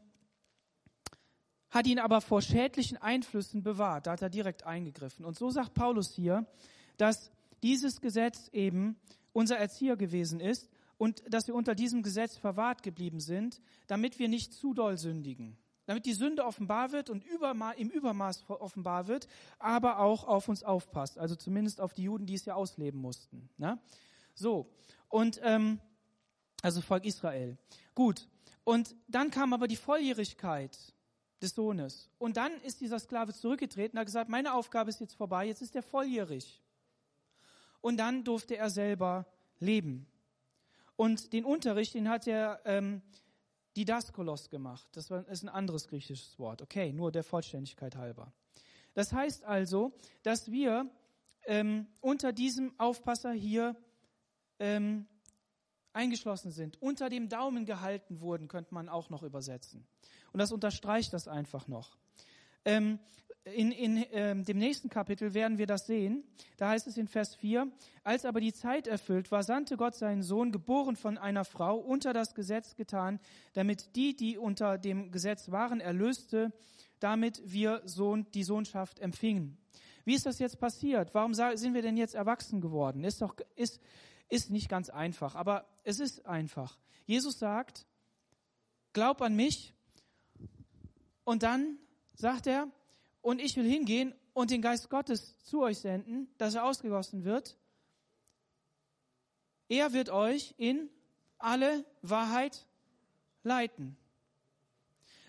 hat 1.72 1.88
ihn 1.88 2.00
aber 2.00 2.22
vor 2.22 2.42
schädlichen 2.42 2.98
Einflüssen 2.98 3.64
bewahrt. 3.64 4.06
Da 4.06 4.12
hat 4.12 4.22
er 4.22 4.30
direkt 4.30 4.66
eingegriffen. 4.66 5.26
Und 5.26 5.38
so 5.38 5.50
sagt 5.50 5.74
Paulus 5.74 6.14
hier, 6.14 6.46
dass 6.98 7.32
dieses 7.64 8.02
Gesetz 8.02 8.50
eben 8.52 8.98
unser 9.34 9.58
Erzieher 9.58 9.96
gewesen 9.96 10.40
ist 10.40 10.70
und 10.98 11.24
dass 11.34 11.48
wir 11.48 11.56
unter 11.56 11.74
diesem 11.74 12.04
Gesetz 12.04 12.38
verwahrt 12.38 12.84
geblieben 12.84 13.20
sind, 13.20 13.62
damit 13.88 14.20
wir 14.20 14.28
nicht 14.28 14.54
zu 14.54 14.74
doll 14.74 14.98
sündigen. 14.98 15.58
Damit 15.86 16.06
die 16.06 16.14
Sünde 16.14 16.46
offenbar 16.46 16.92
wird 16.92 17.10
und 17.10 17.26
im 17.78 17.90
Übermaß 17.90 18.44
offenbar 18.50 19.08
wird, 19.08 19.28
aber 19.58 20.00
auch 20.00 20.26
auf 20.26 20.48
uns 20.48 20.64
aufpasst. 20.64 21.18
Also 21.18 21.36
zumindest 21.36 21.82
auf 21.82 21.94
die 21.94 22.04
Juden, 22.04 22.26
die 22.26 22.36
es 22.36 22.46
ja 22.46 22.54
ausleben 22.54 23.00
mussten. 23.00 23.50
Ne? 23.58 23.80
So, 24.36 24.70
und 25.10 25.40
ähm, 25.44 25.80
also 26.62 26.82
Volk 26.82 27.06
Israel. 27.06 27.58
Gut, 27.96 28.28
und 28.64 28.96
dann 29.08 29.32
kam 29.32 29.54
aber 29.54 29.68
die 29.68 29.76
Volljährigkeit 29.76 30.78
des 31.42 31.56
Sohnes. 31.56 32.10
Und 32.18 32.38
dann 32.38 32.52
ist 32.62 32.82
dieser 32.82 33.00
Sklave 33.00 33.34
zurückgetreten 33.34 33.98
hat 33.98 34.06
gesagt, 34.06 34.30
meine 34.30 34.54
Aufgabe 34.54 34.90
ist 34.90 35.00
jetzt 35.00 35.16
vorbei, 35.16 35.46
jetzt 35.46 35.62
ist 35.62 35.76
er 35.76 35.84
volljährig. 35.84 36.62
Und 37.82 37.98
dann 37.98 38.24
durfte 38.24 38.58
er 38.58 38.70
selber 38.70 39.26
leben. 39.60 40.06
Und 40.96 41.34
den 41.34 41.46
Unterricht, 41.46 41.96
den 41.96 42.10
hat 42.10 42.28
er 42.28 42.62
ähm, 42.66 43.02
Didaskolos 43.76 44.50
gemacht. 44.50 44.88
Das 44.92 45.10
ist 45.10 45.44
ein 45.44 45.50
anderes 45.50 45.88
griechisches 45.88 46.38
Wort. 46.38 46.62
Okay, 46.62 46.94
nur 46.94 47.12
der 47.12 47.24
Vollständigkeit 47.24 47.96
halber. 47.96 48.32
Das 48.94 49.14
heißt 49.14 49.44
also, 49.44 49.94
dass 50.22 50.52
wir 50.52 50.90
ähm, 51.46 51.88
unter 52.02 52.34
diesem 52.34 52.78
Aufpasser 52.80 53.32
hier 53.32 53.76
ähm, 54.60 55.08
eingeschlossen 55.94 56.52
sind, 56.52 56.82
unter 56.82 57.10
dem 57.10 57.30
Daumen 57.30 57.66
gehalten 57.66 58.22
wurden, 58.22 58.48
könnte 58.48 58.74
man 58.74 58.90
auch 58.90 59.10
noch 59.10 59.24
übersetzen. 59.24 59.86
Und 60.32 60.40
das 60.40 60.52
unterstreicht 60.52 61.14
das 61.14 61.28
einfach 61.28 61.68
noch. 61.68 61.98
Ähm, 62.66 63.00
in, 63.44 63.72
in 63.72 64.06
ähm, 64.12 64.46
dem 64.46 64.60
nächsten 64.60 64.90
Kapitel 64.90 65.34
werden 65.34 65.58
wir 65.58 65.66
das 65.66 65.88
sehen. 65.88 66.24
Da 66.58 66.70
heißt 66.70 66.86
es 66.86 66.98
in 66.98 67.08
Vers 67.08 67.36
4, 67.36 67.72
als 68.04 68.26
aber 68.26 68.40
die 68.40 68.54
Zeit 68.54 68.86
erfüllt 68.86 69.32
war, 69.32 69.42
sandte 69.42 69.78
Gott 69.78 69.96
seinen 69.96 70.22
Sohn, 70.22 70.52
geboren 70.52 70.96
von 70.96 71.18
einer 71.18 71.44
Frau, 71.44 71.78
unter 71.78 72.14
das 72.14 72.36
Gesetz 72.36 72.76
getan, 72.76 73.20
damit 73.54 73.96
die, 73.96 74.16
die 74.16 74.38
unter 74.38 74.78
dem 74.78 75.12
Gesetz 75.12 75.50
waren, 75.50 75.80
erlöste, 75.80 76.54
damit 77.00 77.42
wir 77.44 77.82
Sohn, 77.86 78.28
die 78.34 78.44
Sohnschaft 78.44 79.00
empfingen. 79.00 79.58
Wie 80.06 80.14
ist 80.14 80.26
das 80.26 80.40
jetzt 80.40 80.60
passiert? 80.60 81.14
Warum 81.14 81.34
sind 81.34 81.74
wir 81.74 81.82
denn 81.82 81.98
jetzt 81.98 82.16
erwachsen 82.16 82.62
geworden? 82.62 83.04
Ist 83.04 83.22
doch, 83.22 83.36
ist, 83.56 83.80
ist 84.32 84.50
nicht 84.50 84.70
ganz 84.70 84.90
einfach, 84.90 85.36
aber 85.36 85.68
es 85.84 86.00
ist 86.00 86.26
einfach. 86.26 86.78
Jesus 87.06 87.38
sagt, 87.38 87.86
glaub 88.94 89.22
an 89.22 89.36
mich 89.36 89.74
und 91.24 91.44
dann 91.44 91.78
sagt 92.14 92.48
er, 92.48 92.68
und 93.22 93.40
ich 93.40 93.56
will 93.58 93.70
hingehen 93.70 94.16
und 94.34 94.50
den 94.50 94.62
Geist 94.62 94.90
Gottes 94.90 95.38
zu 95.44 95.62
euch 95.62 95.80
senden, 95.80 96.30
dass 96.38 96.56
er 96.56 96.64
ausgegossen 96.64 97.26
wird. 97.26 97.58
Er 99.68 99.94
wird 99.94 100.10
euch 100.10 100.56
in 100.58 100.90
alle 101.38 101.86
Wahrheit 102.02 102.66
leiten. 103.44 103.98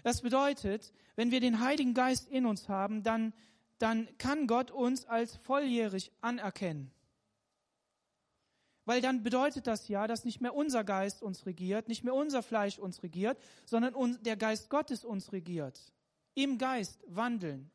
Das 0.04 0.22
bedeutet, 0.22 0.92
wenn 1.16 1.30
wir 1.30 1.40
den 1.40 1.60
Heiligen 1.60 1.94
Geist 1.94 2.28
in 2.28 2.46
uns 2.46 2.68
haben, 2.68 3.02
dann, 3.02 3.32
dann 3.78 4.08
kann 4.18 4.46
Gott 4.46 4.70
uns 4.70 5.06
als 5.06 5.36
volljährig 5.36 6.12
anerkennen. 6.20 6.92
Weil 8.84 9.00
dann 9.00 9.22
bedeutet 9.22 9.66
das 9.66 9.88
ja, 9.88 10.06
dass 10.06 10.24
nicht 10.24 10.40
mehr 10.40 10.54
unser 10.54 10.82
Geist 10.82 11.22
uns 11.22 11.46
regiert, 11.46 11.88
nicht 11.88 12.02
mehr 12.02 12.14
unser 12.14 12.42
Fleisch 12.42 12.78
uns 12.78 13.02
regiert, 13.02 13.38
sondern 13.64 14.18
der 14.22 14.36
Geist 14.36 14.70
Gottes 14.70 15.04
uns 15.04 15.32
regiert. 15.32 15.80
Im 16.34 16.58
Geist 16.58 17.04
wandeln. 17.06 17.70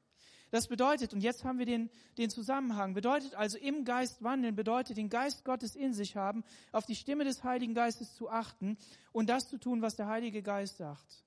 Das 0.49 0.68
bedeutet, 0.68 1.14
und 1.14 1.22
jetzt 1.22 1.43
haben 1.43 1.60
wir 1.60 1.66
den, 1.66 1.89
den 2.18 2.30
Zusammenhang, 2.30 2.93
bedeutet 2.93 3.36
also 3.36 3.58
im 3.58 3.84
Geist 3.84 4.24
wandeln, 4.24 4.55
bedeutet 4.55 4.95
den 4.97 5.10
Geist 5.10 5.43
Gottes 5.43 5.76
in 5.76 5.93
sich 5.93 6.16
haben, 6.16 6.43
auf 6.72 6.86
die 6.86 6.95
Stimme 6.95 7.26
des 7.26 7.43
Heiligen 7.43 7.74
Geistes 7.74 8.16
zu 8.16 8.30
achten 8.30 8.78
und 9.12 9.30
das 9.30 9.49
zu 9.49 9.58
tun, 9.58 9.82
was 9.82 9.97
der 9.97 10.08
Heilige 10.08 10.41
Geist 10.41 10.78
sagt. 10.78 11.24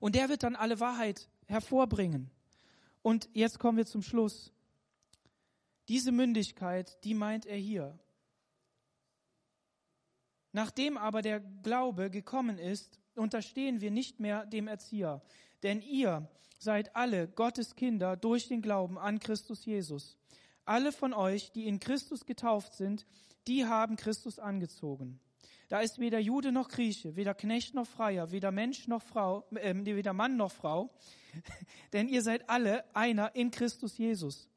Und 0.00 0.14
der 0.14 0.28
wird 0.28 0.42
dann 0.42 0.54
alle 0.54 0.80
Wahrheit 0.80 1.28
hervorbringen. 1.46 2.30
Und 3.00 3.28
jetzt 3.32 3.58
kommen 3.58 3.78
wir 3.78 3.86
zum 3.86 4.02
Schluss. 4.02 4.52
Diese 5.88 6.12
Mündigkeit, 6.12 7.02
die 7.04 7.14
meint 7.14 7.46
er 7.46 7.56
hier. 7.56 7.98
Nachdem 10.54 10.96
aber 10.96 11.20
der 11.20 11.40
Glaube 11.40 12.10
gekommen 12.10 12.58
ist, 12.58 13.00
unterstehen 13.16 13.80
wir 13.80 13.90
nicht 13.90 14.20
mehr 14.20 14.46
dem 14.46 14.68
Erzieher. 14.68 15.20
Denn 15.64 15.82
ihr 15.82 16.28
seid 16.60 16.94
alle 16.94 17.26
Gottes 17.26 17.74
Kinder 17.74 18.16
durch 18.16 18.46
den 18.46 18.62
Glauben 18.62 18.96
an 18.96 19.18
Christus 19.18 19.64
Jesus. 19.64 20.16
Alle 20.64 20.92
von 20.92 21.12
euch, 21.12 21.50
die 21.50 21.66
in 21.66 21.80
Christus 21.80 22.24
getauft 22.24 22.74
sind, 22.74 23.04
die 23.48 23.66
haben 23.66 23.96
Christus 23.96 24.38
angezogen. 24.38 25.18
Da 25.68 25.80
ist 25.80 25.98
weder 25.98 26.20
Jude 26.20 26.52
noch 26.52 26.68
Grieche, 26.68 27.16
weder 27.16 27.34
Knecht 27.34 27.74
noch 27.74 27.88
Freier, 27.88 28.30
weder 28.30 28.52
Mensch 28.52 28.86
noch 28.86 29.02
Frau, 29.02 29.44
äh, 29.56 29.74
weder 29.74 30.12
Mann 30.12 30.36
noch 30.36 30.52
Frau, 30.52 30.94
denn 31.92 32.08
ihr 32.08 32.22
seid 32.22 32.48
alle 32.48 32.84
einer 32.94 33.34
in 33.34 33.50
Christus 33.50 33.98
Jesus. 33.98 34.48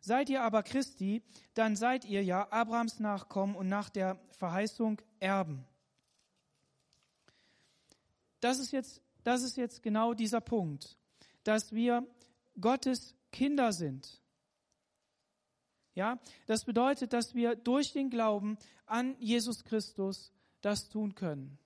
Seid 0.00 0.30
ihr 0.30 0.42
aber 0.42 0.62
Christi, 0.62 1.22
dann 1.54 1.76
seid 1.76 2.04
ihr 2.04 2.24
ja 2.24 2.48
Abrahams 2.50 3.00
Nachkommen 3.00 3.54
und 3.54 3.68
nach 3.68 3.90
der 3.90 4.18
Verheißung 4.30 5.00
Erben. 5.18 5.66
Das 8.40 8.58
ist 8.58 8.72
jetzt, 8.72 9.02
das 9.22 9.42
ist 9.42 9.56
jetzt 9.58 9.82
genau 9.82 10.14
dieser 10.14 10.40
Punkt, 10.40 10.96
dass 11.44 11.72
wir 11.72 12.06
Gottes 12.58 13.14
Kinder 13.30 13.72
sind. 13.72 14.20
Ja, 15.94 16.18
das 16.46 16.64
bedeutet, 16.64 17.12
dass 17.12 17.34
wir 17.34 17.56
durch 17.56 17.92
den 17.92 18.08
Glauben 18.08 18.56
an 18.86 19.16
Jesus 19.18 19.64
Christus 19.64 20.32
das 20.62 20.88
tun 20.88 21.14
können. 21.14 21.58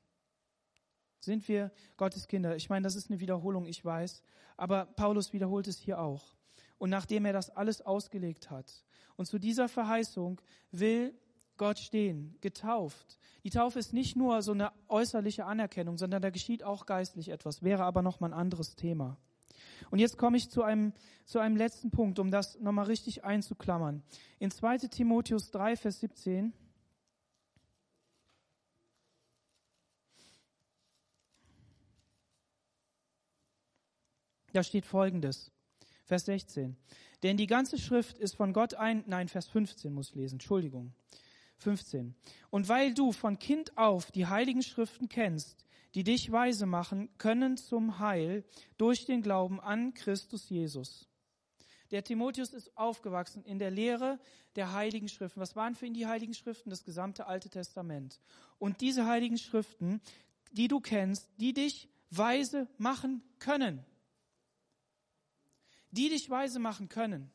Sind 1.20 1.46
wir 1.48 1.72
Gottes 1.96 2.26
Kinder? 2.26 2.56
Ich 2.56 2.68
meine, 2.68 2.82
das 2.82 2.96
ist 2.96 3.10
eine 3.10 3.20
Wiederholung, 3.20 3.66
ich 3.66 3.84
weiß. 3.84 4.22
Aber 4.56 4.86
Paulus 4.86 5.32
wiederholt 5.32 5.68
es 5.68 5.78
hier 5.78 6.00
auch. 6.00 6.34
Und 6.78 6.90
nachdem 6.90 7.24
er 7.24 7.32
das 7.32 7.50
alles 7.50 7.80
ausgelegt 7.82 8.50
hat 8.50 8.84
und 9.16 9.26
zu 9.26 9.38
dieser 9.38 9.68
Verheißung 9.68 10.40
will 10.70 11.14
Gott 11.56 11.78
stehen, 11.78 12.36
getauft. 12.40 13.18
Die 13.44 13.50
Taufe 13.50 13.78
ist 13.78 13.92
nicht 13.92 14.16
nur 14.16 14.42
so 14.42 14.52
eine 14.52 14.72
äußerliche 14.88 15.44
Anerkennung, 15.44 15.98
sondern 15.98 16.20
da 16.20 16.30
geschieht 16.30 16.64
auch 16.64 16.84
geistlich 16.86 17.28
etwas, 17.28 17.62
wäre 17.62 17.84
aber 17.84 18.02
nochmal 18.02 18.30
ein 18.30 18.38
anderes 18.38 18.74
Thema. 18.74 19.16
Und 19.90 20.00
jetzt 20.00 20.18
komme 20.18 20.36
ich 20.36 20.50
zu 20.50 20.62
einem, 20.62 20.92
zu 21.24 21.38
einem 21.38 21.56
letzten 21.56 21.90
Punkt, 21.90 22.18
um 22.18 22.30
das 22.30 22.58
nochmal 22.58 22.86
richtig 22.86 23.24
einzuklammern. 23.24 24.02
In 24.38 24.50
2 24.50 24.78
Timotheus 24.88 25.50
3, 25.50 25.76
Vers 25.76 26.00
17 26.00 26.52
Da 34.54 34.62
steht 34.62 34.86
Folgendes. 34.86 35.50
Vers 36.04 36.26
16. 36.26 36.76
Denn 37.22 37.36
die 37.36 37.46
ganze 37.46 37.78
Schrift 37.78 38.18
ist 38.18 38.36
von 38.36 38.52
Gott 38.52 38.74
ein, 38.74 39.02
nein, 39.06 39.28
Vers 39.28 39.48
15 39.48 39.92
muss 39.92 40.10
ich 40.10 40.14
lesen, 40.14 40.34
Entschuldigung. 40.34 40.92
15. 41.58 42.14
Und 42.50 42.68
weil 42.68 42.92
du 42.92 43.12
von 43.12 43.38
Kind 43.38 43.76
auf 43.78 44.10
die 44.10 44.26
heiligen 44.26 44.62
Schriften 44.62 45.08
kennst, 45.08 45.64
die 45.94 46.04
dich 46.04 46.30
weise 46.30 46.66
machen, 46.66 47.08
können 47.18 47.56
zum 47.56 47.98
Heil 47.98 48.44
durch 48.76 49.06
den 49.06 49.22
Glauben 49.22 49.60
an 49.60 49.94
Christus 49.94 50.50
Jesus. 50.50 51.08
Der 51.90 52.02
Timotheus 52.02 52.52
ist 52.52 52.76
aufgewachsen 52.76 53.44
in 53.44 53.58
der 53.58 53.70
Lehre 53.70 54.18
der 54.56 54.72
heiligen 54.72 55.08
Schriften. 55.08 55.40
Was 55.40 55.54
waren 55.54 55.74
für 55.74 55.86
ihn 55.86 55.94
die 55.94 56.06
heiligen 56.06 56.34
Schriften? 56.34 56.70
Das 56.70 56.84
gesamte 56.84 57.26
Alte 57.26 57.48
Testament. 57.48 58.20
Und 58.58 58.80
diese 58.80 59.06
heiligen 59.06 59.38
Schriften, 59.38 60.00
die 60.52 60.68
du 60.68 60.80
kennst, 60.80 61.28
die 61.38 61.52
dich 61.52 61.88
weise 62.10 62.68
machen 62.78 63.22
können 63.38 63.84
die 65.94 66.08
dich 66.08 66.28
weise 66.30 66.58
machen 66.58 66.88
können. 66.88 67.30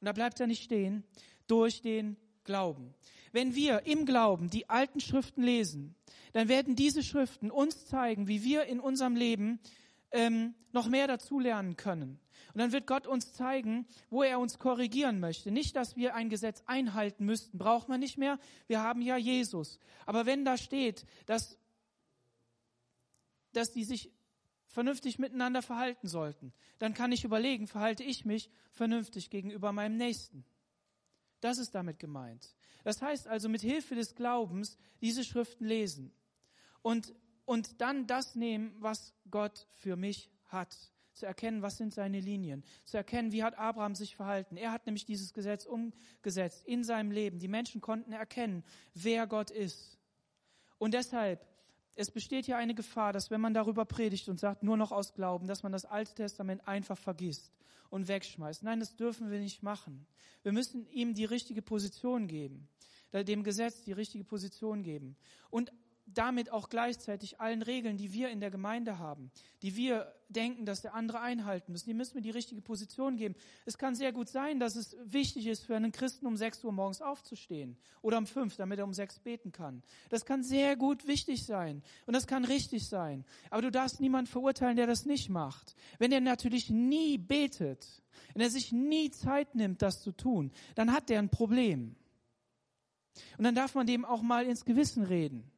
Und 0.00 0.06
da 0.06 0.12
bleibt 0.12 0.40
er 0.40 0.46
nicht 0.46 0.62
stehen, 0.62 1.04
durch 1.46 1.82
den 1.82 2.16
Glauben. 2.44 2.94
Wenn 3.32 3.54
wir 3.54 3.86
im 3.86 4.04
Glauben 4.04 4.50
die 4.50 4.68
alten 4.68 5.00
Schriften 5.00 5.42
lesen, 5.42 5.94
dann 6.32 6.48
werden 6.48 6.76
diese 6.76 7.02
Schriften 7.02 7.50
uns 7.50 7.86
zeigen, 7.86 8.28
wie 8.28 8.42
wir 8.42 8.64
in 8.64 8.80
unserem 8.80 9.16
Leben 9.16 9.60
ähm, 10.10 10.54
noch 10.72 10.88
mehr 10.88 11.06
dazulernen 11.06 11.76
können. 11.76 12.20
Und 12.52 12.58
dann 12.58 12.72
wird 12.72 12.86
Gott 12.86 13.06
uns 13.06 13.32
zeigen, 13.32 13.86
wo 14.10 14.22
er 14.22 14.38
uns 14.38 14.58
korrigieren 14.58 15.20
möchte. 15.20 15.50
Nicht, 15.50 15.74
dass 15.76 15.96
wir 15.96 16.14
ein 16.14 16.28
Gesetz 16.28 16.62
einhalten 16.66 17.24
müssten, 17.24 17.56
braucht 17.56 17.88
man 17.88 18.00
nicht 18.00 18.18
mehr. 18.18 18.38
Wir 18.66 18.80
haben 18.80 19.00
ja 19.00 19.16
Jesus. 19.16 19.78
Aber 20.04 20.26
wenn 20.26 20.44
da 20.44 20.58
steht, 20.58 21.06
dass, 21.24 21.58
dass 23.52 23.72
die 23.72 23.84
sich 23.84 24.10
vernünftig 24.72 25.18
miteinander 25.18 25.62
verhalten 25.62 26.08
sollten, 26.08 26.52
dann 26.78 26.94
kann 26.94 27.12
ich 27.12 27.24
überlegen, 27.24 27.68
verhalte 27.68 28.02
ich 28.02 28.24
mich 28.24 28.50
vernünftig 28.72 29.30
gegenüber 29.30 29.70
meinem 29.70 29.96
Nächsten. 29.96 30.44
Das 31.40 31.58
ist 31.58 31.74
damit 31.74 31.98
gemeint. 31.98 32.54
Das 32.82 33.00
heißt 33.00 33.28
also, 33.28 33.48
mit 33.48 33.60
Hilfe 33.60 33.94
des 33.94 34.14
Glaubens 34.14 34.78
diese 35.00 35.24
Schriften 35.24 35.66
lesen 35.66 36.12
und, 36.80 37.14
und 37.44 37.80
dann 37.80 38.06
das 38.06 38.34
nehmen, 38.34 38.74
was 38.78 39.14
Gott 39.30 39.68
für 39.74 39.96
mich 39.96 40.30
hat. 40.46 40.76
Zu 41.14 41.26
erkennen, 41.26 41.60
was 41.60 41.76
sind 41.76 41.92
seine 41.92 42.20
Linien. 42.20 42.64
Zu 42.86 42.96
erkennen, 42.96 43.32
wie 43.32 43.42
hat 43.42 43.58
Abraham 43.58 43.94
sich 43.94 44.16
verhalten. 44.16 44.56
Er 44.56 44.72
hat 44.72 44.86
nämlich 44.86 45.04
dieses 45.04 45.34
Gesetz 45.34 45.66
umgesetzt 45.66 46.64
in 46.64 46.84
seinem 46.84 47.10
Leben. 47.10 47.38
Die 47.38 47.48
Menschen 47.48 47.82
konnten 47.82 48.12
erkennen, 48.12 48.64
wer 48.94 49.26
Gott 49.26 49.50
ist. 49.50 49.98
Und 50.78 50.94
deshalb 50.94 51.46
es 51.94 52.10
besteht 52.10 52.46
ja 52.46 52.56
eine 52.56 52.74
Gefahr, 52.74 53.12
dass 53.12 53.30
wenn 53.30 53.40
man 53.40 53.54
darüber 53.54 53.84
predigt 53.84 54.28
und 54.28 54.40
sagt, 54.40 54.62
nur 54.62 54.76
noch 54.76 54.92
aus 54.92 55.14
Glauben, 55.14 55.46
dass 55.46 55.62
man 55.62 55.72
das 55.72 55.84
Alte 55.84 56.14
Testament 56.14 56.66
einfach 56.66 56.98
vergisst 56.98 57.52
und 57.90 58.08
wegschmeißt. 58.08 58.62
Nein, 58.62 58.80
das 58.80 58.96
dürfen 58.96 59.30
wir 59.30 59.38
nicht 59.38 59.62
machen. 59.62 60.06
Wir 60.42 60.52
müssen 60.52 60.86
ihm 60.90 61.14
die 61.14 61.26
richtige 61.26 61.62
Position 61.62 62.26
geben, 62.26 62.68
dem 63.12 63.44
Gesetz 63.44 63.82
die 63.82 63.92
richtige 63.92 64.24
Position 64.24 64.82
geben. 64.82 65.16
Und 65.50 65.72
damit 66.06 66.50
auch 66.50 66.68
gleichzeitig 66.68 67.40
allen 67.40 67.62
Regeln, 67.62 67.96
die 67.96 68.12
wir 68.12 68.30
in 68.30 68.40
der 68.40 68.50
Gemeinde 68.50 68.98
haben, 68.98 69.30
die 69.62 69.76
wir 69.76 70.12
denken, 70.28 70.66
dass 70.66 70.82
der 70.82 70.94
andere 70.94 71.20
einhalten 71.20 71.72
müssen, 71.72 71.88
die 71.88 71.94
müssen 71.94 72.14
wir 72.14 72.22
die 72.22 72.30
richtige 72.30 72.60
Position 72.60 73.16
geben. 73.16 73.34
Es 73.66 73.78
kann 73.78 73.94
sehr 73.94 74.12
gut 74.12 74.28
sein, 74.28 74.58
dass 74.58 74.76
es 74.76 74.96
wichtig 75.04 75.46
ist 75.46 75.64
für 75.64 75.76
einen 75.76 75.92
Christen, 75.92 76.26
um 76.26 76.36
6 76.36 76.64
Uhr 76.64 76.72
morgens 76.72 77.02
aufzustehen 77.02 77.76
oder 78.00 78.18
um 78.18 78.26
5, 78.26 78.56
damit 78.56 78.78
er 78.78 78.84
um 78.84 78.94
6 78.94 79.20
beten 79.20 79.52
kann. 79.52 79.82
Das 80.08 80.24
kann 80.24 80.42
sehr 80.42 80.76
gut 80.76 81.06
wichtig 81.06 81.44
sein 81.44 81.82
und 82.06 82.14
das 82.14 82.26
kann 82.26 82.44
richtig 82.44 82.88
sein. 82.88 83.24
Aber 83.50 83.62
du 83.62 83.70
darfst 83.70 84.00
niemand 84.00 84.28
verurteilen, 84.28 84.76
der 84.76 84.86
das 84.86 85.06
nicht 85.06 85.28
macht. 85.28 85.76
Wenn 85.98 86.12
er 86.12 86.20
natürlich 86.20 86.70
nie 86.70 87.18
betet, 87.18 88.02
wenn 88.34 88.42
er 88.42 88.50
sich 88.50 88.72
nie 88.72 89.10
Zeit 89.10 89.54
nimmt, 89.54 89.82
das 89.82 90.02
zu 90.02 90.12
tun, 90.12 90.50
dann 90.74 90.92
hat 90.92 91.08
der 91.08 91.18
ein 91.18 91.30
Problem. 91.30 91.94
Und 93.36 93.44
dann 93.44 93.54
darf 93.54 93.74
man 93.74 93.86
dem 93.86 94.06
auch 94.06 94.22
mal 94.22 94.46
ins 94.46 94.64
Gewissen 94.64 95.04
reden 95.04 95.51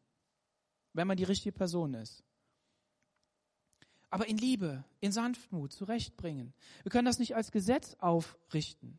wenn 0.95 1.07
man 1.07 1.17
die 1.17 1.25
richtige 1.25 1.53
Person 1.53 1.95
ist. 1.95 2.25
Aber 4.09 4.29
in 4.29 4.39
Liebe, 4.39 4.85
in 5.01 5.13
Sanftmut 5.13 5.73
zurechtbringen. 5.73 6.55
Wir 6.85 6.91
können 6.91 7.05
das 7.05 7.19
nicht 7.19 7.35
als 7.35 7.51
Gesetz 7.51 7.97
aufrichten, 7.99 8.99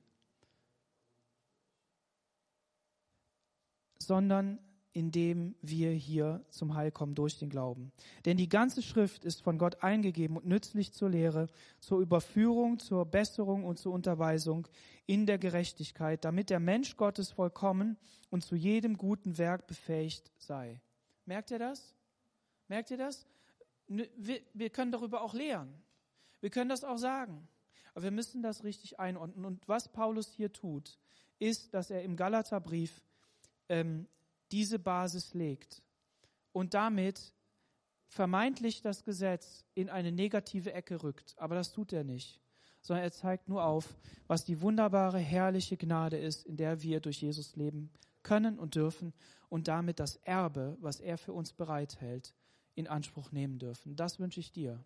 sondern 3.97 4.59
indem 4.91 5.55
wir 5.61 5.91
hier 5.91 6.45
zum 6.49 6.75
Heil 6.75 6.89
kommen 6.89 7.15
durch 7.15 7.37
den 7.37 7.49
Glauben. 7.49 7.91
Denn 8.23 8.37
die 8.37 8.47
ganze 8.47 8.81
Schrift 8.81 9.25
ist 9.25 9.41
von 9.41 9.57
Gott 9.57 9.83
eingegeben 9.83 10.37
und 10.37 10.45
nützlich 10.45 10.93
zur 10.93 11.09
Lehre, 11.09 11.47
zur 11.79 11.99
Überführung, 11.99 12.79
zur 12.79 13.05
Besserung 13.05 13.65
und 13.65 13.77
zur 13.77 13.91
Unterweisung 13.91 14.69
in 15.05 15.25
der 15.25 15.37
Gerechtigkeit, 15.37 16.23
damit 16.23 16.49
der 16.49 16.61
Mensch 16.61 16.95
Gottes 16.95 17.31
vollkommen 17.31 17.97
und 18.29 18.43
zu 18.45 18.55
jedem 18.55 18.97
guten 18.97 19.37
Werk 19.37 19.67
befähigt 19.67 20.31
sei. 20.37 20.81
Merkt 21.25 21.51
ihr 21.51 21.59
das? 21.59 21.93
Merkt 22.67 22.91
ihr 22.91 22.97
das? 22.97 23.25
Wir, 23.87 24.41
wir 24.53 24.69
können 24.69 24.91
darüber 24.91 25.21
auch 25.21 25.33
lehren. 25.33 25.73
Wir 26.41 26.49
können 26.49 26.69
das 26.69 26.83
auch 26.83 26.97
sagen. 26.97 27.47
Aber 27.93 28.03
wir 28.03 28.11
müssen 28.11 28.41
das 28.41 28.63
richtig 28.63 28.99
einordnen. 28.99 29.45
Und 29.45 29.67
was 29.67 29.91
Paulus 29.91 30.31
hier 30.33 30.51
tut, 30.51 30.97
ist, 31.39 31.73
dass 31.73 31.89
er 31.89 32.03
im 32.03 32.15
Galaterbrief 32.15 33.01
ähm, 33.69 34.07
diese 34.51 34.79
Basis 34.79 35.33
legt 35.33 35.81
und 36.51 36.73
damit 36.73 37.33
vermeintlich 38.07 38.81
das 38.81 39.03
Gesetz 39.03 39.65
in 39.73 39.89
eine 39.89 40.11
negative 40.11 40.73
Ecke 40.73 41.03
rückt. 41.03 41.35
Aber 41.37 41.55
das 41.55 41.71
tut 41.71 41.93
er 41.93 42.03
nicht, 42.03 42.39
sondern 42.81 43.03
er 43.03 43.11
zeigt 43.11 43.49
nur 43.49 43.63
auf, 43.63 43.97
was 44.27 44.45
die 44.45 44.61
wunderbare, 44.61 45.19
herrliche 45.19 45.77
Gnade 45.77 46.17
ist, 46.17 46.45
in 46.45 46.57
der 46.57 46.81
wir 46.81 46.99
durch 46.99 47.21
Jesus 47.21 47.55
leben 47.55 47.91
können 48.25 48.59
und 48.59 48.75
dürfen 48.75 49.13
und 49.47 49.69
damit 49.69 50.01
das 50.01 50.17
Erbe, 50.17 50.75
was 50.81 50.99
er 50.99 51.17
für 51.17 51.31
uns 51.31 51.53
bereithält, 51.53 52.33
in 52.73 52.89
Anspruch 52.89 53.31
nehmen 53.31 53.59
dürfen. 53.59 53.95
Das 53.95 54.19
wünsche 54.19 54.41
ich 54.41 54.51
dir, 54.51 54.83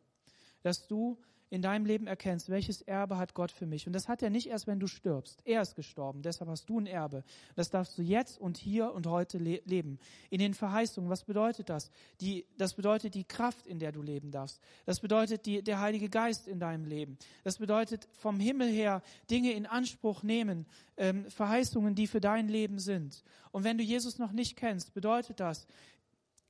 dass 0.62 0.86
du 0.86 1.18
in 1.50 1.62
deinem 1.62 1.86
Leben 1.86 2.08
erkennst, 2.08 2.50
welches 2.50 2.82
Erbe 2.82 3.18
hat 3.18 3.34
Gott 3.34 3.52
für 3.52 3.66
mich. 3.66 3.88
Und 3.88 3.93
das 3.93 4.08
hat 4.08 4.22
er 4.22 4.30
nicht 4.30 4.47
erst, 4.47 4.68
wenn 4.68 4.80
du 4.80 4.88
stirbst. 4.88 5.41
Er 5.45 5.62
ist 5.62 5.76
gestorben, 5.76 6.22
deshalb 6.22 6.50
hast 6.50 6.70
du 6.70 6.80
ein 6.80 6.86
Erbe. 6.86 7.24
Das 7.56 7.70
darfst 7.70 7.97
du 7.97 8.04
jetzt 8.04 8.39
und 8.39 8.58
hier 8.58 8.93
und 8.93 9.08
heute 9.08 9.38
le 9.38 9.62
leben. 9.66 10.00
In 10.30 10.39
den 10.39 10.54
Verheißungen, 10.54 11.10
was 11.10 11.24
bedeutet 11.24 11.70
das? 11.70 11.91
Die, 12.22 12.45
das 12.58 12.76
bedeutet 12.76 13.16
die 13.16 13.24
Kraft, 13.24 13.66
in 13.66 13.80
der 13.80 13.91
du 13.91 14.02
leben 14.02 14.32
darfst. 14.32 14.62
Das 14.86 15.00
bedeutet 15.00 15.45
die, 15.45 15.64
der 15.64 15.80
Heilige 15.80 16.10
Geist 16.10 16.47
in 16.47 16.60
deinem 16.60 16.86
Leben. 16.86 17.18
Das 17.43 17.58
bedeutet 17.58 18.08
vom 18.14 18.39
Himmel 18.39 18.70
her 18.70 19.02
Dinge 19.32 19.54
in 19.54 19.66
Anspruch 19.66 20.24
nehmen, 20.24 20.66
ähm, 20.97 21.30
Verheißungen, 21.32 21.95
die 21.95 22.08
für 22.08 22.22
dein 22.22 22.47
Leben 22.47 22.78
sind. 22.80 23.24
Und 23.52 23.64
wenn 23.64 23.78
du 23.78 23.84
Jesus 23.84 24.20
noch 24.20 24.32
nicht 24.32 24.56
kennst, 24.56 24.93
bedeutet 24.93 25.39
das, 25.39 25.66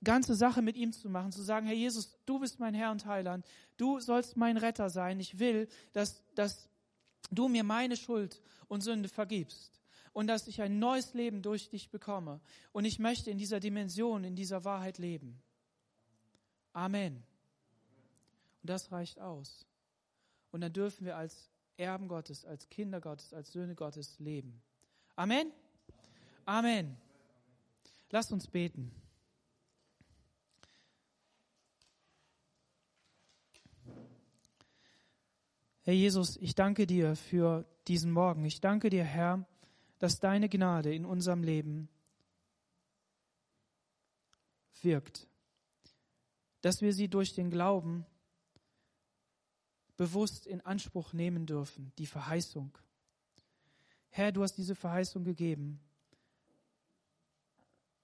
ganze 0.04 0.36
Sache 0.36 0.62
mit 0.62 0.78
ihm 0.78 0.92
zu 0.92 1.10
machen, 1.10 1.32
zu 1.32 1.42
sagen, 1.42 1.66
Herr 1.68 1.76
Jesus, 1.76 2.18
du 2.26 2.40
bist 2.40 2.60
mein 2.60 2.74
Herr 2.74 2.92
und 2.92 3.06
Heiland, 3.06 3.46
du 3.78 4.00
sollst 4.00 4.38
mein 4.38 4.58
Retter 4.58 4.90
sein. 4.90 5.20
Ich 5.20 5.40
will, 5.40 5.68
dass, 5.94 6.24
dass 6.36 6.70
du 7.32 7.48
mir 7.48 7.64
meine 7.64 7.98
Schuld 7.98 8.42
und 8.68 8.82
Sünde 8.82 9.10
vergibst 9.10 9.82
und 10.14 10.28
dass 10.28 10.48
ich 10.48 10.62
ein 10.62 10.80
neues 10.80 11.14
Leben 11.14 11.42
durch 11.42 11.70
dich 11.70 11.90
bekomme. 11.90 12.40
Und 12.72 12.86
ich 12.86 13.00
möchte 13.00 13.30
in 13.32 13.38
dieser 13.38 13.60
Dimension, 13.60 14.24
in 14.24 14.36
dieser 14.36 14.64
Wahrheit 14.64 14.98
leben. 14.98 15.42
Amen. 16.74 17.24
Und 18.62 18.70
das 18.70 18.92
reicht 18.92 19.20
aus. 19.20 19.66
Und 20.52 20.62
dann 20.62 20.74
dürfen 20.74 21.06
wir 21.06 21.18
als 21.18 21.50
Erben 21.78 22.08
Gottes, 22.08 22.46
als 22.46 22.70
Kinder 22.70 23.00
Gottes, 23.00 23.34
als 23.34 23.52
Söhne 23.52 23.76
Gottes 23.76 24.20
leben. 24.20 24.62
Amen. 25.16 25.52
Amen. 26.46 26.98
Lasst 28.10 28.32
uns 28.32 28.48
beten. 28.48 28.92
Herr 35.82 35.94
Jesus, 35.94 36.38
ich 36.38 36.56
danke 36.56 36.86
dir 36.86 37.16
für 37.16 37.66
diesen 37.88 38.12
Morgen. 38.12 38.46
Ich 38.46 38.62
danke 38.62 38.90
dir, 38.90 39.04
Herr, 39.04 39.48
dass 39.98 40.20
deine 40.20 40.50
Gnade 40.50 40.94
in 40.94 41.06
unserem 41.06 41.44
Leben 41.44 41.90
wirkt. 44.82 45.28
dass 46.62 46.82
wir 46.82 46.94
sie 46.94 47.08
durch 47.08 47.34
den 47.34 47.50
Glauben 47.50 48.06
bewusst 49.96 50.46
in 50.46 50.62
Anspruch 50.62 51.14
nehmen 51.14 51.46
dürfen, 51.46 51.92
die 51.98 52.06
Verheißung. 52.06 52.78
Herr, 54.10 54.32
du 54.32 54.44
hast 54.44 54.58
diese 54.58 54.76
Verheißung 54.76 55.24
gegeben, 55.24 55.80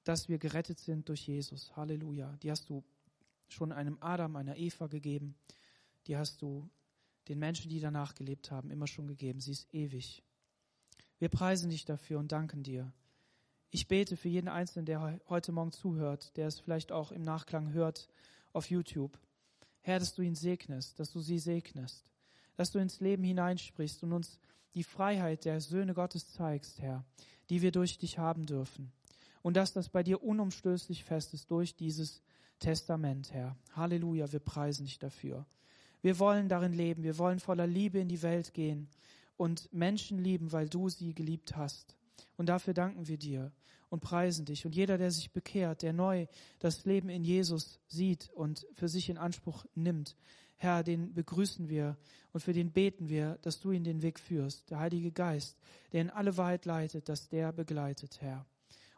dass 0.03 0.29
wir 0.29 0.37
gerettet 0.37 0.79
sind 0.79 1.09
durch 1.09 1.27
Jesus. 1.27 1.75
Halleluja. 1.75 2.37
Die 2.43 2.51
hast 2.51 2.69
du 2.69 2.83
schon 3.47 3.71
einem 3.71 3.97
Adam, 4.01 4.35
einer 4.35 4.55
Eva 4.55 4.87
gegeben. 4.87 5.35
Die 6.07 6.15
hast 6.15 6.41
du 6.41 6.69
den 7.27 7.39
Menschen, 7.39 7.69
die 7.69 7.79
danach 7.79 8.15
gelebt 8.15 8.51
haben, 8.51 8.71
immer 8.71 8.87
schon 8.87 9.07
gegeben. 9.07 9.39
Sie 9.39 9.51
ist 9.51 9.73
ewig. 9.73 10.23
Wir 11.17 11.29
preisen 11.29 11.69
dich 11.69 11.85
dafür 11.85 12.19
und 12.19 12.31
danken 12.31 12.63
dir. 12.63 12.91
Ich 13.71 13.87
bete 13.87 14.15
für 14.15 14.29
jeden 14.29 14.47
Einzelnen, 14.47 14.85
der 14.85 15.19
heute 15.27 15.51
Morgen 15.51 15.71
zuhört, 15.71 16.35
der 16.37 16.47
es 16.47 16.59
vielleicht 16.59 16.91
auch 16.91 17.11
im 17.11 17.23
Nachklang 17.23 17.73
hört 17.73 18.07
auf 18.53 18.69
YouTube. 18.69 19.19
Herr, 19.81 19.99
dass 19.99 20.13
du 20.13 20.21
ihn 20.21 20.35
segnest, 20.35 20.99
dass 20.99 21.11
du 21.11 21.19
sie 21.19 21.39
segnest, 21.39 22.05
dass 22.55 22.71
du 22.71 22.79
ins 22.79 22.99
Leben 22.99 23.23
hineinsprichst 23.23 24.01
und 24.03 24.13
uns 24.13 24.39
die 24.73 24.83
Freiheit 24.83 25.45
der 25.45 25.61
Söhne 25.61 25.93
Gottes 25.93 26.31
zeigst, 26.31 26.81
Herr, 26.81 27.05
die 27.49 27.61
wir 27.61 27.71
durch 27.71 27.97
dich 27.97 28.17
haben 28.17 28.45
dürfen. 28.45 28.91
Und 29.41 29.57
dass 29.57 29.73
das 29.73 29.89
bei 29.89 30.03
dir 30.03 30.23
unumstößlich 30.23 31.03
fest 31.03 31.33
ist 31.33 31.51
durch 31.51 31.75
dieses 31.75 32.23
Testament, 32.59 33.31
Herr. 33.31 33.55
Halleluja, 33.73 34.31
wir 34.31 34.39
preisen 34.39 34.85
dich 34.85 34.97
dafür. 34.97 35.45
Wir 36.05 36.19
wollen 36.19 36.49
darin 36.49 36.73
leben, 36.73 37.01
wir 37.01 37.17
wollen 37.17 37.39
voller 37.39 37.65
Liebe 37.65 37.97
in 37.97 38.07
die 38.07 38.21
Welt 38.21 38.53
gehen 38.53 38.89
und 39.37 39.73
Menschen 39.73 40.19
lieben, 40.19 40.51
weil 40.51 40.69
du 40.69 40.87
sie 40.87 41.15
geliebt 41.15 41.55
hast. 41.55 41.95
Und 42.37 42.47
dafür 42.47 42.75
danken 42.75 43.07
wir 43.07 43.17
dir 43.17 43.51
und 43.89 44.01
preisen 44.01 44.45
dich. 44.45 44.67
Und 44.67 44.75
jeder, 44.75 44.99
der 44.99 45.09
sich 45.09 45.31
bekehrt, 45.31 45.81
der 45.81 45.93
neu 45.93 46.27
das 46.59 46.85
Leben 46.85 47.09
in 47.09 47.23
Jesus 47.23 47.79
sieht 47.87 48.29
und 48.35 48.67
für 48.73 48.87
sich 48.87 49.09
in 49.09 49.17
Anspruch 49.17 49.65
nimmt, 49.73 50.15
Herr, 50.57 50.83
den 50.83 51.11
begrüßen 51.15 51.69
wir 51.69 51.97
und 52.33 52.41
für 52.41 52.53
den 52.53 52.71
beten 52.71 53.09
wir, 53.09 53.39
dass 53.41 53.59
du 53.59 53.71
ihn 53.71 53.83
den 53.83 54.03
Weg 54.03 54.19
führst. 54.19 54.69
Der 54.69 54.77
Heilige 54.77 55.11
Geist, 55.11 55.57
der 55.91 56.01
in 56.01 56.11
alle 56.11 56.37
Wahrheit 56.37 56.65
leitet, 56.65 57.09
dass 57.09 57.29
der 57.29 57.51
begleitet, 57.51 58.21
Herr. 58.21 58.45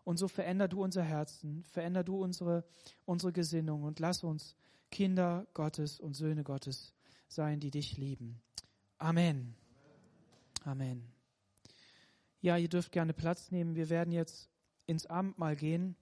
Und 0.03 0.17
so 0.17 0.27
veränder 0.27 0.67
du 0.67 0.83
unser 0.83 1.03
Herzen, 1.03 1.63
veränder 1.71 2.03
du 2.03 2.21
unsere, 2.21 2.65
unsere 3.05 3.31
Gesinnung 3.31 3.83
und 3.83 4.01
lass 4.01 4.25
uns 4.25 4.57
Kinder 4.91 5.47
Gottes 5.53 6.01
und 6.01 6.13
Söhne 6.13 6.43
Gottes 6.43 6.96
sein, 7.27 7.59
die 7.59 7.71
dich 7.71 7.97
lieben. 7.97 8.41
Amen. 8.97 9.55
Amen. 10.63 11.03
Ja, 12.39 12.55
ihr 12.55 12.69
dürft 12.69 12.93
gerne 12.93 13.13
Platz 13.13 13.51
nehmen. 13.51 13.75
Wir 13.75 13.89
werden 13.89 14.13
jetzt 14.13 14.49
ins 14.85 15.05
Abendmahl 15.05 15.57
gehen. 15.57 15.97